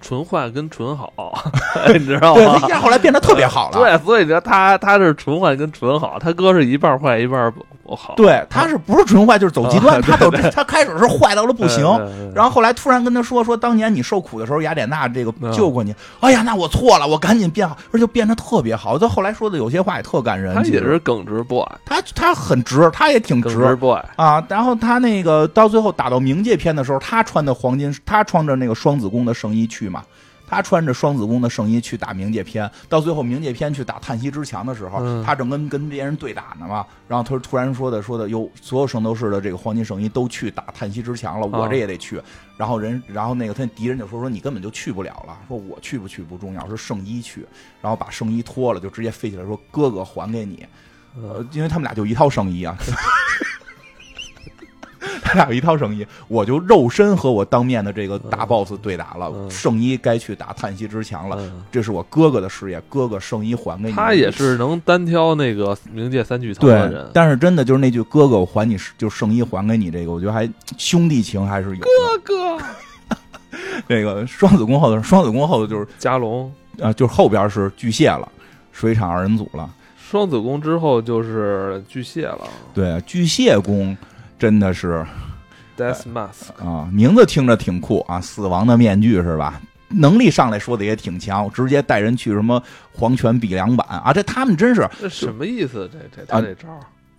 [0.00, 1.12] 纯坏跟纯好，
[1.94, 2.58] 你知道吗？
[2.66, 3.78] 对，后来变得特别好了。
[3.78, 7.52] 对，所以你说他他是纯坏跟纯好，他哥是一半坏一半
[8.16, 10.00] 对，他是不是纯坏就是走极端？
[10.02, 11.84] 他走 他开始是坏到了不行，
[12.34, 15.94] 然后后来突然跟他说说，当年你受苦的时候，雅典娜这个救过你。
[16.20, 18.98] 哎呀，那我错了，我赶紧变好，而且变得特别好。
[18.98, 20.54] 他后来说的有些话也特感人。
[20.54, 24.44] 他也是耿直 boy，他他很直，他也挺直 boy 啊。
[24.48, 30.02] 然后他那个到最后打到冥界篇的时候，他穿的黄金，他穿着那个双子宫的圣衣去嘛。
[30.46, 36.86] 他穿着双子宫的圣衣去打冥界篇，到最后冥界篇去打叹息之墙的时候，他正跟跟别人对打呢嘛。
[37.08, 42.20] 然后他突然说的说的，哟，所有圣斗士的这个黄金圣衣都去打叹息之墙了，我这也得去。
[42.56, 47.46] 然后人，然后那个他敌人就说说你根本就去不了了，说我去不去不重要，是圣衣去。
[47.82, 50.66] 然后把圣衣脱了，就直接飞起来说哥哥还给你，
[51.16, 52.76] 呃，因为他们俩就一套圣衣啊。
[55.22, 59.32] 他俩有一套圣衣，我就肉身和我当面的这个大 boss 对打了。
[59.50, 61.38] 圣衣该去打叹息之墙了，
[61.70, 63.94] 这是我哥哥的事业，哥哥圣衣还给你。
[63.94, 71.82] 他也是能单挑那个冥界三巨头的人，但是真的就是那句“哥哥，我还你，就圣衣还给你”这个，我觉得还兄弟情还是有。
[71.82, 71.88] 哥
[72.22, 72.64] 哥，
[73.88, 78.28] 这个双子宫后头，双子宫后头就是加龙啊，就是后边是巨蟹了，
[78.72, 79.68] 水产二人组了。
[79.96, 82.40] 双子宫之后就是巨蟹了，
[82.72, 83.96] 对，巨蟹宫。
[84.38, 85.04] 真的是
[85.76, 89.60] ，Death Mask 啊，名字听着挺酷啊，死亡的面具是吧？
[89.88, 92.62] 能力上来说的也挺强，直接带人去什么
[92.92, 95.88] 黄泉比量版啊，这他们真是这什么意思？
[95.92, 96.68] 这这他这招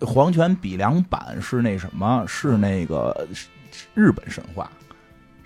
[0.00, 2.22] 黄泉比量版是那什么？
[2.28, 3.26] 是那个
[3.94, 4.70] 日本神话。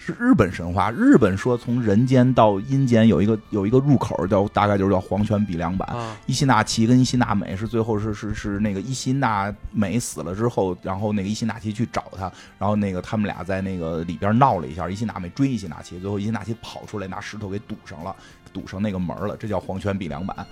[0.04, 5.88] 是日本神话，日本说从人间到阴间有一个有一个入口，叫大概就是叫黄泉比梁板。
[6.26, 12.22] 伊西纳奇跟伊西纳美是最后是是是那个伊西纳美死了之后，然后那个伊西纳奇去找他，
[12.58, 18.12] 然后那个他们俩在那个里边闹了一下，伊西纳美追伊西纳奇，最后伊西纳奇跑出来拿石头给堵上了，
[18.52, 20.44] 堵上那个门了，这叫黄泉比梁板。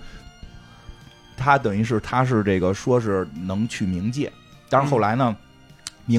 [1.35, 4.31] 他等于是他是这个说是能去冥界，
[4.69, 5.35] 但是后来呢？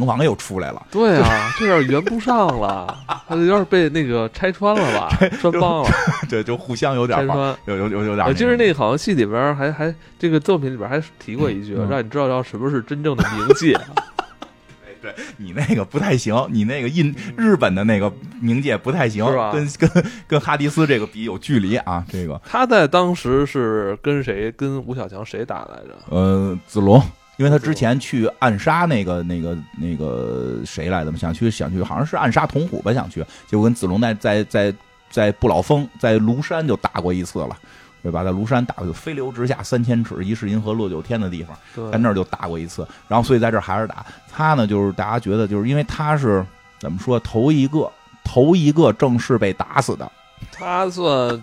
[0.00, 2.96] 冥王又出来了，对啊， 这有点圆不上了，
[3.28, 5.90] 他有点被那个拆穿了吧， 穿帮了，
[6.30, 8.26] 对，就互相有点拆穿，有有有有点。
[8.26, 13.74] 我记得那个好像戏里边还还这个作品里边还提过一句，让你知道要什么是真正的冥界。
[13.74, 18.10] 哎，对你那个不太行，你那个印日本的那个
[18.42, 25.98] 冥界不太行，跟跟跟哈迪斯这个比有距离啊，这个他在当时是跟谁跟吴小强谁打来着？
[26.08, 27.02] 呃，子龙。
[27.42, 33.18] 因为他之前去暗杀那个、那个、那个谁来的嘛，想去想去，好像是暗杀童虎吧，想去，
[33.48, 34.72] 结果跟子龙在在在
[35.10, 37.58] 在不老峰，在庐山就打过一次了，
[38.00, 38.22] 对吧？
[38.22, 42.86] 在庐山打过，飞流直下三千尺，疑是银河落九天的地方，在那儿就打过一次。
[43.08, 46.46] 然后，所以在这儿还是打他呢，就是大家觉得，就是因为他是
[46.78, 47.90] 怎么说，头一个
[48.22, 50.08] 头一个正式被打死的，
[50.52, 51.42] 他算。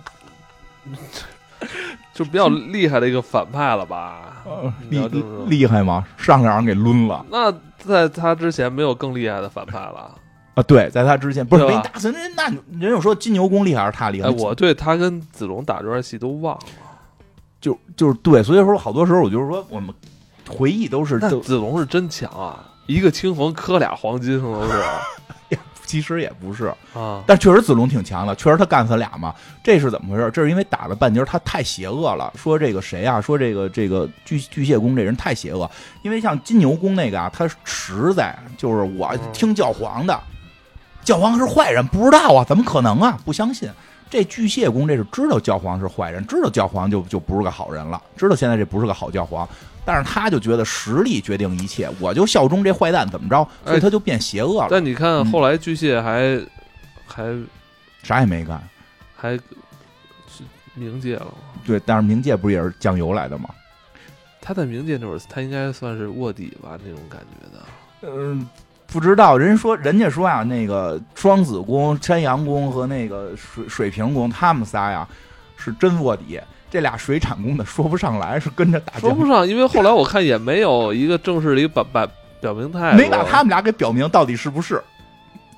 [2.13, 4.38] 就比较厉害的一个反派了吧？
[4.89, 4.99] 厉
[5.47, 6.05] 厉害吗？
[6.17, 7.25] 上让人给抡了。
[7.29, 10.11] 那在他之前没有更厉害的反派了
[10.55, 10.63] 啊？
[10.63, 14.29] 对，在他之前不是没打死人，那人有说金牛宫厉害还是他厉害？
[14.29, 16.61] 我对他跟子龙打这段戏都忘了，
[17.61, 19.93] 就就是对，所以说好多时候我就是说我们
[20.49, 24.83] 回忆都是子龙是真强啊，一个青铜磕俩黄金都是。
[25.89, 29.33] 其实也不是啊，但确实子龙挺强的，确实他干死俩嘛。
[29.63, 30.29] 这是怎么回事？
[30.31, 32.31] 这是因为打了半截，他太邪恶了。
[32.35, 33.19] 说这个谁啊？
[33.19, 35.67] 说这个这个巨巨蟹宫这人太邪恶。
[36.03, 40.21] 因为像金牛宫那个啊，他实在就是我听教皇的，
[41.03, 42.45] 教皇是坏人，不知道啊？
[42.47, 43.17] 怎么可能啊？
[43.25, 43.67] 不相信。
[44.11, 49.49] 这巨蟹宫这是知道教皇是坏人，知道教皇就就不是个好人了，知道现在这不是个好教皇。
[49.89, 53.49] 但是他就觉得实力决定一切，我就效忠这坏蛋，怎么着？
[53.65, 54.67] 所以他就变邪恶了。
[54.69, 56.39] 但你看后来巨蟹还
[57.07, 57.35] 还
[58.03, 58.61] 啥也没干，
[59.15, 59.35] 还
[60.77, 61.33] 冥界了。
[61.65, 63.49] 对，但是冥界不是也是酱油来的吗？
[64.39, 68.13] 他在冥界那会儿，他应该算是卧底吧，那种感觉的。
[68.13, 68.47] 嗯，
[68.85, 69.35] 不知道。
[69.35, 75.07] 人说，人家说啊，那个双子宫、山阳宫和那个水水平宫，他们仨呀
[75.57, 76.39] 是真卧底。
[76.69, 78.99] 这俩水产工的说不上来，是跟着打。
[78.99, 82.07] 说不上，因为后来我看也没有一个正式的一个表
[82.41, 84.81] 表明态，没把他们俩给表明到底是不是。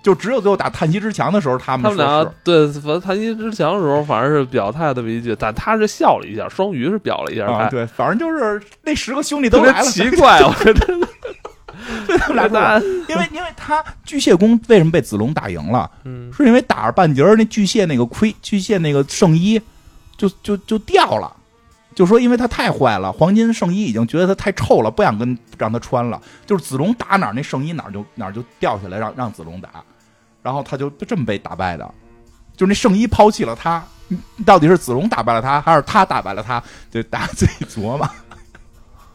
[0.03, 10.87] 就只有最后打叹息之墙的时候，他们他们俩对，反正叹息之墙的时候，反正是表态这么一句，但他是笑了一下，双鱼是表了一下态，对，反正就是那十个兄弟都来了，奇怪， 我觉得，
[12.07, 15.87] 对他们俩 打， 因为因为他巨蟹宫为什么被子龙打赢了？
[16.05, 19.61] 嗯，是因为打着半截儿，那巨蟹那个盔，巨蟹那个圣衣
[20.29, 21.35] 就就就掉了。
[21.93, 26.21] 就说，因为他太坏了，黄金圣衣已经觉得他太臭了，不想跟让他穿了。
[26.45, 29.83] 就是子龙打哪儿，那圣衣哪儿就哪儿就掉下来，让让子龙打，
[30.41, 31.93] 然后他就这么被打败的。
[32.55, 33.83] 就是那圣衣抛弃了他，
[34.45, 36.63] 到底是子龙打败了他，还是他打败了他？
[36.89, 38.09] 就大家自己琢磨。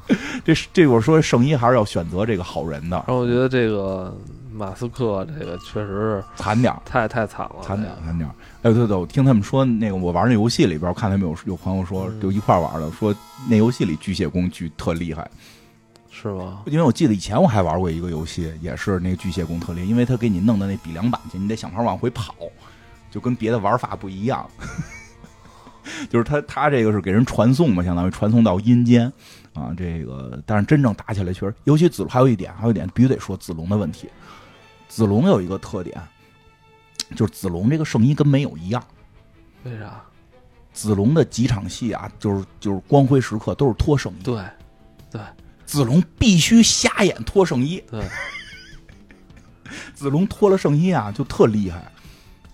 [0.45, 2.97] 这这我说圣衣还是要选择这个好人的。
[3.09, 4.15] 然后我觉得这个
[4.53, 8.31] 马斯克这个确实是惨点太太惨了，惨点惨点
[8.67, 13.14] 哎，对对，我听他们说，那个我玩那游戏里边，我看他们有有朋友说，就一块玩的，说
[13.49, 15.31] 那游戏里巨蟹宫巨特厉害，
[16.11, 16.64] 是吗？
[16.67, 22.35] 因为我记得以前我还玩过一个游戏，也是那个巨蟹宫特厉害，因为他给你弄的那比梁板去，你得想法往回跑，
[23.09, 24.45] 就跟别的玩法不一样。
[26.11, 29.07] 就是他他这个是给人传送嘛，相当于传送到阴间
[29.55, 29.73] 啊。
[29.79, 34.09] 这个但是真正打起来，确实，尤其子龙还有一点，还有一点必须得说子龙的问题。
[34.89, 35.97] 子龙有一个特点。
[37.15, 38.83] 就是子龙这个圣衣跟没有一样，
[39.65, 40.03] 为啥？
[40.73, 44.45] 子龙的几场戏啊，就是就是光辉时刻都是脱圣衣，对，
[45.11, 45.21] 对，
[45.65, 48.05] 子龙必须瞎眼脱圣衣，对，
[49.95, 51.91] 子龙脱了圣衣啊，就特厉害。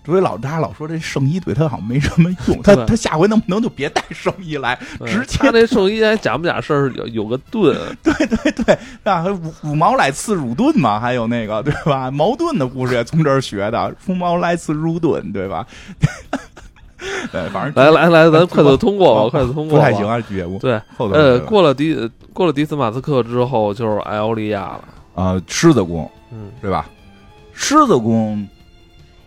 [0.05, 9.25] 所以老大家老说这圣衣对他好像没什么用， 他他下回能不能就别带圣衣来，直接他那圣衣还假不假事儿有有个盾， 对对对，啊，
[9.63, 12.11] 五五毛来刺乳盾嘛，还有那个对吧？
[12.11, 15.65] 矛盾的故事也从这儿学的，五毛来刺乳盾，对吧？
[17.31, 19.77] 对，反正来来来，咱快速通过吧，快速通过。
[19.77, 20.57] 不太行啊，节目。
[20.59, 24.83] 对，呃，过了迪过了迪斯马斯克之后，就是艾欧利亚了
[25.15, 26.85] 啊，狮子宫，嗯，对吧？
[27.53, 28.45] 狮子宫。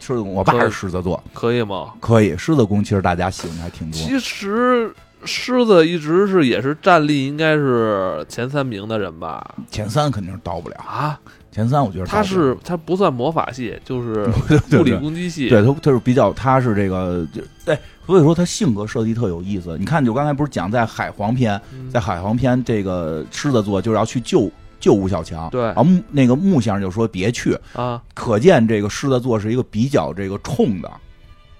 [0.06, 1.94] 狮子宫，我爸是狮子座，可以吗？
[1.98, 2.36] 可以。
[2.36, 3.98] 狮子宫其实大家喜欢的还挺多。
[3.98, 4.94] 其实
[5.24, 9.44] 狮子一直是也是战力应该是前三名的人吧？
[9.68, 11.18] 前三肯定是到不了啊！
[11.50, 14.30] 前三我觉得他是他不算魔法系，就是
[14.78, 15.48] 物理攻击系。
[15.48, 17.26] 对他他是比较他是这个
[17.64, 17.76] 对，
[18.06, 19.76] 所以说他性格设计特有意思。
[19.76, 24.48] 你看，就刚才不是讲在海皇篇，在海皇篇这个狮子座就是要去救。
[24.78, 30.90] 救吴小强，对，然后木那个木先生就说别去啊，可见这个狮子座是一个比较这个冲的，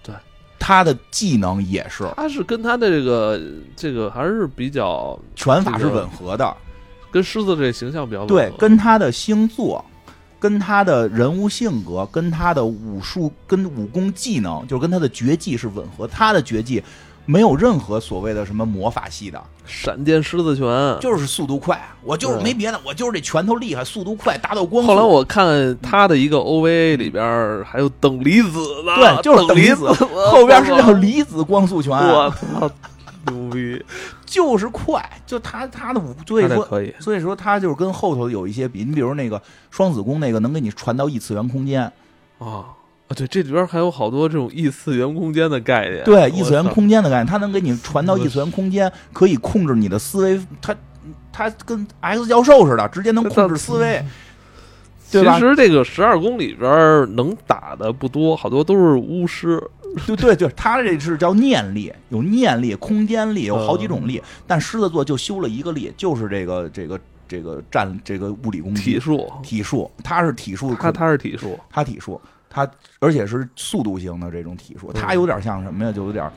[0.03, 0.15] 对，
[0.59, 3.41] 他的技能也是，他是跟他的这个
[3.75, 6.57] 这个还是比较拳法是吻合的，
[7.11, 9.85] 跟狮子这形象比较吻合对，跟他的星座，
[10.39, 16.83] 跟他的人物性格，跟他的武术跟武功技能，就是跟他的绝技是吻合，他的绝技。
[17.27, 20.67] 没有任何所谓的什么魔法系的闪电狮子拳，
[21.01, 21.79] 就是速度快。
[22.03, 24.87] 我就是没别的，我就是这拳头厉害，速度快，达到光。
[24.87, 29.93] 后来我看他的一个 OVA 里边还有等离子的，对，就是等离子，
[30.31, 31.93] 后边是叫离子光速拳。
[31.93, 32.71] 我操，
[33.27, 33.85] 牛逼！
[34.25, 38.85] 就是快，就他他的武，所以说可以，所以说他就是跟后头有一些比。
[38.85, 41.93] 你比如那个双子宫那个，能给你传到异次元空间
[42.39, 42.67] 啊。
[43.09, 46.03] 啊，对，这里边还有好多这种异次元空间的概念。
[46.05, 50.41] 对，异次元空间的概念，它能给你传到异次元空间，可以控制你的思维。
[50.61, 50.75] 它，
[51.33, 54.05] 它跟 X 教授似的，直接能控制思维。
[55.09, 56.69] 其实这个十二宫里边
[57.15, 59.63] 能打的不多，好多都是巫师。
[60.05, 64.21] 对对对，他这是叫念力，有念力、空间力，有好几种力。
[64.49, 66.99] 但狮子座就修了一个力，就是这个这个
[67.29, 69.33] 这个战这个物理攻击体术。
[69.45, 72.21] 体术，他是体术，他他是体术，他体术。
[72.57, 72.67] 他
[73.01, 75.93] 而且是速度型的这种体术，他有点像什么呀？
[75.93, 76.31] 就有点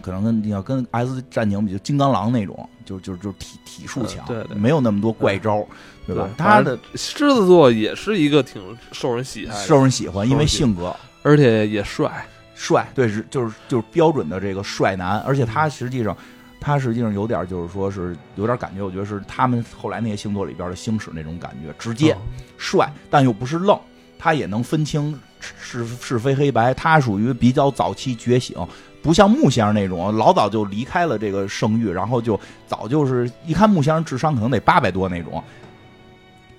[0.00, 5.66] 可能跟你要跟 S 战警比，就金刚狼那种，就就就体体术强，对，没有那么多怪招，
[6.06, 6.30] 对吧？
[6.38, 8.62] 他的狮子座也是一个挺
[8.92, 12.24] 受人喜爱、受人喜欢，因为性格，而且也帅，
[12.54, 16.16] 帅，对，是就是就是标准的这个帅男，而且他实际上
[16.60, 22.16] 他实际上有点就是说是有点感觉，我觉得是他们后来那些星座里边的星矢那种感觉，直接
[22.56, 23.76] 帅，但又不是愣。
[24.18, 28.56] 他也能分清是是非黑白，他属于比较早期觉醒，
[29.02, 35.42] 不像木先生那种老早就离开了这个圣域，然后就早就是一看木先生智商可能得八百多那种，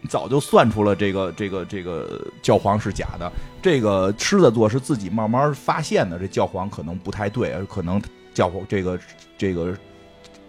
[0.08, 3.32] 早就算出了这个这个这个教皇是假的。
[3.62, 8.02] 这个狮子座是自己慢慢发现的，这教皇可能不太对，可能
[8.34, 8.98] 教皇这个
[9.38, 9.76] 这个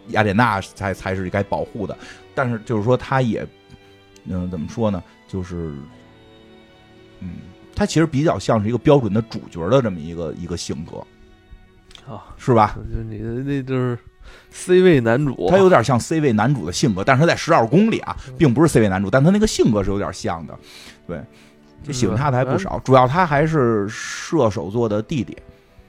[0.08, 1.96] 雅典娜才才是该保护的。
[2.34, 3.44] 但是就是说，他也
[4.26, 5.02] 嗯，怎么说呢？
[5.26, 5.74] 就是
[7.20, 7.28] 嗯，
[7.74, 10.98] 他其实比较像是一个标准的主角的这么一个一个性格
[12.12, 12.76] 啊，是吧？
[12.94, 13.98] 就你的那就是
[14.50, 20.58] C 位男主，他有点像 C 位男主的性格，但是他在十二宫里啊，并不是 C 位男主，但他那个性格是有点像的。
[21.06, 21.22] 对，
[21.82, 25.36] 就喜欢他的还不少，主要他还是射手座的弟弟。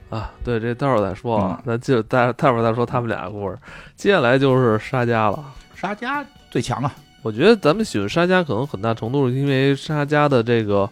[0.08, 3.56] 啊，对，这待会儿再说啊，咱就待待会儿再说他们俩的故事。
[3.94, 6.92] 接下来就是沙加了，沙加最强啊！
[7.22, 10.90] 我觉得咱们喜欢沙加，可能很大程度是因为沙加的这个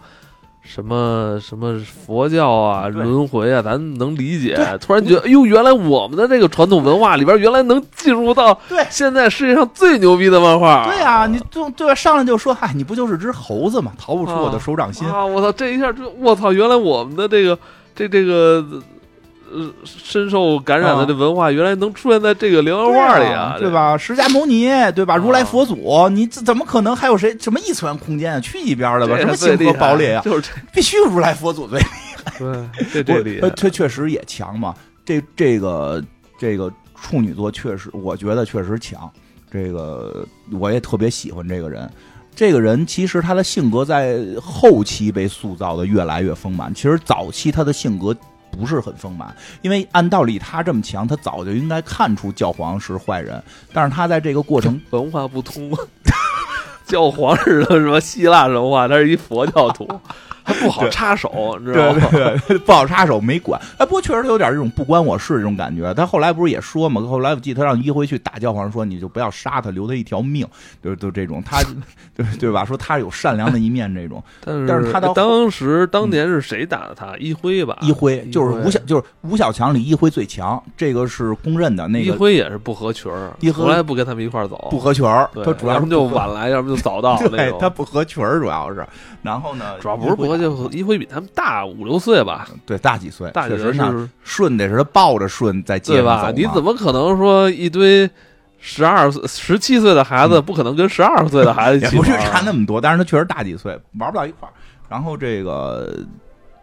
[0.68, 4.54] 什么什么佛教啊、轮回啊，咱能理解。
[4.78, 10.84] 突然觉得，哎呦，原来我们的这个传统文化里边，原来能进入到对现在世界上最牛逼的漫画。
[10.86, 11.94] 对呀，你就对吧？
[11.94, 13.92] 上来就说，嗨，你不就是只猴子吗？
[13.98, 15.24] 逃不出我的手掌心啊！
[15.24, 17.58] 我操，这一下就我操，原来我们的这个
[17.94, 18.62] 这这个。
[19.50, 23.96] 呃，深受感染的这文化，原来能出现在这个连环画里啊，对吧？
[23.96, 25.16] 释迦牟尼，对吧？
[25.16, 27.36] 如来佛祖，你怎么可能还有谁？
[27.38, 28.40] 什么异次元空间啊？
[28.40, 29.16] 去一边了吧？
[29.16, 30.22] 什么星河爆裂啊？
[30.24, 31.84] 就是，必须如来佛祖最厉
[32.24, 32.32] 害。
[32.38, 34.74] 对，这这厉害，他确实也强嘛。
[35.04, 36.04] 这这个
[36.38, 39.10] 这个处女座确实，我觉得确实强。
[39.50, 41.90] 这个我也特别喜欢这个人。
[42.36, 46.72] 这个人其实他的性格在后期被塑造的越来越丰满。
[46.74, 48.14] 其实早期他的性格。
[48.58, 53.40] 不是很丰满，因为按道理他这么强，他早就应该看出教皇是坏人，
[53.72, 55.70] 但是他在这个过程 文化不通，
[56.84, 59.88] 教皇是什么希腊神话，他是一佛教徒。
[60.48, 62.00] 他不好插手，你知道吗？
[62.64, 63.60] 不好插手，没管。
[63.76, 65.92] 哎，不过确实他有点这种不关我事这种感觉。
[65.92, 67.02] 他后来不是也说嘛？
[67.02, 70.46] 后来我记得他让一辉去打教皇，说你就不要杀他，留他一条命，
[70.82, 71.42] 就就这种。
[71.44, 71.62] 他
[72.16, 72.64] 对对吧？
[72.64, 74.22] 说他有善良的一面，这种。
[74.42, 77.14] 但是但是他当时当年是谁打的他？
[77.18, 77.76] 一辉吧？
[77.82, 81.86] 一辉就是吴小，就是吴小强里一辉最强，这个是公认的。
[81.88, 85.28] 那个一辉也是不合群儿，一后来不跟他们一块走，不合群儿。
[85.44, 87.18] 他主要就晚来，要不就早到。
[87.28, 88.86] 对，他不合群儿，主要是。
[89.20, 89.64] 然后呢？
[89.80, 92.48] 主要不是不合就一辉比他们大五六岁吧？
[92.64, 93.30] 对，大几岁？
[93.34, 96.32] 确实是顺得是他抱着顺在接对吧？
[96.34, 98.08] 你怎么可能说一堆
[98.58, 101.84] 十二岁、十七岁的孩子不可能跟十二岁的孩子？
[101.84, 104.52] 也不是差那么多，但是他确实大几岁，玩不到一块儿。
[104.88, 105.94] 然后这个。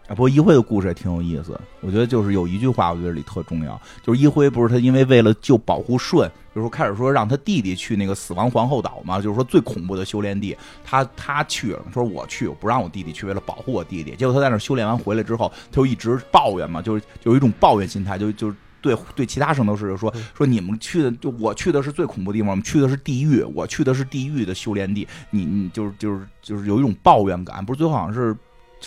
[0.08, 1.60] 啊，不过一辉的故事也挺有意思。
[1.82, 14.16] 我觉得就是有一句话，我觉得里特重要，就是一辉不是他因为为了就保护舜，就是说开始说让他弟弟去那个死亡皇后岛嘛，就是说最恐怖的修炼地，他他去了，说我去，我不让我弟弟去，为了保护我弟弟。
[14.16, 28.38] 结果他在那修炼完回来之后，他就一直抱怨嘛，就是有一种抱怨心态，就就是对对其他圣斗士说说你们去的就我去的是最恐怖的地方，我们去的是地狱，我去的是地狱的修炼地，你你就是就是就是有一种抱怨感，不是最后好像是。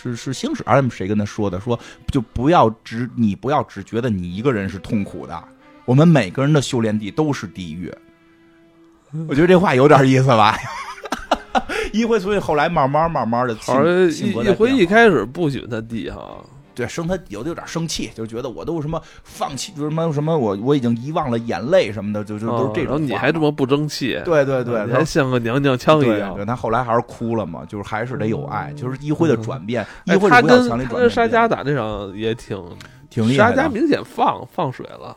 [0.01, 1.59] 是是星矢 M 谁跟他说的？
[1.59, 1.79] 说
[2.13, 5.45] 就不要只你不要只觉得你一个人是痛苦的，
[5.85, 7.93] 我们每个人的修炼地都是地狱。
[9.27, 10.57] 我觉得这话有点意思吧。
[11.93, 13.57] 一辉，所以后来慢慢慢慢的，
[14.11, 16.45] 一一辉一开始不喜欢他地哈。
[16.79, 22.85] 对，生他有的有点生气，就觉得我都什么放弃，就什么什么，我我已经遗忘了眼泪什么的，就就都是这种。
[22.85, 26.37] 然后你还这么不争气，对对对，还像个娘娘腔一样。
[26.37, 29.85] 对，他后来还是哭了嘛，就是还是得有爱，就是一辉的转变。
[30.05, 32.57] 一辉他跟他跟沙加打那场也挺
[33.11, 33.51] 挺厉害。
[33.51, 35.17] 沙加明显放放水了，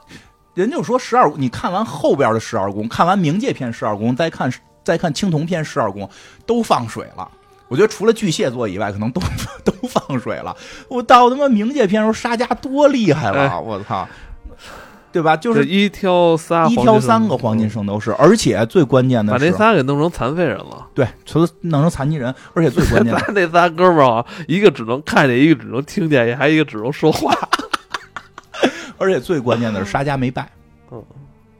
[0.55, 4.51] 人就说十二，你看完后边的十二宫，看完冥界篇十二宫，再看
[4.83, 6.09] 再看青铜篇十二宫，
[6.47, 7.29] 都放水了。
[7.71, 9.21] 我觉得除了巨蟹座以外，可能都
[9.63, 10.53] 都放水了。
[10.89, 13.61] 我到他妈冥界篇时候，沙加多厉害了！
[13.61, 14.05] 我操，
[15.09, 15.37] 对吧？
[15.37, 20.85] 就是一挑三，一挑三个黄金圣斗士，而且最关键的是把那仨给弄成残废人了。
[20.93, 27.33] 对，除了弄成残疾人，而且最关键的， 那仨哥们儿啊，一个只能看见，一个只能听见，还一个只能说话。
[28.99, 30.45] 而且最关键的是，沙加没败。
[30.91, 31.01] 嗯。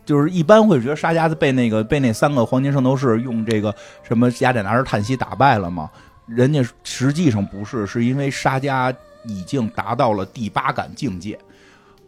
[0.06, 3.74] 就是一般会觉得沙加被那个被那三个黄金圣斗士用这个
[4.04, 5.90] 什么雅典娜之叹息打败了吗？
[6.28, 8.94] 人家实际上不是，是因为沙加
[9.26, 11.38] 已经达到了第八感境界。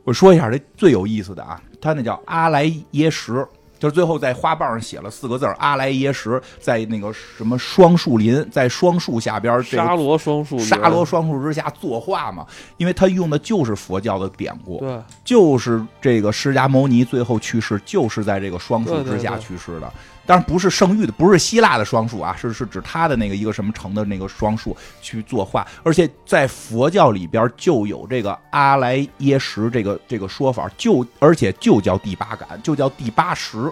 [0.03, 3.45] 我说一下这最有意思的啊，他那叫阿莱耶什。
[3.84, 19.91] 就是最后在花瓣上写了四个字阿莱耶什，在那个什么双树林，在双树下边沙罗双树沙罗双树之下作画嘛，因为他用的就是佛教的典故，对，就是这个释迦牟尼最后去世就是在这个双树之下去世的。
[20.26, 33.71] 当然不是圣域的，不是希腊的双数啊，是是指他的那个一个什么城的那个双数去作画，而且在佛教里边就有这个阿莱耶识这个这个说法，就而且就叫第八感，就叫第八识。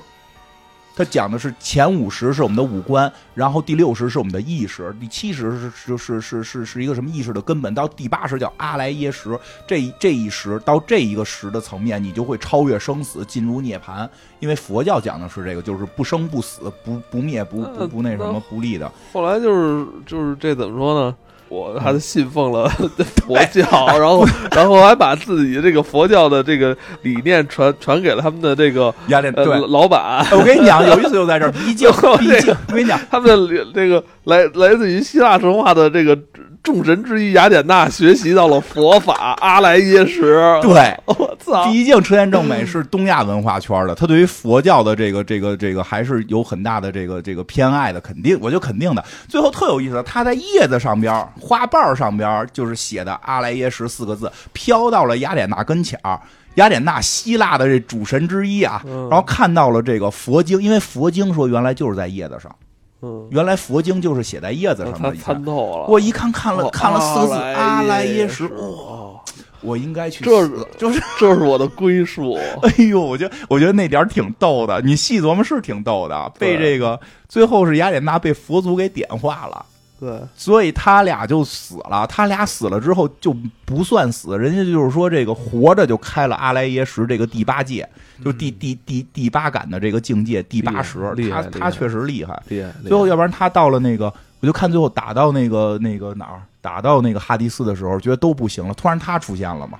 [0.95, 14.07] 它讲的是前五十是我们的五官，然后第六十是我们的意识，第七十是就是是是是一个什么意识的根本，到第八十叫阿莱耶识，这这一时到这一个时的层面，你就会超越生死，进入涅槃。
[14.39, 18.91] 因为佛教讲的是这个，就是不生不死，不不灭不不不那什么不立的。
[19.13, 21.15] 后来就是就是这怎么说呢？
[21.51, 22.65] 我还信奉了
[23.27, 23.65] 佛教，
[23.99, 24.25] 然后
[24.55, 29.45] 然后还把自己这个佛教的这个理念传传给了他们的这个雅典对。
[29.67, 30.25] 老板。
[30.31, 36.17] 我跟你讲，有意思就在这儿，毕竟 毕竟我跟你讲，他们的这个来来自于希腊神话的这个。
[36.63, 41.65] 众神之一雅典娜学习到了佛法阿莱耶识，对， 我操！
[41.65, 49.03] 毕竟车田正美是东亚文化圈的，他对于佛教的这个这个这个还是有很大的这个这个偏爱的，肯定，我就肯定的。
[49.27, 56.19] 最后特有意思，他在叶子上边花瓣上边就是写的阿莱耶识四个字，飘到了雅典娜跟前儿。
[56.57, 62.55] 雅典娜希腊的这主神之一啊，然后看到了这个佛经，因为佛经说原来就是在叶子上。
[63.01, 65.15] 嗯，原来佛经就是写在叶子上的。
[65.15, 65.85] 参透了。
[65.87, 69.21] 我一看看了看了四个字阿莱耶识，哇！
[69.61, 72.33] 我应该去这就是这是我的归宿。
[72.63, 74.81] 哎呦，我觉得我觉得那点挺逗的。
[74.81, 76.31] 你细琢磨是挺逗的。
[76.39, 76.99] 被这个
[77.29, 79.65] 最后是雅典娜被佛祖给点化了。
[79.99, 82.07] 对，所以他俩就死了。
[82.07, 87.87] 他俩死了之后就不算死，人家就是说这个活着就开了阿莱耶识这个第八界。
[88.23, 90.99] 就第第第第八感的这个境界，第八十，
[91.29, 92.41] 他他确实厉害。
[92.47, 92.71] 厉害。
[92.83, 98.73] 最后，要不然他到了那个，我就看最后打到那个那个哪儿，打到那个哈迪斯的时候，觉得都不行了。
[98.75, 99.79] 突然他出现了嘛，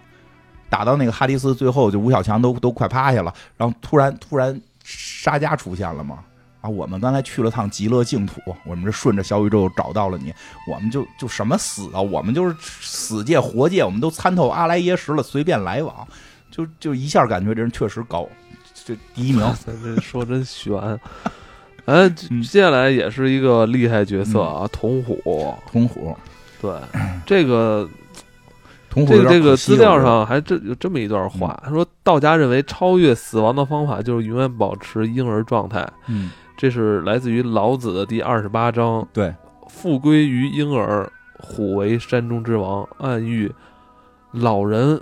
[0.69, 3.33] 打到那个哈迪斯，最后就吴小强都都快趴下了。
[3.57, 6.19] 然后突然突然沙加出现了嘛，
[6.61, 10.33] 啊，我们刚才去了趟极乐净土，我们这顺着小宇宙找到了你，
[10.67, 16.07] 我们就就什么死啊，我们就是死界活界，我们都参透阿莱耶识了，随便来往。
[16.52, 18.28] 就就一下感觉这人确实高，
[18.86, 19.41] 这第一名。
[19.66, 20.78] 这说真悬。
[21.86, 25.52] 哎，接下来也是一个厉害角色啊，童虎。
[25.72, 26.16] 童虎，
[26.62, 26.72] 对
[27.26, 27.89] 这个
[28.88, 35.86] 童虎这个这个资料上还真有这么一段话，他说道家认为超越死亡的方法就是永远保持婴儿状态。
[36.08, 39.06] 嗯，这是来自于老子的第二十八章。
[39.12, 39.34] 对，
[39.68, 43.52] 复归于婴儿，虎为山中之王，暗喻
[44.32, 45.02] 老人。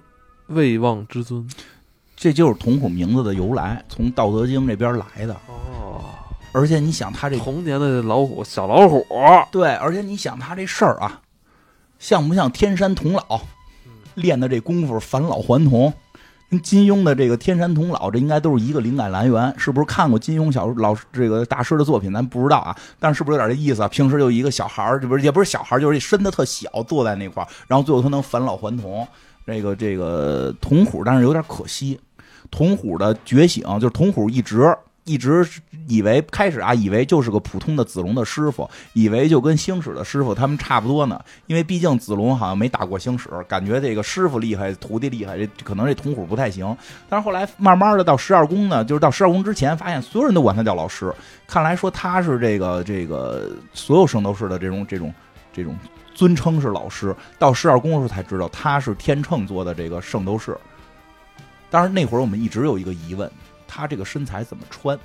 [0.49, 1.47] 未忘之尊，
[2.15, 5.33] 这就是童虎名字的由来，从《道德经》这边来的。
[5.47, 6.03] 哦，
[6.51, 9.05] 而且你想，他这童年的老虎，小老虎，
[9.51, 11.21] 对，而且你想他这事儿啊，
[11.99, 13.41] 像不像天山童姥
[14.15, 15.93] 练的这功夫返老还童？
[16.49, 19.85] 跟金庸的这个天山童姥，这应该都是一个灵感来源，是不是？
[19.85, 23.87] 看过金庸小老这个大师的作品，咱不知道啊，但是是不是有点这意思啊？
[23.87, 29.07] 平时就一个小孩儿，这不是也不是小孩儿，就是身子特小，坐在那块儿，然后最后他能返老还童。
[29.49, 31.99] 这个这个童虎，但是有点可惜。
[32.51, 34.75] 童虎的觉醒，就是童虎一直
[35.05, 35.47] 一直
[35.87, 41.19] 以为开始啊，以为就是个普通的子龙的师傅，以为就跟星矢的师傅他们差不多呢。
[41.47, 46.75] 因为毕竟子龙好像没打过星矢，感觉这个师傅厉害，徒弟厉害，这可能这童虎不太行。
[47.07, 51.13] 但是后来慢慢的到十二宫呢，就是到十二宫之前，发现所有人都管他叫老师。
[51.47, 55.13] 看来说他是这个这个所有圣斗士的这种这种
[55.51, 55.75] 这种。
[56.19, 60.57] 尊称是老师，到十二宫的时候才知道他是天秤座的这个圣斗士。
[61.69, 63.31] 当然那会儿我们一直有一个疑问，
[63.65, 64.99] 他这个身材怎么穿，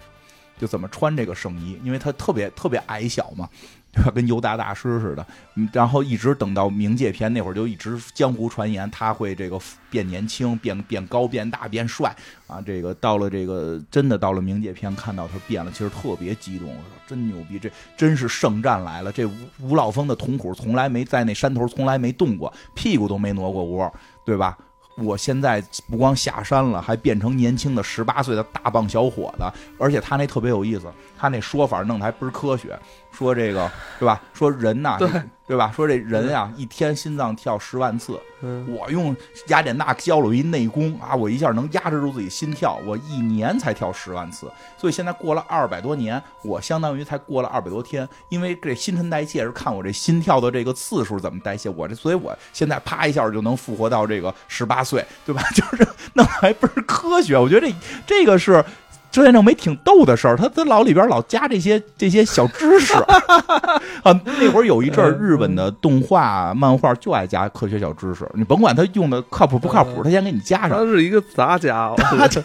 [0.59, 3.49] 就怎么穿这个圣衣，因为他特别特别矮小嘛。
[4.15, 5.27] 跟尤达大师似的，
[5.73, 9.59] 然后一直等到冥界篇那会儿，就一直江湖传言他会这个
[9.91, 12.15] 变年轻、变变高、变大、变帅
[12.47, 12.61] 啊！
[12.61, 19.13] 这个到了这个真的到了冥界篇，看到他变了，其实特别激动，我说真牛逼，这真是圣战来了！
[19.13, 23.93] 这吴吴老峰的铜虎从来没在那山头从来没动过，屁股都没挪过窝，
[24.25, 24.57] 对吧？
[24.97, 29.45] 我现在不光下山了，还变成年轻的十八岁的大棒小伙子，
[29.77, 30.87] 而且他那特别有意思，
[31.19, 32.79] 他那说法弄得还倍儿科学。
[33.17, 34.21] 说这个是吧？
[34.33, 35.09] 说人呐，对
[35.47, 35.71] 对吧？
[35.75, 38.19] 说这人呀，一天心脏跳十万次。
[38.69, 44.51] 我用雅典娜教了我一内功啊，我一下能压制住自己心跳，我一年才跳十万次。
[44.77, 51.71] 所以现在过了二百多年，我相当于才过了二百多天，因为这新陈代谢是看我这心跳的这个次数怎么代谢。
[51.71, 55.43] 我这，所以我现在啪一下就能复活到这个十八岁，对吧？
[55.55, 57.39] 就是那还不是科学？
[57.39, 57.74] 我觉得这
[58.07, 58.62] 这个是。
[59.15, 62.95] 周先生没挺逗的事儿，他他老里边老加这些这些小知识
[64.03, 64.20] 啊。
[64.24, 70.70] 那会儿有一阵儿，日本的动画漫画就爱加科学小知识，你甭管他用的靠谱不靠谱，他先给你加上。
[70.70, 72.43] 他是一个杂家， 杂家。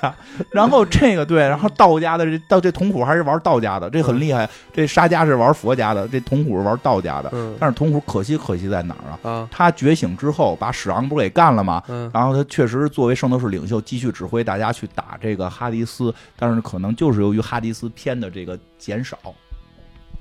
[0.51, 4.47] 然后这个对，然后道家的这道这童虎还是玩道家的，这很厉害。
[4.71, 7.33] 这沙家是玩佛家的，这童虎是玩道家的。
[7.59, 9.49] 但是童虎可惜可惜在哪儿啊？
[9.51, 11.81] 他觉醒之后把史昂不是给干了吗？
[12.13, 19.17] 然后他确实作为圣斗士领袖，继续指挥大家去打这个哈迪斯，但是可能就是由于哈迪斯偏的这个减少，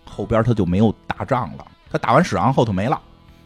[0.05, 1.67] 后边他就没有打仗了。
[1.91, 3.01] 他打完史昂后头没了，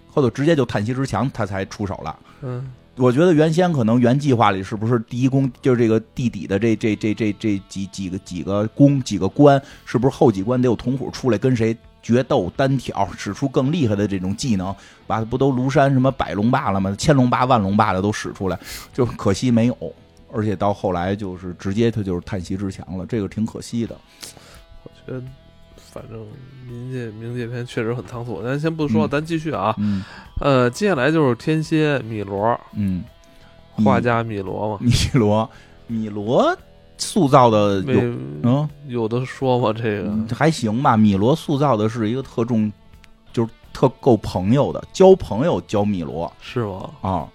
[0.09, 2.19] 后头直接就叹息之墙他才出手了。
[2.43, 14.74] 嗯，我觉得原先可能原计划里是不是第一宫就是这个地底的这这这这这几几个几个宫几个关，是不是后几关得有铜虎出来跟谁决斗单挑，使出更厉害的这种技能，
[15.06, 16.93] 把不都庐山什么百龙霸了吗？
[16.98, 18.59] 千龙霸万龙霸的都使出来，
[18.93, 19.77] 就可惜没有。
[20.33, 23.97] 而且到后来就是直接他就是叹息之墙了，这个挺可惜的。
[24.83, 25.23] 我觉得
[25.77, 26.27] 反正
[26.67, 29.75] 冥界冥界篇确实很仓促，咱先不说，咱继续啊。
[29.79, 30.03] 嗯
[30.41, 33.05] 呃，接下来就是天蝎米罗，嗯，
[33.85, 35.49] 画家米罗嘛，米罗
[35.87, 36.57] 米罗
[36.99, 40.97] 塑造的有没嗯有的说嘛，这个嗯还行吧。
[40.97, 42.73] 米罗塑造的是一个特重，
[43.33, 46.91] 就是特够朋友的，交朋友交米罗是吗？
[47.03, 47.29] 啊。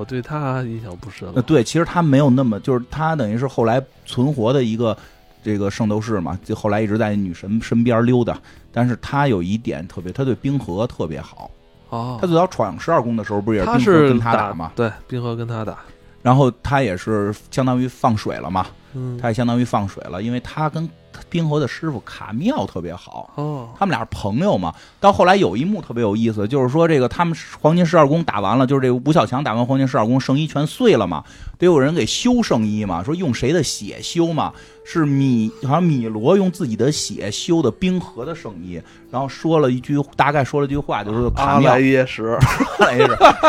[0.00, 1.34] 我对他印象不深了。
[1.36, 4.96] 呃，对，其实他没有那么，就是他等于是后来存活的一个
[5.42, 8.38] 这个圣斗士嘛，就后来一直在女神身边溜达。
[8.72, 11.50] 但是他有一点特别，他对冰河特别好。
[11.90, 14.72] 哦，他最早闯十二宫的时候，不是也是冰河跟他打嘛？
[14.74, 15.78] 对，冰河跟他打，
[16.22, 20.88] 然后他也是相当于放水了嘛，嗯，他也相当于放水了，因为他跟
[21.28, 23.30] 冰河的师傅卡妙特别好。
[23.36, 24.74] 哦，他们俩是朋友嘛。
[24.98, 31.24] 到后来有一幕特别有意思，就是说这个他们黄金十二宫打完了，就是这个吴小强打完黄金十二宫，圣衣全碎了嘛，
[31.58, 33.02] 得有人给修圣衣嘛。
[33.02, 34.52] 说用谁的血修嘛？
[34.82, 38.80] 是米，好像米罗用自己的血修的冰河的圣衣，
[39.10, 41.76] 然后说了一句，大概说了一句话，就是说卡妙
[42.08, 42.38] 说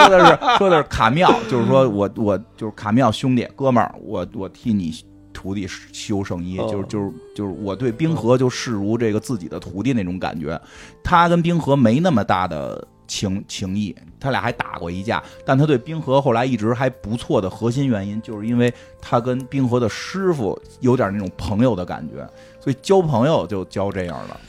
[0.09, 4.93] 的是说的是卡妙，就是说我我就是卡妙兄弟哥们儿，我我替你。
[5.41, 10.59] 徒弟修圣衣，哦就是就是就是我对冰河就视如这个自己的徒弟那种感觉。
[11.03, 22.17] 他跟冰河没那么大的情情谊，他俩还打过一架，但他对冰河后来一直还不错的核心原因，就是因为他跟冰河的师傅有点那种朋友的感觉，
[22.59, 24.39] 所以交朋友就交这样了。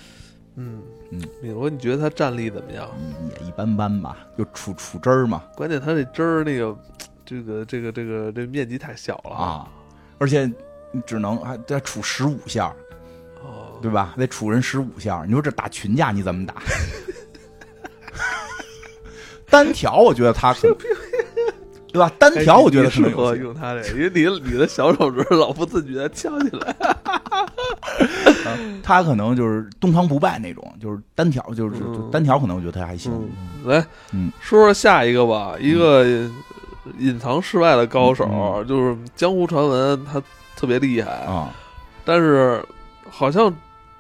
[0.57, 2.87] 嗯嗯，米罗，你觉得他战力怎么样？
[2.99, 6.77] 嗯也一般般吧，就杵杵汁儿嘛关键他这汁儿那个，
[7.25, 9.69] 这个这个这个这面积太小了啊，
[10.19, 10.53] 而且你
[11.07, 12.75] 只能还得杵十五下，
[13.43, 14.15] 哦，对吧？
[14.17, 16.55] 得杵人十五下，你说这打群架你怎么打？
[19.49, 20.77] 单挑我觉得他可能，
[21.93, 22.11] 对吧？
[22.19, 26.75] 单挑我觉得可适合用他这个，因为你你的小手指老不自觉地敲起来。
[28.83, 31.77] 他可能就是东方不败那种，就是单挑，就是
[32.11, 33.13] 单挑，可能我觉得他还行。
[33.13, 36.05] 嗯，来，嗯，说说下一个吧，一个
[36.99, 40.21] 隐藏世外的高手，嗯就是江湖传闻他
[40.57, 41.51] 特别厉害，啊，
[42.05, 42.65] 但是
[43.11, 43.53] 好像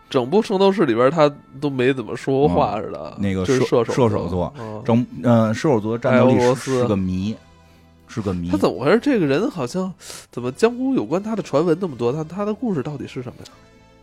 [0.09, 1.31] 整部圣斗士里边他
[1.61, 3.15] 都没怎么说过话似的。
[3.19, 7.35] 那个射射射手座嗯整嗯，射手座战斗力是个谜，
[8.07, 8.57] 是个谜他。
[8.57, 9.01] 怎么回事？
[9.03, 9.93] 这个人好像
[10.31, 12.13] 怎么江湖有关他的传闻那么多？
[12.13, 13.53] 他他的故事到底是什么呀？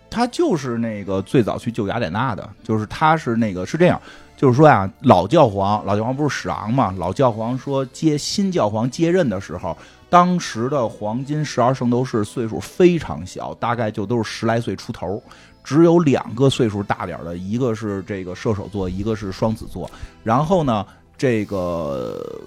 [0.10, 4.02] 他就是那个最早去救雅典娜的，就是他是那个是这样，
[4.36, 6.92] 就是说呀，老教皇，老教皇不是史昂嘛？
[6.98, 9.78] 老教皇说接新教皇接任的时候，
[10.10, 15.22] 当时的黄金十二圣斗士岁数非常小，大概就都是十来岁出头，
[15.64, 19.90] 只有两个岁数大点的，一个是这个射手座，一个是双子座。
[20.23, 20.84] 然后呢，
[21.15, 22.41] 这个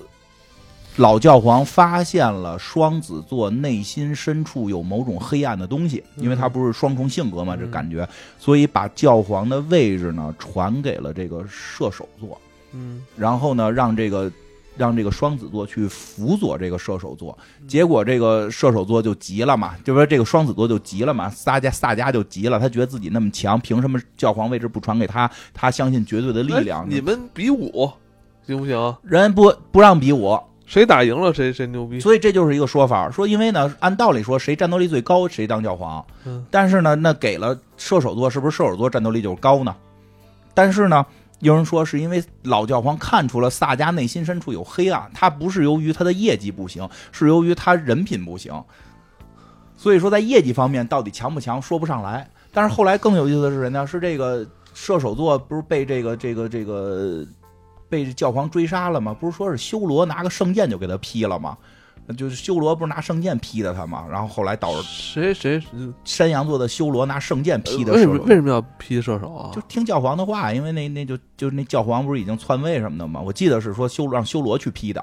[0.97, 8.09] 老教皇发现了双子座内心深处有某种黑暗的东西，因为他不是双重性格嘛，这感觉，
[8.41, 12.37] 所以把教皇的位置呢传给了这个射手座，
[12.73, 14.29] 嗯，然后呢让这个。
[14.77, 17.37] 让这个双子座去辅佐这个射手座，
[17.69, 25.31] 结果这个射手座就急了嘛，就说这个双子座就急了嘛，撒加萨迦就急了，他觉得自己那么强，凭什么教皇位置不传给他？
[25.53, 26.87] 他相信绝对的力量哎。
[26.89, 27.91] 你们比武
[28.47, 28.97] 行不行？
[29.03, 32.01] 人不不让比武，谁打赢了谁谁牛逼？
[32.01, 39.77] 所以这就是一个说法，说因为呢，按道理说谁战斗力最高谁当教皇，嗯但是呢，那给了射手座，是不是射手座战斗力就是高呢？
[40.55, 41.07] 但是呢，
[41.43, 48.55] 有人说是因为老教皇看出了萨迦内心深处有黑暗，他不是由于他的业绩不行，是由于他人品不行。
[49.77, 52.31] 所以说在业绩方面到底强不强说不上来。
[52.53, 57.27] 但是后来更有意思的是人呢，是这个射手座不是被这个这个这个
[57.89, 59.13] 被教皇追杀了吗？
[59.13, 61.59] 不是说是修罗拿个圣剑就给他劈了吗？
[62.17, 64.05] 就是修罗不是拿圣剑劈的他吗？
[64.11, 69.51] 然后后来导致谁谁嗯山羊座的修罗拿圣剑劈的射手为什么要劈射手啊？
[69.55, 73.21] 就听教皇的话，因为那那就就那教皇不是已经篡位什么的吗？
[73.21, 75.03] 我记得是说修让修罗去劈的，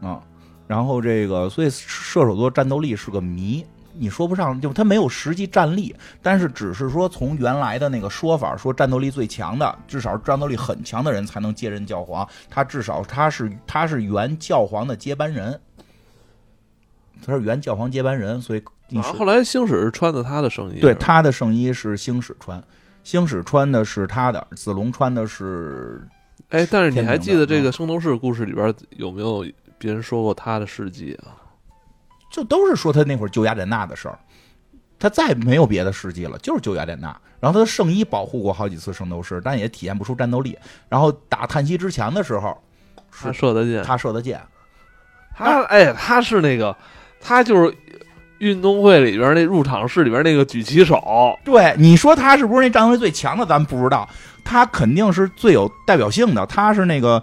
[0.00, 0.20] 啊，
[0.66, 15.60] 然后这个所以射手座战斗力是个谜，你说不上，就他没有实际战力，但是只是说从原来的那个说法说战斗力最强的，至少战斗力很强的人才能接任教皇，他至少他是他是原教皇的接班人。
[17.24, 18.62] 他是原教皇接班人，所以
[19.00, 22.62] 后来星矢是穿的他的圣衣，对，他的圣衣是星矢穿，
[23.04, 26.06] 星矢穿的是他的，子龙穿的是。
[26.50, 29.46] 哎，但是你还记得这个嗯圣斗士故事里边有没有
[29.78, 31.32] 别人说过他的事迹啊？
[32.30, 34.18] 就都是说他那会儿救雅典娜的事儿，
[34.98, 37.08] 他再没有别的事迹了，就是救雅典娜。
[37.40, 40.56] 然后他的圣衣保护过好几次圣斗士，但也体现不出战斗力。
[40.88, 42.56] 然后打叹息之墙的时候，
[43.10, 44.40] 他射的箭，他射的箭，
[45.34, 46.76] 他哎，他是那个，
[47.22, 47.72] 他就是
[48.38, 54.08] 运动会里边那入场式里边那个举旗手，对你说他是不是那战斗力最强的，咱们不知道，
[54.44, 57.22] 他肯定是最有代表性的，他是那个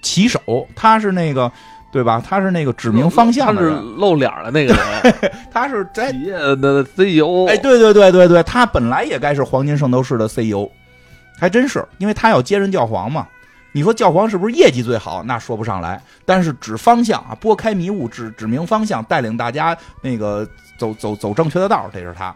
[0.00, 0.40] 旗手，
[0.74, 1.52] 他是那个
[1.92, 2.20] 对吧？
[2.26, 7.46] 他是那个指明方向他是的，露脸的那个人， 他是在企业的 CEO。
[7.46, 10.68] 哎，对对对对对，他本来也该是黄金圣斗士的 CEO，
[11.38, 13.28] 还真是，因为他要接任教皇嘛。
[13.74, 15.20] 你说教皇是不是业绩最好？
[15.24, 20.48] 那说不上来，但是指方向啊，拨开迷雾，指指明方向，带领大家那个
[20.78, 22.32] 走走走正确的道儿，这是他。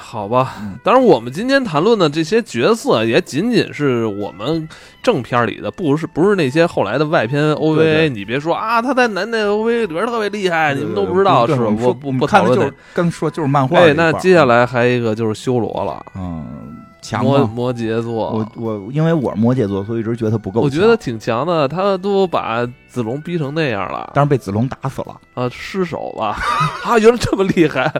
[0.00, 4.66] 好吧嗯，当然我们今天谈论的这些角色，也仅仅是我们
[5.02, 7.76] 正片里的，不是不是那些后来的外篇 OVA。
[7.76, 11.64] 对你别说啊，他在男的 OVA 里边特别厉害，你们都不知道，是吧？
[11.64, 13.78] 我我不不讨论看的就是刚说就是漫画。
[13.94, 16.59] 那接下来还有一个就是修罗了，嗯，
[17.00, 17.24] 强？
[17.24, 18.12] 摩摩羯座。
[18.12, 20.60] 我我因为我是摩羯座，所以一直觉得他不够。
[20.60, 26.36] 我觉得挺强的，他都把子龙逼成那样了，但是被子龙打死了，啊，失手吧，
[26.84, 27.92] 啊，原来这么厉害！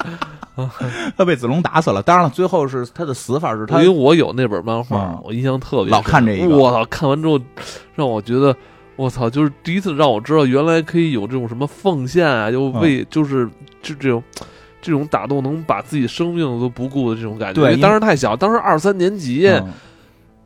[1.17, 2.03] 他被子龙打死了。
[2.03, 7.41] 当然了，最后是他的死法是他因为我有那本漫画嗯，我印象特别深老看这一个我操，看完之后
[7.95, 8.55] 让我觉得，
[8.97, 13.49] 我操，就是第一次让我知道原来可以有这种什么奉献啊，就嗯为就是
[13.81, 14.23] 就这种。
[14.81, 19.69] 这种打斗能把自己生命都不顾的这种感觉，因为对因为当时太小，当时二三年级，嗯。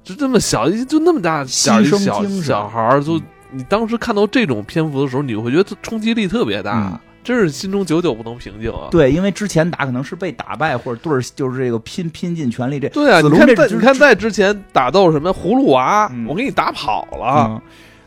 [0.05, 8.89] 就这么小，就那么大点儿一小小孩儿，就嗯你当时看到这种篇幅的时候，你会觉得冲击力特别大嗯，真是心中久久不能平静啊。
[8.91, 12.87] 对，因为之前打可能是被打败，或者对儿就是这个拼拼尽全力这。
[12.91, 17.63] 对啊，你看在你看在之前打斗什么葫芦娃嗯，我给你打跑了，嗯，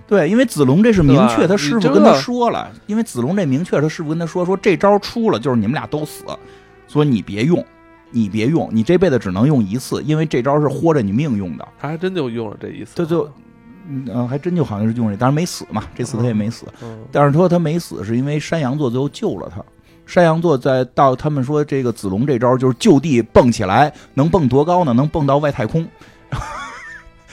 [0.08, 6.24] 对，因为子龙这是明确，他师傅跟他说了，因为子龙这明确，他师傅跟他说说这招出了就是你们俩都死，
[6.88, 7.64] 所以你别用，
[8.12, 11.68] 你别用，你这辈子只能用一次，因为这招是豁着你命用的。
[11.78, 13.30] 他还真就用了这一次，他就
[13.90, 19.62] 嗯、呃还真就好像是用这，当然没死嘛，这次他也没死，嗯，但是说他没死是因为山羊座最后救了他。
[20.06, 24.94] 山羊座在到他们说这个子龙这招就是就地蹦起来，能蹦多高呢？
[24.94, 25.86] 能蹦到外太空。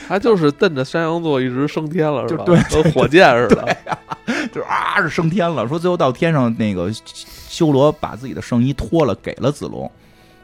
[0.07, 2.45] 他就是瞪着山羊座一直升天了，是吧？
[2.45, 3.77] 就对和火箭似的，
[4.51, 5.67] 就是啊，是升天了。
[5.67, 6.91] 说最后到天上，那个
[7.47, 9.91] 修罗把自己的圣衣脱了，给了子龙。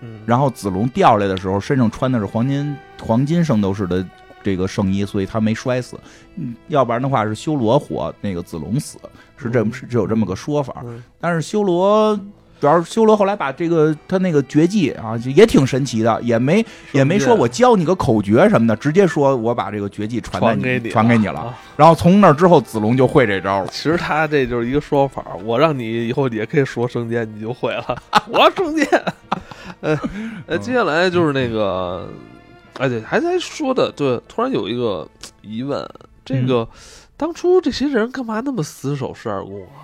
[0.01, 4.05] 嗯，然后子龙掉下来的时候，身上穿的是黄金黄金圣斗士的
[4.43, 5.99] 这个圣衣，所以他没摔死。
[6.35, 8.97] 嗯，要不然的话是修罗活，那个子龙死，
[9.37, 10.81] 是这么是只有这么个说法。
[10.83, 12.19] 嗯但是修罗。
[12.61, 21.39] 主要是修罗后来把这个他那个绝技啊，也挺神奇的，也没也没说我教你个口诀什么的，直接说我把这个绝技传给你传给你了。
[21.39, 23.67] 啊然后从那之后，子龙就会这招了。
[23.71, 27.97] 其实他这就是一个说法，我让你以后也可以说升天，你就会了。
[28.29, 28.87] 我要升天。
[29.81, 29.99] 呃
[30.45, 32.07] 呃，接下来就是那个，
[32.77, 35.07] 哎对，还在说的，对，突然有一个
[35.41, 35.83] 疑问，
[36.23, 36.67] 这个、
[37.17, 39.80] 当初这些人干嘛那么死守十二宫啊？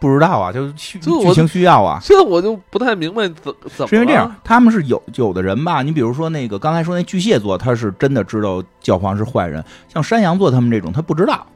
[0.00, 1.98] 不知道啊，就是剧剧情需要啊。
[2.02, 9.62] 现在我就不太明白怎怎么了是因为这样，他们是有有的人吧，你比如说那个刚才说那巨蟹座，他是真的知道教皇是坏人，
[9.92, 11.46] 像山羊座他们这种，他不知道，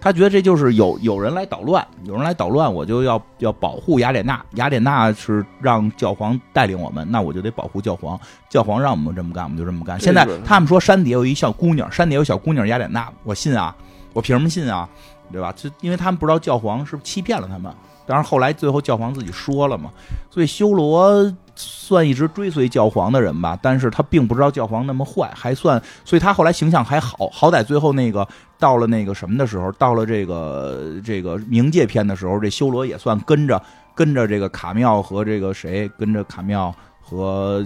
[0.00, 8.20] 他觉得这就是有 有人来捣乱，有人来捣乱，我就要要保护雅典娜，雅典娜是让教皇带领我们，那我就得保护教皇，
[8.50, 9.98] 教皇让我们这么干，我们就这么干。
[9.98, 13.74] 现在他们说山底下有一小姑娘，山底下有小姑娘雅典娜，我信啊，
[14.12, 14.86] 我凭什么信啊？
[15.32, 15.52] 对吧？
[15.56, 17.72] 就因为他们不知道教皇是欺骗了他们。
[18.06, 19.90] 当然，后来最后教皇自己说了嘛，
[20.30, 28.26] 所以修罗算一直追随教皇的人吧，但是他并不知道教皇那么坏，还算，所以他后来形象还好，好歹最后那个
[28.58, 33.62] 到了那个什么的时候，到了这个这个冥界篇的时候，这修罗也算跟着
[33.94, 37.62] 跟着这个卡妙和这个谁，跟着卡妙和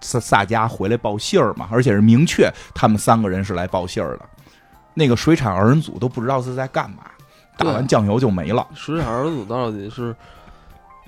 [0.00, 4.26] 萨萨迦回来报信儿嘛，而且是明确他们三个人是来报信儿的，
[4.94, 7.02] 那个水产二人组都不知道是在干嘛，
[7.58, 8.66] 打完酱油就没了。
[8.74, 10.14] 水产二人组到底是？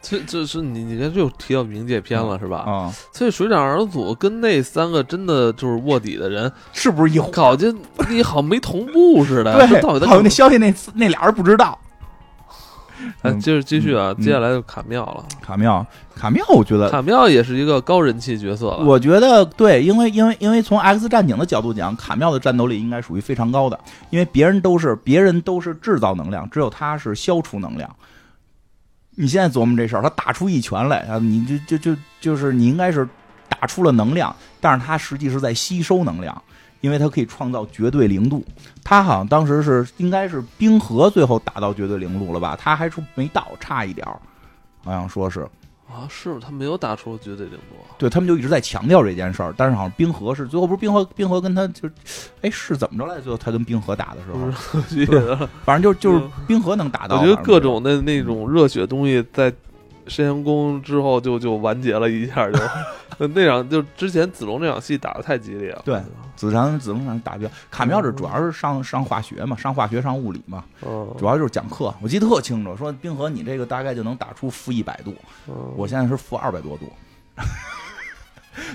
[0.03, 2.59] 这这是你你看这又提到冥界篇了是吧？
[2.59, 7.75] 啊、所以水产二人组跟那三个真的就是卧底的人是不是一伙儿搞得
[8.09, 10.29] 你好没同步似的，对，好像那？
[10.29, 11.77] 消息那那俩人不知道。
[13.23, 15.25] 哎，接着继续啊，嗯接下来就卡妙了。
[15.41, 18.79] 卡妙，卡妙，我觉得，卡妙也是一个高人气角色了。
[18.79, 23.79] 我觉得对，因为因为因为从 X 战警的角度讲，卡妙的战斗力应该属于非常高的，
[24.11, 27.89] 因为别人都是别人都是制造能量，只有他是消除能量。
[29.19, 33.09] 你现在琢磨这事儿，他打出一拳来啊，你就就就就是你应该是
[33.49, 36.43] 打出了能量，但是他实际是在吸收能量，
[36.81, 38.45] 因为它可以创造绝对零度。
[38.85, 42.57] 他好像当时是应该是冰河最后打到绝对零度了吧？
[42.61, 44.19] 他还说没到，差一点儿，
[44.85, 45.47] 好像说是。
[45.89, 51.89] 啊，是他没有打出绝对零度，对他们就一直在强调这件事儿，但是好像冰河是最后不是冰河，冰河跟他就，
[52.43, 53.21] 哎，是怎么着来？
[53.21, 54.33] 最后他跟冰河打的时
[55.39, 57.21] 候，反正就就是冰河能打到。
[57.21, 59.53] 我觉得各种的那种热血东西在
[60.09, 62.59] 深阳宫之后就就完结了一下就。
[63.29, 65.83] 那场就之前子龙那场戏打的太激烈了。
[65.85, 66.03] 对，
[66.37, 70.63] 子长子龙那场打标卡妙是主要是上上化学嘛，上化学上物理嘛，
[71.19, 71.93] 主要就是讲课。
[72.01, 75.15] 我记得特清楚，说冰河你这个大概就能打出负一百度，
[75.77, 76.93] 我现在是负二百多度。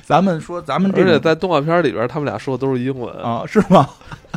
[0.03, 3.87] 咱们说咱们这个在动画片里边，他们俩说的都是英文啊，是吗？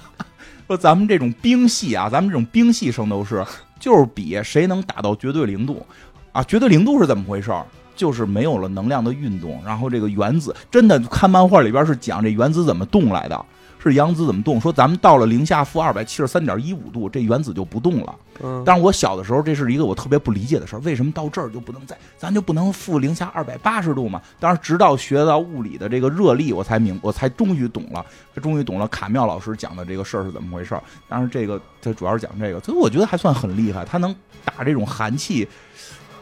[0.66, 3.44] 说咱们这种冰系啊，咱们这种冰系圣斗士
[3.78, 5.86] 就是比谁能打到绝对零度
[6.32, 6.42] 啊？
[6.44, 7.52] 绝对零度是怎么回事？
[7.94, 13.44] 就是没有了能量的运动，然后这个原子真的看漫画里边是讲这原子怎么动来的，
[13.78, 14.60] 是阳子怎么动？
[14.60, 18.14] 说咱们到了零下负二百七十三点一五度，这原子就不动了。
[18.42, 24.20] 嗯，但是我小的时候，这是一个我特别不理解的事儿，为什么到这儿就不能再，咱就不能负零下二百八十度嘛？
[24.40, 28.04] 当然，直到学到物理的这个热力，我才明， 我才终于懂了，
[28.42, 30.82] 终于懂了卡妙老师讲的这个事儿是怎么回事儿。
[31.08, 34.12] 当然，这个他主要是讲这个，所以我觉得还算很厉害，他能
[34.44, 35.46] 打这种寒气。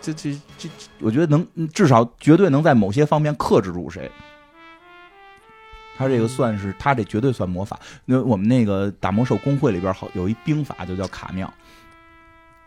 [0.03, 0.69] 这这这，
[0.99, 4.11] 我觉得能至少绝对能在某些方面克制住谁。
[5.97, 7.79] 他这个算是他这绝对算魔法。
[8.05, 11.53] 那我们那个打魔兽公会里边好有一兵法就叫卡妙，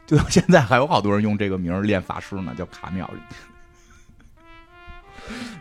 [0.06, 3.10] 就现在还有好多人用这个名练法师呢，叫卡妙。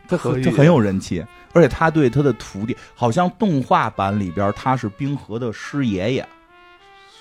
[0.07, 1.25] 他很他很有人气，
[1.55, 6.29] 而且他对他的徒弟，好像动画版里边他是冰河的师爷爷。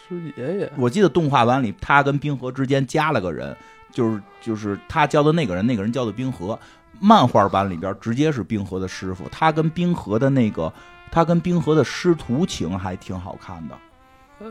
[0.08, 3.56] 师爷爷，我记得动画版里他跟冰河之间加了个人。
[3.94, 6.60] 就是就是他教的那个人，那个人教的冰河。
[7.00, 10.72] 漫画版里边直接是冰河的师傅，他跟冰河的那个，
[11.12, 13.76] 他跟冰河的师徒情还挺好看的，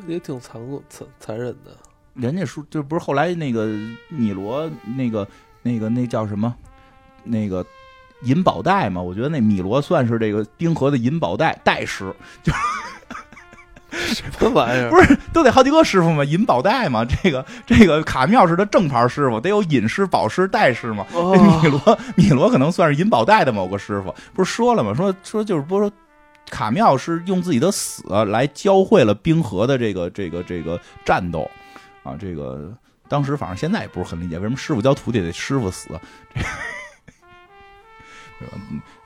[0.06, 1.70] 也挺残酷、残残忍的。
[2.14, 3.68] 人家说，就不是后来那个
[4.08, 5.26] 米罗那个
[5.62, 6.54] 那个那叫什么
[7.22, 7.64] 那个
[8.22, 9.00] 银宝带嘛？
[9.00, 12.12] 我觉得那米罗算是这个冰河的银宝带带师，
[12.42, 12.52] 就。
[14.14, 14.90] 什么玩意儿？
[14.90, 16.24] 不是都得好几个师傅吗？
[16.24, 17.04] 银宝带吗？
[17.04, 21.06] 这个这个卡妙是他正牌师傅，得有隐师、宝师、代师吗？
[21.62, 24.14] 米罗米罗可能算是银宝带的某个师傅。
[24.32, 24.94] 不是说了吗？
[24.94, 25.92] 说说就是不是说
[26.50, 31.50] 卡妙是用自己的死来教会了冰河的这个这个这个战斗
[32.02, 32.16] 啊。
[32.18, 32.72] 这个
[33.08, 35.88] 当时反正现在也不是很理解，为什么师傅教徒弟得师傅死？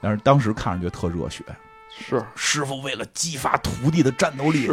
[0.00, 1.42] 但是当时看上去特热血。
[1.98, 4.66] 是师傅为了激发徒弟的战斗力，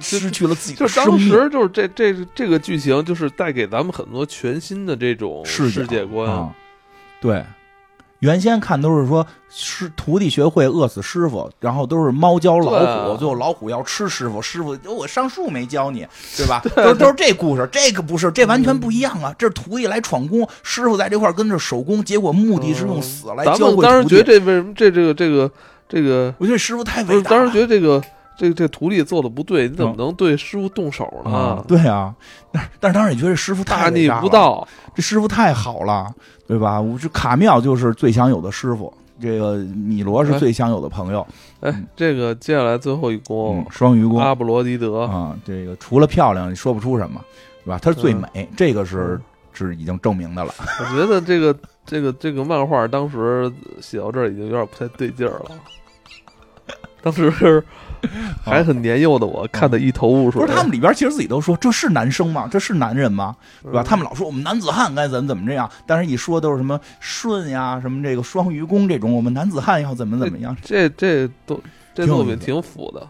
[0.00, 1.28] 是失去了自己的生命。
[1.28, 6.50] 就当时就是这这这个剧情，就是带给咱们很多全新的这种世界观。
[7.20, 7.44] 对，
[8.20, 12.70] 原先看都是说师徒弟学会饿死师傅，然后都是猫教老
[13.10, 16.62] 虎，最后老虎要吃师傅，师傅我上树没教你，对吧？
[16.74, 19.32] 都都是这故事，这个不是，这完全不一样啊！
[19.38, 23.82] 这是徒弟来闯宫，师傅在这块跟着手工，结果目的是用死来教会徒弟。
[23.82, 25.32] 当时觉得这为什么这这个这个。
[25.32, 25.52] 这个
[26.38, 27.30] 我觉得师傅太伟大。
[27.30, 28.02] 当时觉得这个
[28.38, 31.62] 这个这徒弟做的不对，你怎么能对师傅动手呢？
[31.68, 32.14] 对啊，
[32.50, 36.10] 但但是当时也觉得这师傅大逆不道，这师傅太好了，
[36.46, 36.80] 对吧？
[36.80, 41.26] 我这卡妙就是最享有的师傅，这个米罗是最享有的朋友。
[41.60, 47.20] 哎，这个接下来最后一宫双鱼宫阿布罗迪德啊，这个除了漂亮，你说不出什么，
[47.64, 47.78] 对吧？
[47.78, 49.20] 她是最美，这个是
[49.52, 50.52] 是已经证明的了。
[50.58, 51.54] 我觉得这个
[51.84, 55.50] 这个这个漫画当时写到这儿已经有点不太对劲儿了。
[57.02, 57.62] 当时
[58.44, 60.40] 还很年幼的我看的一头雾水。
[60.40, 62.48] 不是他们里边其实自己都说这是男生吗？
[62.50, 63.36] 这是男人吗？
[63.62, 63.82] 对吧？
[63.82, 70.56] 他们老说我们男子汉该怎么怎么这样，但是一说都是什么舜呀，什么这个双鱼宫这种，我们男子汉要怎么怎么样？
[70.62, 71.60] 这这都
[71.94, 73.06] 这作品挺腐的，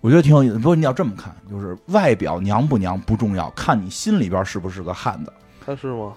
[0.00, 0.54] 我觉得挺有意思。
[0.56, 5.32] 不过你要这么看，就是外表娘不娘不重要，看你心里边是不是个汉子。
[5.64, 6.12] 他是吗？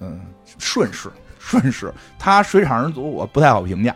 [0.00, 0.20] 嗯，
[0.58, 3.94] 顺势顺势，他水产人族我不太好评价。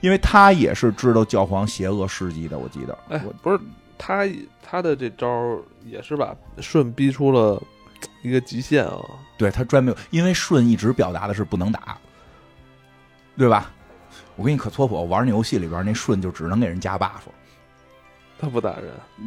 [0.00, 2.98] 因为他也是知道教皇邪恶事迹的，我记得。
[3.08, 3.58] 哎，不是
[3.98, 4.26] 他
[4.62, 7.62] 他的这招也是把舜逼出了
[8.22, 9.00] 一个极限啊。
[9.36, 11.96] 对他专门，因为舜一直表达的是不能打，
[13.36, 13.70] 对吧？
[14.36, 17.20] 我跟你可搓破，玩那游戏里边那舜就只能给人加 buff，
[18.40, 18.84] 他不打人，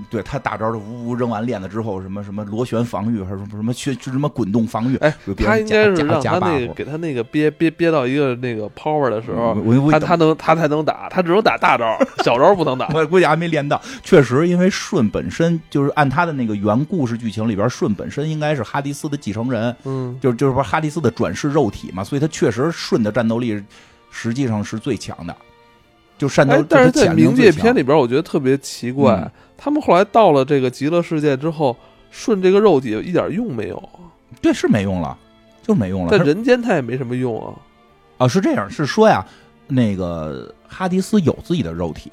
[0.09, 9.55] 对他大招他呜呜扔完链子之后，什么什么螺旋防御还是什么什么去什么滚动防御，哎，他应该是让他那个给他那个憋憋憋到一个那个 power 的时候，
[9.91, 12.89] 他他能他才能打，他只能打大招，小招不能打。
[12.95, 13.79] 我估计还没练到。
[14.03, 23.61] 确实，因为舜本身就是按他的那个原故事剧情里边，舜本身应该是哈迪斯的继承人，嗯，就就是说哈迪斯的转世肉体嘛，所以他确实舜的战斗力
[24.09, 25.35] 实际上是最强的。
[26.23, 29.29] 就善斗，但是在冥界篇里边，我觉得特别奇怪。
[29.57, 31.75] 他们后来到了这个极乐世界之后，
[32.11, 33.89] 顺这个肉体一点用没有。
[34.41, 35.17] 对，是没用了，
[35.61, 36.17] 就是没用了。
[36.17, 37.53] 在人间他也没什么用啊。
[38.19, 39.25] 啊，是这样，是说呀，
[39.67, 42.11] 那个哈迪斯有自己的肉体，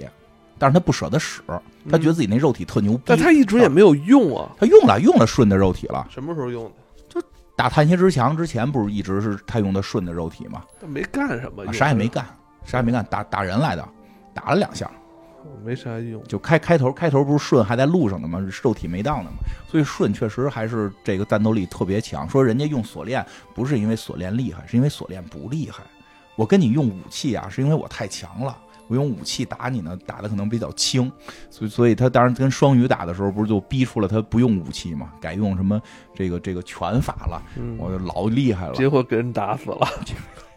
[0.59, 1.41] 但是他不舍得使，
[1.89, 3.03] 他觉得自己那肉体特牛逼。
[3.07, 4.51] 但他一直也没有用啊。
[4.59, 6.05] 他用了，用了顺的肉体了。
[6.11, 6.71] 什么时候用的？
[7.09, 7.23] 就
[7.55, 10.65] 打探蝎之墙之前，不是一直是他用的顺的肉体吗？
[10.81, 12.27] 他没干什么，啥也没干。
[12.63, 13.89] 啥也没干，打打人来的，
[14.35, 14.91] 打了两下，
[15.65, 16.23] 没啥用。
[16.25, 18.39] 就开开头，开头不是顺还在路上呢吗？
[18.63, 19.39] 肉体没到呢嘛？
[19.69, 22.29] 所以顺确实还是这个战斗力特别强。
[22.29, 23.25] 说人家用锁链
[23.55, 25.83] 不是因为锁链厉害，是因为锁链不厉害。
[26.37, 28.57] 我跟你用武器啊，是因为我太强了。
[28.89, 31.11] 我用武器打你呢，打的可能比较轻。
[31.49, 35.81] 所以，所以他当然跟双鱼打的时候，不是就逼出了他不用武器嘛，改用什么
[36.13, 37.41] 这个这个拳法了。
[37.79, 39.87] 我就老厉害了，结果给人打死了。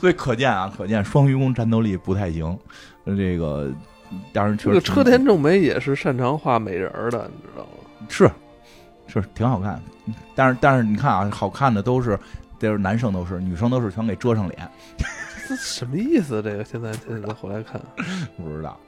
[0.00, 2.58] 所以可见啊，可见双鱼宫战斗力不太行。
[3.04, 3.70] 这个
[4.32, 8.06] 当然，这个车田正美也是擅长画美人的，你知道吗？
[8.08, 8.30] 是，
[9.06, 9.80] 是挺好看。
[10.34, 12.18] 但是，但是你看啊，好看的都是，
[12.58, 14.68] 都是男生都是，女生都是全给遮上脸。
[15.48, 16.42] 这什么意思？
[16.42, 17.80] 这个现在现在回来看，
[18.36, 18.78] 不知道。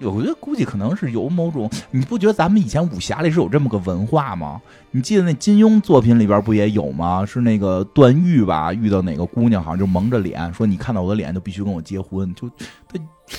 [0.00, 4.60] 我觉得估计可能是有某种，你不觉得咱们以前武侠里是有这么个文化吗？
[4.90, 7.24] 你记得那金庸作品里边不也有吗？
[7.24, 12.48] 是那个段誉吧，遇到哪个姑娘，好像就蒙着脸说：“你看到我的脸就必须跟我结婚。”就
[12.86, 12.98] 他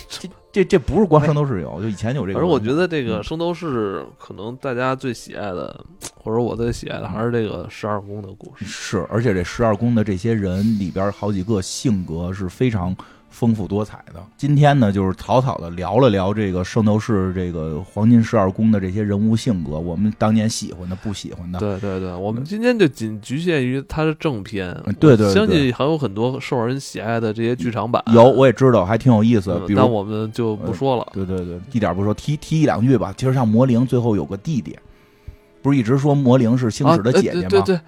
[0.10, 2.40] 这这这不是光圣斗士有，就以前有这个。
[2.40, 8.65] 而我觉得这个圣斗士可能大家最喜爱的，或者我最喜爱的还是这个十二宫的故事。
[8.65, 12.95] 是，而且这十二宫的这些人里边，好几个性格是非常。
[13.36, 21.60] 丰富多彩的，今天呢，就是草草的聊了聊这个圣斗士这个黄金十二宫的这些人物性格，我们当年喜欢的、不喜欢的。
[21.60, 24.74] 对对对，我们今天就仅局限于它是正片。
[25.02, 28.02] 对对，相信还有很多受人喜爱的这些剧场版。
[28.14, 29.62] 有，我也知道，还挺有意思。
[29.68, 31.06] 那我们就不说了。
[31.12, 33.14] 对对对，一点不说，提提一两句吧。
[33.18, 34.80] 其实像魔灵最后有个弟弟，
[35.62, 37.64] 不是一直说魔灵是星矢的姐姐吗？
[37.66, 37.80] 对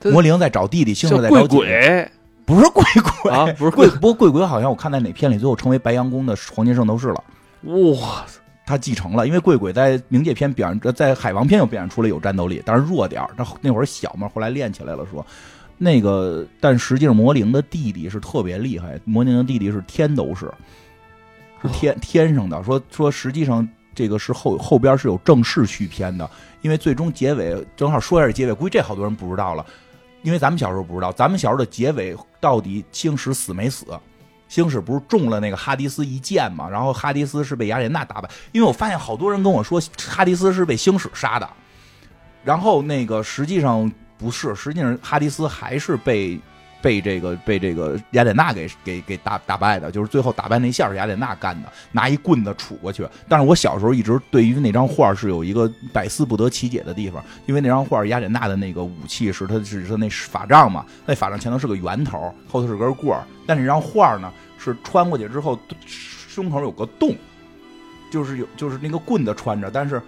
[0.00, 2.10] 对，魔灵在找弟弟，星矢在找姐姐。
[2.50, 2.82] 不是贵
[3.22, 7.24] 鬼啊，不是贵，不过贵鬼好像我看在哪片里，最后成为白羊宫的黄金圣斗士了。
[7.62, 8.26] 哇，
[8.66, 13.30] 他继承了，因为贵鬼在冥界篇表现，在海王篇又表现出了有战斗力，但是弱点儿。
[13.36, 15.06] 他那会儿小嘛，后来练起来了。
[15.08, 15.24] 说
[15.78, 20.52] 那个，但实际上魔灵的弟弟是特别厉害，魔灵的弟弟是天斗士，
[21.62, 22.60] 是天天上的。
[22.64, 26.28] 说说实际上这个是后后边是有正式续篇的，
[26.62, 29.64] 因为最终结尾正好说一下结尾，估计这好多人不知道了。
[30.22, 33.86] 因为咱们小时候不知道，咱们小时候的结尾到底星矢死没死？
[34.48, 36.68] 星矢不是中了那个哈迪斯一箭嘛？
[36.68, 38.28] 然后哈迪斯是被雅典娜打败。
[38.52, 41.48] 因为我发现好多人跟我说哈迪斯是被星矢杀的，
[42.42, 46.40] 然后那个实际上不是，实际上哈迪斯还是被。
[46.82, 53.06] 被这个被这个雅典娜给给给打打败的，就是最后打败那下是雅典娜干的，拿一棍子杵过去。
[53.28, 63.24] 但是我小时候一直对于那张画是有一个百思不得其解的地方，因为那张画雅典娜的那个武器是她是她那法杖嘛，那法杖前头是个圆头，后头是根棍儿。
[63.46, 67.14] 但那张画呢是穿过去之后胸口有个洞，
[68.10, 70.00] 就是有就是那个棍子穿着，但是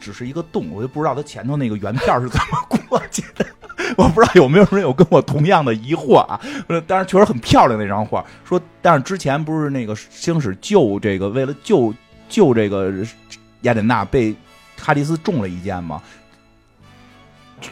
[0.00, 3.44] 只是一个洞，我就不知道它前头那个圆片是怎么过去的。
[3.96, 6.40] 我不知道有没有人有跟我同样的疑惑啊？
[6.86, 8.24] 但是确实很漂亮那张画。
[8.44, 11.94] 说，但是之前不是那个星矢救这个，为了救
[12.28, 12.92] 救这个
[13.62, 14.34] 雅典娜被
[14.76, 16.02] 哈迪斯中了一箭吗？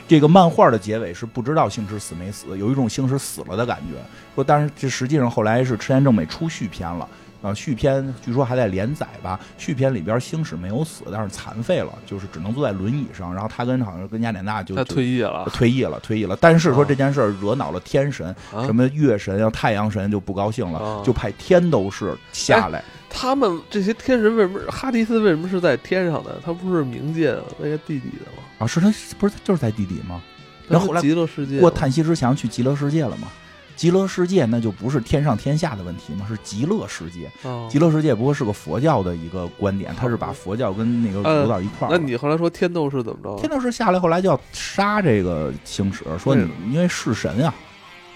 [0.08, 3.98] 这个漫画的结尾是不知道星矢死没死，有一种星矢死了的感觉。
[4.34, 7.08] 说，但是这实际上后来是赤田正美出续篇了。
[7.42, 9.38] 啊，续篇据说还在连载吧？
[9.58, 13.32] 续篇里边星矢没有死，但是残废了，就是只能坐在轮椅上。
[13.32, 16.36] 然后他跟好像跟雅典娜就他退役了，退役了，退役了。
[16.40, 18.34] 但是说这件事惹恼了天神，
[18.64, 22.82] 什么月神啊、太阳神就不高兴了，就派天斗士下来。
[23.08, 26.40] 他们这些天神为什么哈迪斯为什么是在天上的？
[26.44, 28.42] 他不是冥界那个地底的吗？
[28.58, 30.20] 啊，是他不是就是在地底吗？
[30.68, 33.28] 然后后来极乐世界过叹息之墙去极乐世界了吗？
[33.76, 37.30] 极乐世界那就不是天上天下的问题嘛，是极乐世界。
[37.68, 41.90] 极乐世界不过是个佛教的一个观点，他是把佛教跟那个合到一块儿。
[41.92, 43.38] 那你后来说天斗士怎么着？
[43.38, 47.54] 天斗士下来后来就要杀这个星矢，说你因为弑神啊，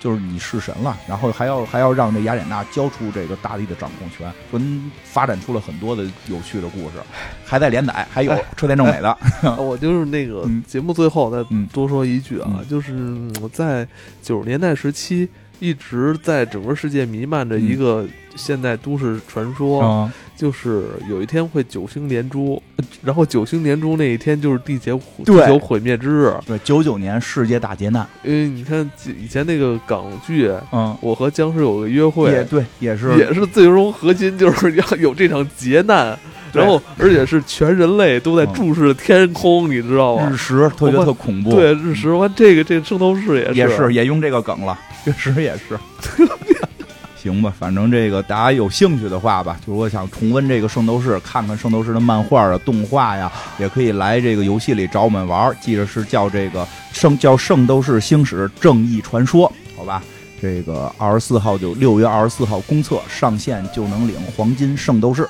[0.01, 4.59] 就是你弑神了，然后还要还要让这雅典娜交出这个大地的掌控权，说
[5.05, 6.97] 发展出了很多的有趣的故事，
[7.45, 9.19] 还在连载，还有车田正美的。
[9.59, 12.95] 我就是那个节目最后再多说一句啊，就是
[13.43, 13.87] 我在
[14.23, 15.28] 九十年代时期。
[15.61, 18.05] 一直在整个世界弥漫着一个
[18.35, 22.61] 现代都市传说，就是有一天会九星连珠，
[23.03, 26.35] 然后九星连珠那一天就是地球地球毁灭之日。
[26.47, 28.07] 对，九九年世界大劫难。
[28.24, 36.19] 因为你看以前那个港剧，嗯，我和僵尸有个约会，也对，也是也是最终核心就是要有这场劫难。
[36.53, 40.28] 然后，而且是全人类都在注视天空，你知道吗？
[40.28, 41.53] 日食特别特恐怖。
[41.53, 45.78] 对，日食完这个这个圣斗士也是也是也用这个梗了，确实也是。
[47.22, 55.55] 行吧，反正这个大家有兴趣的话吧，就如果想重温这个圣斗士，看看圣斗士的漫画啊、动画呀，也可以来这个游戏里找我们玩。
[55.60, 59.47] 记着是叫这个圣叫《圣斗士星矢正义传说》，
[59.77, 60.02] 好吧？
[60.40, 65.28] 这个二十四号就六月二十四号公测上线就能领黄金圣斗士。